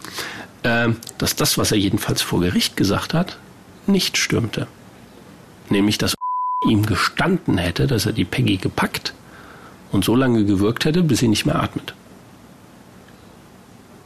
äh, 0.64 0.90
dass 1.18 1.36
das, 1.36 1.58
was 1.58 1.72
er 1.72 1.78
jedenfalls 1.78 2.22
vor 2.22 2.40
Gericht 2.40 2.76
gesagt 2.76 3.14
hat, 3.14 3.38
nicht 3.86 4.18
stimmte. 4.18 4.68
Nämlich, 5.70 5.98
dass 5.98 6.17
ihm 6.68 6.86
gestanden 6.86 7.58
hätte, 7.58 7.88
dass 7.88 8.06
er 8.06 8.14
die 8.14 8.26
Peggy 8.26 8.58
gepackt 8.58 9.14
und 9.92 10.04
so 10.04 10.16
lange 10.16 10.46
gewirkt 10.46 10.86
hätte, 10.86 11.04
bis 11.04 11.20
sie 11.20 11.28
nicht 11.28 11.46
mehr 11.46 11.62
atmet. 11.62 11.94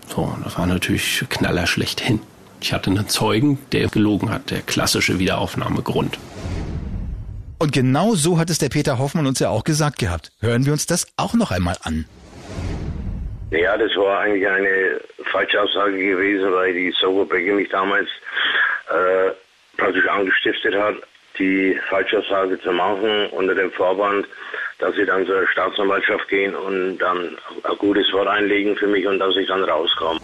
So, 0.07 0.35
das 0.43 0.57
war 0.57 0.67
natürlich 0.67 1.25
Knaller 1.29 1.67
schlechthin. 1.67 2.19
Ich 2.61 2.73
hatte 2.73 2.91
einen 2.91 3.07
Zeugen, 3.07 3.59
der 3.71 3.87
gelogen 3.87 4.29
hat, 4.29 4.51
der 4.51 4.61
klassische 4.61 5.19
Wiederaufnahmegrund. 5.19 6.19
Und 7.59 7.71
genau 7.71 8.15
so 8.15 8.37
hat 8.37 8.49
es 8.49 8.57
der 8.57 8.69
Peter 8.69 8.99
Hoffmann 8.99 9.27
uns 9.27 9.39
ja 9.39 9.49
auch 9.49 9.63
gesagt 9.63 9.99
gehabt. 9.99 10.31
Hören 10.41 10.65
wir 10.65 10.73
uns 10.73 10.85
das 10.85 11.07
auch 11.15 11.33
noch 11.33 11.51
einmal 11.51 11.77
an. 11.83 12.05
Ja, 13.51 13.77
das 13.77 13.91
war 13.95 14.19
eigentlich 14.19 14.47
eine 14.47 14.99
Falschaussage 15.31 15.97
gewesen, 15.97 16.51
weil 16.53 16.73
die 16.73 16.91
Soberbecke 16.99 17.53
mich 17.53 17.69
damals 17.69 18.07
äh, 18.89 19.31
praktisch 19.77 20.07
angestiftet 20.07 20.73
hat, 20.75 20.95
die 21.37 21.77
Falschaussage 21.89 22.59
zu 22.61 22.71
machen 22.71 23.27
unter 23.31 23.55
dem 23.55 23.71
Vorwand, 23.71 24.27
dass 24.79 24.95
sie 24.95 25.05
dann 25.05 25.25
zur 25.25 25.47
Staatsanwaltschaft 25.47 26.27
gehen 26.27 26.55
und 26.55 26.97
dann 26.97 27.37
ein 27.63 27.77
gutes 27.77 28.11
Wort 28.13 28.27
einlegen 28.27 28.75
für 28.75 28.87
mich 28.87 29.07
und 29.07 29.19
dass 29.19 29.35
ich 29.35 29.47
dann 29.47 29.63
rauskomme. 29.63 30.19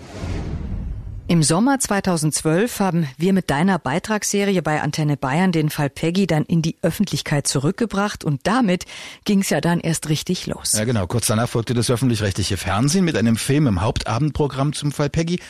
Im 1.29 1.43
Sommer 1.43 1.77
2012 1.77 2.79
haben 2.79 3.05
wir 3.17 3.33
mit 3.33 3.49
deiner 3.49 3.79
Beitragsserie 3.79 4.61
bei 4.61 4.81
Antenne 4.81 5.17
Bayern 5.17 5.51
den 5.51 5.69
Fall 5.69 5.89
Peggy 5.89 6.25
dann 6.25 6.43
in 6.43 6.61
die 6.61 6.77
Öffentlichkeit 6.81 7.47
zurückgebracht 7.47 8.23
und 8.23 8.47
damit 8.47 8.85
ging 9.25 9.41
es 9.41 9.49
ja 9.49 9.59
dann 9.59 9.81
erst 9.81 10.07
richtig 10.07 10.47
los. 10.47 10.71
Ja 10.71 10.85
genau, 10.85 11.05
kurz 11.05 11.27
danach 11.27 11.49
folgte 11.49 11.73
das 11.73 11.91
öffentlich-rechtliche 11.91 12.55
Fernsehen 12.55 13.03
mit 13.03 13.17
einem 13.17 13.35
Film 13.35 13.67
im 13.67 13.81
Hauptabendprogramm 13.81 14.71
zum 14.71 14.93
Fall 14.93 15.09
Peggy. 15.09 15.41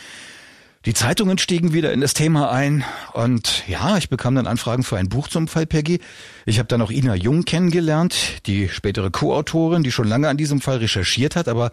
Die 0.88 0.94
Zeitungen 0.94 1.38
stiegen 1.38 1.74
wieder 1.74 1.92
in 1.92 2.00
das 2.00 2.14
Thema 2.14 2.50
ein 2.50 2.86
und 3.12 3.68
ja, 3.68 3.98
ich 3.98 4.08
bekam 4.08 4.36
dann 4.36 4.48
Anfragen 4.48 4.84
für 4.84 4.96
ein 4.96 5.10
Buch 5.10 5.28
zum 5.28 5.50
Fall 5.50 5.66
Peggy. 5.66 6.00
Ich 6.46 6.60
habe 6.60 6.70
dann 6.70 6.82
auch 6.82 6.92
Ina 6.92 7.14
Jung 7.14 7.44
kennengelernt, 7.44 8.16
die 8.46 8.70
spätere 8.70 9.12
Co-Autorin, 9.12 9.84
die 9.84 9.92
schon 9.92 10.08
lange 10.08 10.30
an 10.30 10.38
diesem 10.38 10.62
Fall 10.62 10.78
recherchiert 10.78 11.36
hat, 11.36 11.50
aber 11.50 11.72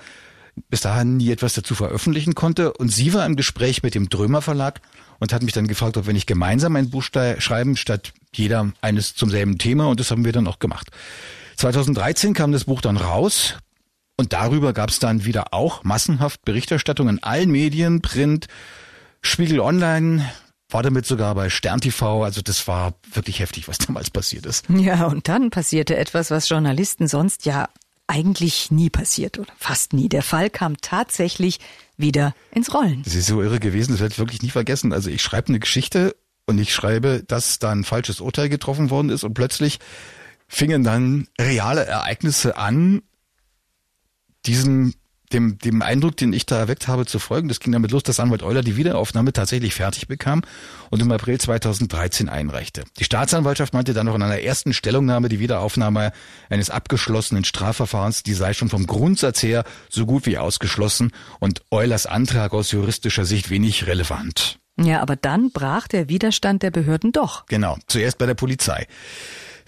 bis 0.69 0.81
dahin 0.81 1.19
nie 1.19 1.31
etwas 1.31 1.55
dazu 1.55 1.77
veröffentlichen 1.77 2.35
konnte. 2.35 2.73
Und 2.73 2.89
sie 2.89 3.15
war 3.15 3.25
im 3.25 3.37
Gespräch 3.37 3.85
mit 3.85 3.95
dem 3.95 4.09
Drömer 4.09 4.43
Verlag 4.43 4.81
und 5.21 5.33
hat 5.33 5.45
mich 5.45 5.53
dann 5.53 5.69
gefragt, 5.69 5.97
ob 5.97 6.07
wir 6.07 6.13
nicht 6.13 6.27
gemeinsam 6.27 6.75
ein 6.75 6.91
Buch 6.91 7.05
schreiben, 7.05 7.77
statt 7.77 8.15
jeder 8.35 8.73
eines 8.81 9.15
zum 9.15 9.31
selben 9.31 9.59
Thema. 9.59 9.87
Und 9.87 10.01
das 10.01 10.11
haben 10.11 10.25
wir 10.25 10.33
dann 10.33 10.49
auch 10.49 10.59
gemacht. 10.59 10.91
2013 11.59 12.35
kam 12.35 12.51
das 12.51 12.65
Buch 12.65 12.81
dann 12.81 12.97
raus. 12.97 13.59
Und 14.17 14.33
darüber 14.33 14.73
gab 14.73 14.91
es 14.91 14.99
dann 14.99 15.25
wieder 15.25 15.55
auch 15.55 15.85
massenhaft 15.85 16.45
Berichterstattung 16.45 17.09
in 17.09 17.23
allen 17.23 17.53
Medien, 17.53 18.01
Print, 18.03 18.49
Spiegel 19.27 19.61
Online, 19.61 20.31
war 20.69 20.83
damit 20.83 21.07
sogar 21.07 21.35
bei 21.35 21.51
Stern 21.51 21.81
TV. 21.81 22.25
Also 22.25 22.43
das 22.43 22.67
war 22.69 22.95
wirklich 23.13 23.41
heftig, 23.41 23.69
was 23.69 23.79
damals 23.87 24.11
passiert 24.11 24.47
ist. 24.47 24.67
Ja, 24.69 25.07
und 25.07 25.29
dann 25.29 25.51
passierte 25.51 25.97
etwas, 25.97 26.31
was 26.31 26.49
Journalisten 26.49 27.09
sonst 27.09 27.47
ja 27.47 27.69
eigentlich 28.07 28.71
nie 28.71 28.91
passiert 28.91 29.39
oder 29.39 29.53
fast 29.57 29.95
nie. 29.95 30.09
Der 30.09 30.23
Fall 30.23 30.51
kam 30.51 30.77
tatsächlich 30.77 31.59
wieder 31.97 32.35
ins 32.51 32.75
Rollen. 32.75 33.03
Das 33.03 33.15
ist 33.15 33.27
so 33.27 33.41
irre 33.43 33.61
gewesen, 33.61 33.93
das 33.93 34.01
werde 34.01 34.13
ich 34.13 34.19
wirklich 34.19 34.43
nie 34.43 34.51
vergessen. 34.51 34.93
Also 34.93 35.09
ich 35.09 35.23
schreibe 35.23 35.49
eine 35.49 35.59
Geschichte 35.59 36.15
und 36.45 36.59
ich 36.59 36.75
schreibe, 36.75 37.23
dass 37.27 37.59
da 37.59 37.71
ein 37.71 37.85
falsches 37.85 38.21
Urteil 38.21 38.51
getroffen 38.51 38.91
worden 38.91 39.09
ist 39.09 39.25
und 39.25 39.33
plötzlich 39.33 39.79
fingen 40.49 40.85
dann 40.85 41.29
reale 41.41 41.87
Ereignisse 41.87 42.59
an, 42.59 43.03
diesen 44.45 44.95
dem, 45.35 45.59
dem 45.59 45.83
Eindruck, 45.83 46.17
den 46.17 46.33
ich 46.33 46.47
da 46.47 46.57
erweckt 46.57 46.89
habe, 46.89 47.05
zu 47.05 47.19
folgen. 47.19 47.49
Das 47.49 47.61
ging 47.61 47.73
damit 47.73 47.91
los, 47.91 48.03
dass 48.03 48.21
Anwalt 48.21 48.43
Euler 48.43 48.63
die 48.63 48.77
Wiederaufnahme 48.77 49.33
tatsächlich 49.33 49.75
fertig 49.75 50.09
bekam 50.09 50.43
und 50.91 51.03
im 51.03 51.11
April 51.11 51.39
2013 51.39 52.29
einreichte. 52.29 52.85
Die 52.99 53.05
Staatsanwaltschaft 53.05 53.75
meinte 53.75 53.93
dann 53.93 54.07
noch 54.07 54.15
in 54.15 54.23
einer 54.23 54.41
ersten 54.41 54.73
Stellungnahme, 54.73 55.29
die 55.29 55.41
Wiederaufnahme 55.41 56.13
eines 56.49 56.71
abgeschlossenen 56.71 57.45
Strafverfahrens, 57.45 58.23
die 58.23 58.35
sei 58.35 58.55
schon 58.55 58.69
vom 58.69 58.87
Grundsatz 58.87 59.43
her 59.43 59.65
so 59.91 60.07
gut 60.07 60.27
wie 60.27 60.39
ausgeschlossen 60.39 61.13
und 61.41 61.63
Eulers 61.71 62.07
Antrag 62.07 62.53
aus 62.53 62.71
juristischer 62.71 63.25
Sicht 63.25 63.51
wenig 63.51 63.87
relevant. 63.87 64.59
Ja, 64.81 65.01
aber 65.03 65.17
dann 65.17 65.51
brach 65.51 65.89
der 65.89 66.09
Widerstand 66.09 66.63
der 66.63 66.71
Behörden 66.71 67.13
doch. 67.13 67.47
Genau, 67.47 67.77
zuerst 67.87 68.19
bei 68.19 68.27
der 68.27 68.35
Polizei. 68.35 68.87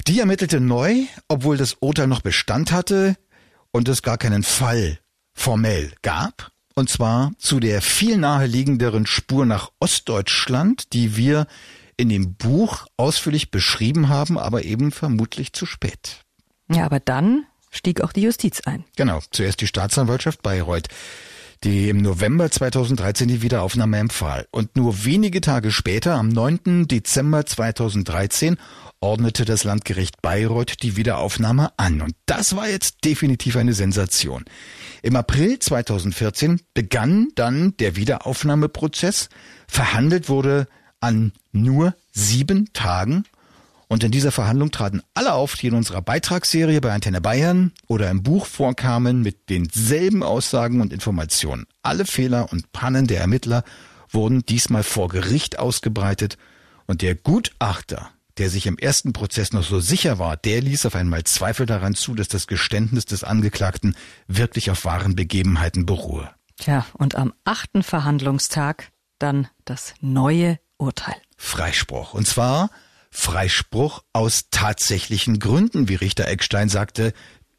Die 0.07 0.21
ermittelte 0.21 0.61
neu, 0.61 1.03
obwohl 1.29 1.57
das 1.57 1.75
Urteil 1.81 2.07
noch 2.07 2.21
Bestand 2.21 2.73
hatte 2.73 3.17
und 3.73 3.89
es 3.89 4.03
gar 4.03 4.19
keinen 4.19 4.43
Fall 4.43 4.99
formell 5.37 5.93
gab, 6.03 6.51
und 6.75 6.91
zwar 6.91 7.33
zu 7.39 7.61
der 7.61 7.81
viel 7.83 8.19
naheliegenderen 8.19 9.07
Spur 9.07 9.47
nach 9.47 9.71
Ostdeutschland, 9.79 10.93
die 10.93 11.17
wir 11.17 11.47
in 11.97 12.09
dem 12.09 12.35
Buch 12.35 12.87
ausführlich 12.97 13.51
beschrieben 13.51 14.09
haben, 14.09 14.39
aber 14.39 14.65
eben 14.65 14.91
vermutlich 14.91 15.53
zu 15.53 15.65
spät. 15.67 16.25
Ja, 16.69 16.85
aber 16.85 17.01
dann 17.01 17.47
stieg 17.71 18.01
auch 18.01 18.13
die 18.13 18.23
Justiz 18.23 18.61
ein. 18.63 18.85
Genau, 18.97 19.21
zuerst 19.31 19.61
die 19.61 19.67
Staatsanwaltschaft 19.67 20.43
Bayreuth. 20.43 20.89
Die 21.65 21.89
im 21.89 21.99
November 21.99 22.51
2013 22.51 23.29
die 23.29 23.43
Wiederaufnahme 23.43 23.99
empfahl. 23.99 24.47
Und 24.51 24.77
nur 24.77 25.05
wenige 25.05 25.41
Tage 25.41 25.71
später, 25.71 26.15
am 26.15 26.29
9. 26.29 26.89
Dezember 26.89 27.47
2013, 27.47 28.57
ordnete 29.01 29.45
das 29.45 29.65
Landgericht 29.65 30.23
Bayreuth 30.23 30.83
die 30.83 30.97
Wiederaufnahme 30.97 31.71
an. 31.77 32.01
Und 32.01 32.15
das 32.27 32.57
war 32.57 32.69
jetzt 32.69 33.05
definitiv 33.05 33.57
eine 33.57 33.73
Sensation. 33.73 34.45
Im 35.03 35.17
April 35.17 35.59
2014 35.59 36.61
begann 36.75 37.29
dann 37.35 37.77
der 37.79 37.97
Wiederaufnahmeprozess. 37.97 39.29
Verhandelt 39.69 40.29
wurde 40.29 40.67
an 41.01 41.33
nur 41.53 41.95
sieben 42.13 42.73
Tagen 42.73 43.25
und 43.89 44.03
in 44.03 44.11
dieser 44.11 44.33
Verhandlung 44.33 44.71
traten 44.71 45.03
alle 45.15 45.33
auf, 45.33 45.55
die 45.55 45.69
in 45.69 45.75
unserer 45.75 46.03
Beitragsserie 46.03 46.81
bei 46.81 46.93
Antenne 46.93 47.21
Bayern 47.21 47.73
oder 47.87 48.11
im 48.11 48.23
Buch 48.23 48.47
vorkamen, 48.47 49.23
mit 49.23 49.49
denselben 49.49 50.23
Aussagen 50.23 50.81
und 50.81 50.93
Informationen. 50.93 51.67
Alle 51.83 52.05
Fehler 52.05 52.53
und 52.53 52.73
Pannen 52.73 53.07
der 53.07 53.21
Ermittler 53.21 53.63
wurden 54.11 54.45
diesmal 54.45 54.83
vor 54.83 55.09
Gericht 55.09 55.59
ausgebreitet 55.59 56.37
und 56.87 57.03
der 57.03 57.15
Gutachter, 57.15 58.11
der 58.39 58.51
sich 58.51 58.67
im 58.67 58.77
ersten 58.77 59.13
Prozess 59.13 59.53
noch 59.53 59.63
so 59.63 59.81
sicher 59.81 60.19
war, 60.19 60.37
der 60.37 60.61
ließ 60.63 60.87
auf 60.87 60.95
einmal 60.95 61.25
Zweifel 61.25 61.67
daran 61.67 61.95
zu, 61.95 62.15
dass 62.15 62.29
das 62.29 62.47
Geständnis 62.47 63.07
des 63.07 63.25
Angeklagten 63.25 63.97
wirklich 64.27 64.71
auf 64.71 64.85
wahren 64.85 65.17
Begebenheiten 65.17 65.87
beruhe. 65.87 66.31
Tja, 66.59 66.87
und 66.95 67.15
am 67.15 67.33
achten 67.45 67.83
Verhandlungstag 67.83 68.91
dann 69.19 69.49
das 69.65 69.95
neue 70.01 70.59
Urteil. 70.79 71.17
Freispruch. 71.37 72.15
Und 72.15 72.27
zwar 72.27 72.71
Freispruch 73.19 74.03
aus 74.13 74.51
tatsächlichen 74.51 75.39
Gründen, 75.39 75.89
wie 75.89 75.95
Richter 75.95 76.29
Eckstein 76.29 76.69
sagte, 76.69 77.15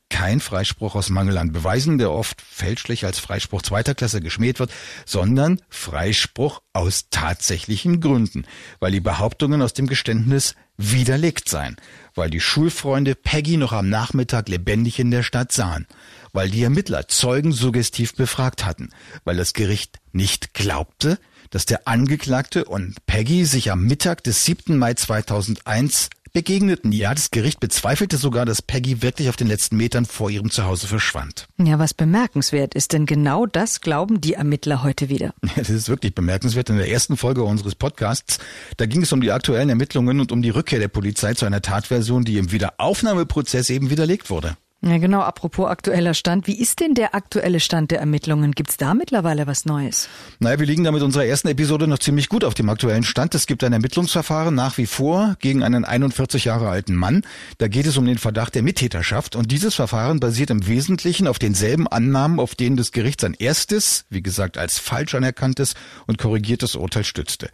kein 0.07 0.39
Freispruch 0.39 0.93
aus 0.93 1.09
Mangel 1.09 1.35
an 1.39 1.51
Beweisen, 1.51 1.97
der 1.97 2.11
oft 2.11 2.41
fälschlich 2.41 3.05
als 3.05 3.17
Freispruch 3.17 3.63
zweiter 3.63 3.95
Klasse 3.95 4.21
geschmäht 4.21 4.59
wird, 4.59 4.71
sondern 5.05 5.59
Freispruch 5.67 6.61
aus 6.73 7.09
tatsächlichen 7.09 8.01
Gründen, 8.01 8.45
weil 8.79 8.91
die 8.91 9.01
Behauptungen 9.01 9.63
aus 9.63 9.73
dem 9.73 9.87
Geständnis 9.87 10.53
widerlegt 10.77 11.49
seien, 11.49 11.75
weil 12.15 12.29
die 12.29 12.39
Schulfreunde 12.39 13.15
Peggy 13.15 13.57
noch 13.57 13.73
am 13.73 13.89
Nachmittag 13.89 14.47
lebendig 14.47 14.99
in 14.99 15.11
der 15.11 15.23
Stadt 15.23 15.51
sahen, 15.51 15.87
weil 16.33 16.49
die 16.49 16.63
Ermittler 16.63 17.07
Zeugen 17.07 17.51
suggestiv 17.51 18.15
befragt 18.15 18.65
hatten, 18.65 18.89
weil 19.23 19.35
das 19.35 19.53
Gericht 19.53 19.99
nicht 20.11 20.53
glaubte, 20.53 21.19
dass 21.49 21.65
der 21.65 21.87
Angeklagte 21.87 22.65
und 22.65 23.05
Peggy 23.05 23.45
sich 23.45 23.71
am 23.71 23.85
Mittag 23.85 24.23
des 24.23 24.45
7. 24.45 24.77
Mai 24.77 24.93
2001 24.93 26.09
begegneten. 26.33 26.91
Ja, 26.91 27.13
das 27.13 27.31
Gericht 27.31 27.59
bezweifelte 27.59 28.17
sogar, 28.17 28.45
dass 28.45 28.61
Peggy 28.61 29.01
wirklich 29.01 29.29
auf 29.29 29.35
den 29.35 29.47
letzten 29.47 29.77
Metern 29.77 30.05
vor 30.05 30.29
ihrem 30.29 30.51
Zuhause 30.51 30.87
verschwand. 30.87 31.47
Ja, 31.57 31.79
was 31.79 31.93
bemerkenswert 31.93 32.75
ist, 32.75 32.93
denn 32.93 33.05
genau 33.05 33.45
das 33.45 33.81
glauben 33.81 34.21
die 34.21 34.33
Ermittler 34.33 34.83
heute 34.83 35.09
wieder. 35.09 35.33
Ja, 35.43 35.51
das 35.55 35.69
ist 35.69 35.89
wirklich 35.89 36.15
bemerkenswert. 36.15 36.69
In 36.69 36.77
der 36.77 36.89
ersten 36.89 37.17
Folge 37.17 37.43
unseres 37.43 37.75
Podcasts, 37.75 38.39
da 38.77 38.85
ging 38.85 39.01
es 39.03 39.11
um 39.11 39.21
die 39.21 39.31
aktuellen 39.31 39.69
Ermittlungen 39.69 40.19
und 40.19 40.31
um 40.31 40.41
die 40.41 40.49
Rückkehr 40.49 40.79
der 40.79 40.87
Polizei 40.87 41.33
zu 41.33 41.45
einer 41.45 41.61
Tatversion, 41.61 42.23
die 42.23 42.37
im 42.37 42.51
Wiederaufnahmeprozess 42.51 43.69
eben 43.69 43.89
widerlegt 43.89 44.29
wurde. 44.29 44.57
Ja, 44.81 44.99
genau. 44.99 45.21
Apropos 45.21 45.67
aktueller 45.67 46.13
Stand. 46.13 46.45
Wie 46.45 46.59
ist 46.59 46.79
denn 46.79 46.93
der 46.93 47.15
aktuelle 47.15 47.59
Stand 47.59 47.89
der 47.89 47.99
Ermittlungen? 47.99 48.51
Gibt's 48.51 48.77
da 48.77 48.93
mittlerweile 48.93 49.47
was 49.47 49.65
Neues? 49.65 50.07
Naja, 50.39 50.59
wir 50.59 50.67
liegen 50.67 50.83
da 50.83 50.91
mit 50.91 51.01
unserer 51.01 51.25
ersten 51.25 51.47
Episode 51.47 51.87
noch 51.87 51.97
ziemlich 51.97 52.29
gut 52.29 52.43
auf 52.43 52.53
dem 52.53 52.69
aktuellen 52.69 53.03
Stand. 53.03 53.33
Es 53.33 53.47
gibt 53.47 53.63
ein 53.63 53.73
Ermittlungsverfahren 53.73 54.53
nach 54.53 54.77
wie 54.77 54.85
vor 54.85 55.35
gegen 55.39 55.63
einen 55.63 55.83
41 55.83 56.45
Jahre 56.45 56.69
alten 56.69 56.93
Mann. 56.93 57.23
Da 57.57 57.67
geht 57.67 57.87
es 57.87 57.97
um 57.97 58.05
den 58.05 58.19
Verdacht 58.19 58.53
der 58.53 58.61
Mittäterschaft. 58.61 59.35
Und 59.35 59.51
dieses 59.51 59.73
Verfahren 59.73 60.19
basiert 60.19 60.51
im 60.51 60.67
Wesentlichen 60.67 61.27
auf 61.27 61.39
denselben 61.39 61.87
Annahmen, 61.87 62.39
auf 62.39 62.53
denen 62.53 62.77
das 62.77 62.91
Gericht 62.91 63.21
sein 63.21 63.33
erstes, 63.33 64.05
wie 64.11 64.21
gesagt, 64.21 64.59
als 64.59 64.77
falsch 64.77 65.15
anerkanntes 65.15 65.73
und 66.05 66.19
korrigiertes 66.19 66.75
Urteil 66.75 67.03
stützte. 67.03 67.49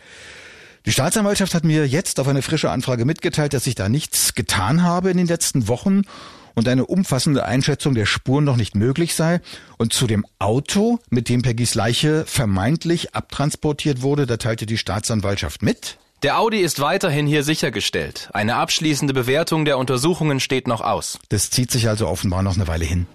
Die 0.86 0.92
Staatsanwaltschaft 0.92 1.54
hat 1.54 1.64
mir 1.64 1.88
jetzt 1.88 2.20
auf 2.20 2.28
eine 2.28 2.42
frische 2.42 2.70
Anfrage 2.70 3.06
mitgeteilt, 3.06 3.54
dass 3.54 3.66
ich 3.66 3.76
da 3.76 3.88
nichts 3.88 4.36
getan 4.36 4.84
habe 4.84 5.10
in 5.10 5.16
den 5.16 5.28
letzten 5.28 5.70
Wochen 5.70 6.02
und 6.56 6.68
eine 6.68 6.86
umfassende 6.86 7.46
Einschätzung 7.46 7.96
der 7.96 8.06
Spuren 8.06 8.44
noch 8.44 8.58
nicht 8.58 8.76
möglich 8.76 9.16
sei. 9.16 9.42
Und 9.78 9.94
zu 9.94 10.08
dem 10.08 10.26
Auto, 10.40 11.00
mit 11.10 11.30
dem 11.30 11.42
Peggys 11.42 11.76
Leiche 11.76 12.26
vermeintlich 12.26 13.16
abtransportiert 13.16 14.02
wurde, 14.02 14.26
da 14.26 14.38
teilte 14.38 14.66
die 14.66 14.78
Staatsanwaltschaft 14.78 15.62
mit. 15.62 15.98
Der 16.24 16.40
Audi 16.40 16.62
ist 16.62 16.80
weiterhin 16.80 17.28
hier 17.28 17.44
sichergestellt. 17.44 18.30
Eine 18.34 18.56
abschließende 18.56 19.14
Bewertung 19.14 19.66
der 19.66 19.78
Untersuchungen 19.78 20.40
steht 20.40 20.68
noch 20.68 20.80
aus. 20.80 21.20
Das 21.30 21.50
zieht 21.50 21.70
sich 21.70 21.90
also 21.90 22.08
offenbar 22.08 22.44
noch 22.44 22.56
eine 22.56 22.68
Weile 22.68 22.86
hin. 22.86 23.08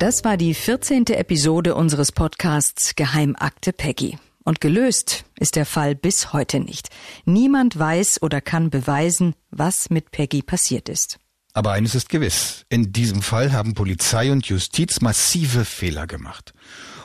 Das 0.00 0.24
war 0.24 0.38
die 0.38 0.54
14. 0.54 1.08
Episode 1.08 1.74
unseres 1.74 2.10
Podcasts 2.10 2.96
Geheimakte 2.96 3.74
Peggy. 3.74 4.16
Und 4.44 4.62
gelöst 4.62 5.26
ist 5.38 5.56
der 5.56 5.66
Fall 5.66 5.94
bis 5.94 6.32
heute 6.32 6.58
nicht. 6.58 6.88
Niemand 7.26 7.78
weiß 7.78 8.22
oder 8.22 8.40
kann 8.40 8.70
beweisen, 8.70 9.34
was 9.50 9.90
mit 9.90 10.10
Peggy 10.10 10.40
passiert 10.40 10.88
ist. 10.88 11.18
Aber 11.52 11.72
eines 11.72 11.94
ist 11.94 12.08
gewiss. 12.08 12.64
In 12.70 12.94
diesem 12.94 13.20
Fall 13.20 13.52
haben 13.52 13.74
Polizei 13.74 14.32
und 14.32 14.46
Justiz 14.46 15.02
massive 15.02 15.66
Fehler 15.66 16.06
gemacht. 16.06 16.54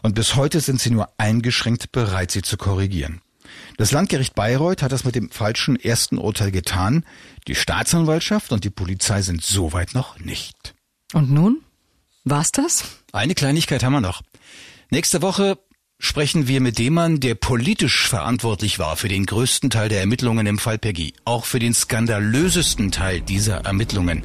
Und 0.02 0.16
bis 0.16 0.38
heute 0.38 0.62
sind 0.62 0.80
sie 0.80 0.92
nur 0.92 1.10
eingeschränkt 1.18 1.92
bereit, 1.92 2.32
sie 2.32 2.44
zu 2.44 2.56
korrigieren. 2.56 3.20
Das 3.76 3.92
Landgericht 3.92 4.36
Bayreuth 4.36 4.82
hat 4.82 4.94
das 4.94 5.04
mit 5.04 5.16
dem 5.16 5.32
falschen 5.32 5.76
ersten 5.76 6.18
Urteil 6.18 6.52
getan. 6.52 7.04
Die 7.50 7.56
Staatsanwaltschaft 7.56 8.54
und 8.54 8.64
die 8.64 8.70
Polizei 8.70 9.22
sind 9.22 9.44
soweit 9.44 9.94
noch 9.94 10.18
nicht. 10.18 10.76
Und 11.12 11.30
nun? 11.30 11.65
War's 12.26 12.52
das? 12.52 12.84
Eine 13.12 13.36
Kleinigkeit 13.36 13.84
haben 13.84 13.94
wir 13.94 14.02
noch. 14.02 14.24
Nächste 14.90 15.22
Woche 15.22 15.60
sprechen 16.00 16.48
wir 16.48 16.60
mit 16.60 16.80
dem 16.80 16.96
Mann, 16.96 17.20
der 17.20 17.36
politisch 17.36 18.08
verantwortlich 18.08 18.80
war 18.80 18.98
für 18.98 19.08
den 19.08 19.28
größten 19.28 19.70
Teil 19.70 19.90
der 19.90 20.00
Ermittlungen 20.00 20.48
im 20.48 20.58
Fall 20.58 20.80
Peggy, 20.80 21.14
auch 21.24 21.46
für 21.46 21.60
den 21.60 21.76
skandalösesten 21.76 22.92
Teil 22.92 23.22
dieser 23.22 23.58
Ermittlungen. 23.66 24.24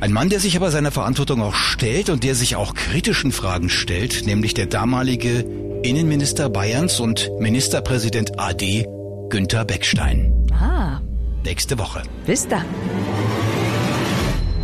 Ein 0.00 0.12
Mann, 0.12 0.28
der 0.30 0.40
sich 0.40 0.56
aber 0.56 0.72
seiner 0.72 0.90
Verantwortung 0.90 1.40
auch 1.42 1.54
stellt 1.54 2.10
und 2.10 2.24
der 2.24 2.34
sich 2.34 2.56
auch 2.56 2.74
kritischen 2.74 3.30
Fragen 3.30 3.70
stellt, 3.70 4.26
nämlich 4.26 4.52
der 4.54 4.66
damalige 4.66 5.46
Innenminister 5.84 6.50
Bayerns 6.50 6.98
und 6.98 7.30
Ministerpräsident 7.38 8.38
AD 8.38 8.84
Günther 9.28 9.64
Beckstein. 9.64 10.48
Ah. 10.52 11.00
Nächste 11.44 11.78
Woche. 11.78 12.02
Bis 12.26 12.48
dann. 12.48 12.64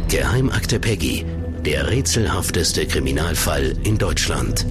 Geheimakte 0.08 0.80
Peggy 0.80 1.24
der 1.66 1.88
rätselhafteste 1.88 2.86
Kriminalfall 2.86 3.76
in 3.84 3.96
Deutschland. 3.96 4.66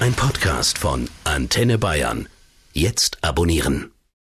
Ein 0.00 0.12
Podcast 0.12 0.78
von 0.78 1.08
Antenne 1.22 1.78
Bayern. 1.78 2.28
Jetzt 2.72 3.18
abonnieren. 3.22 3.93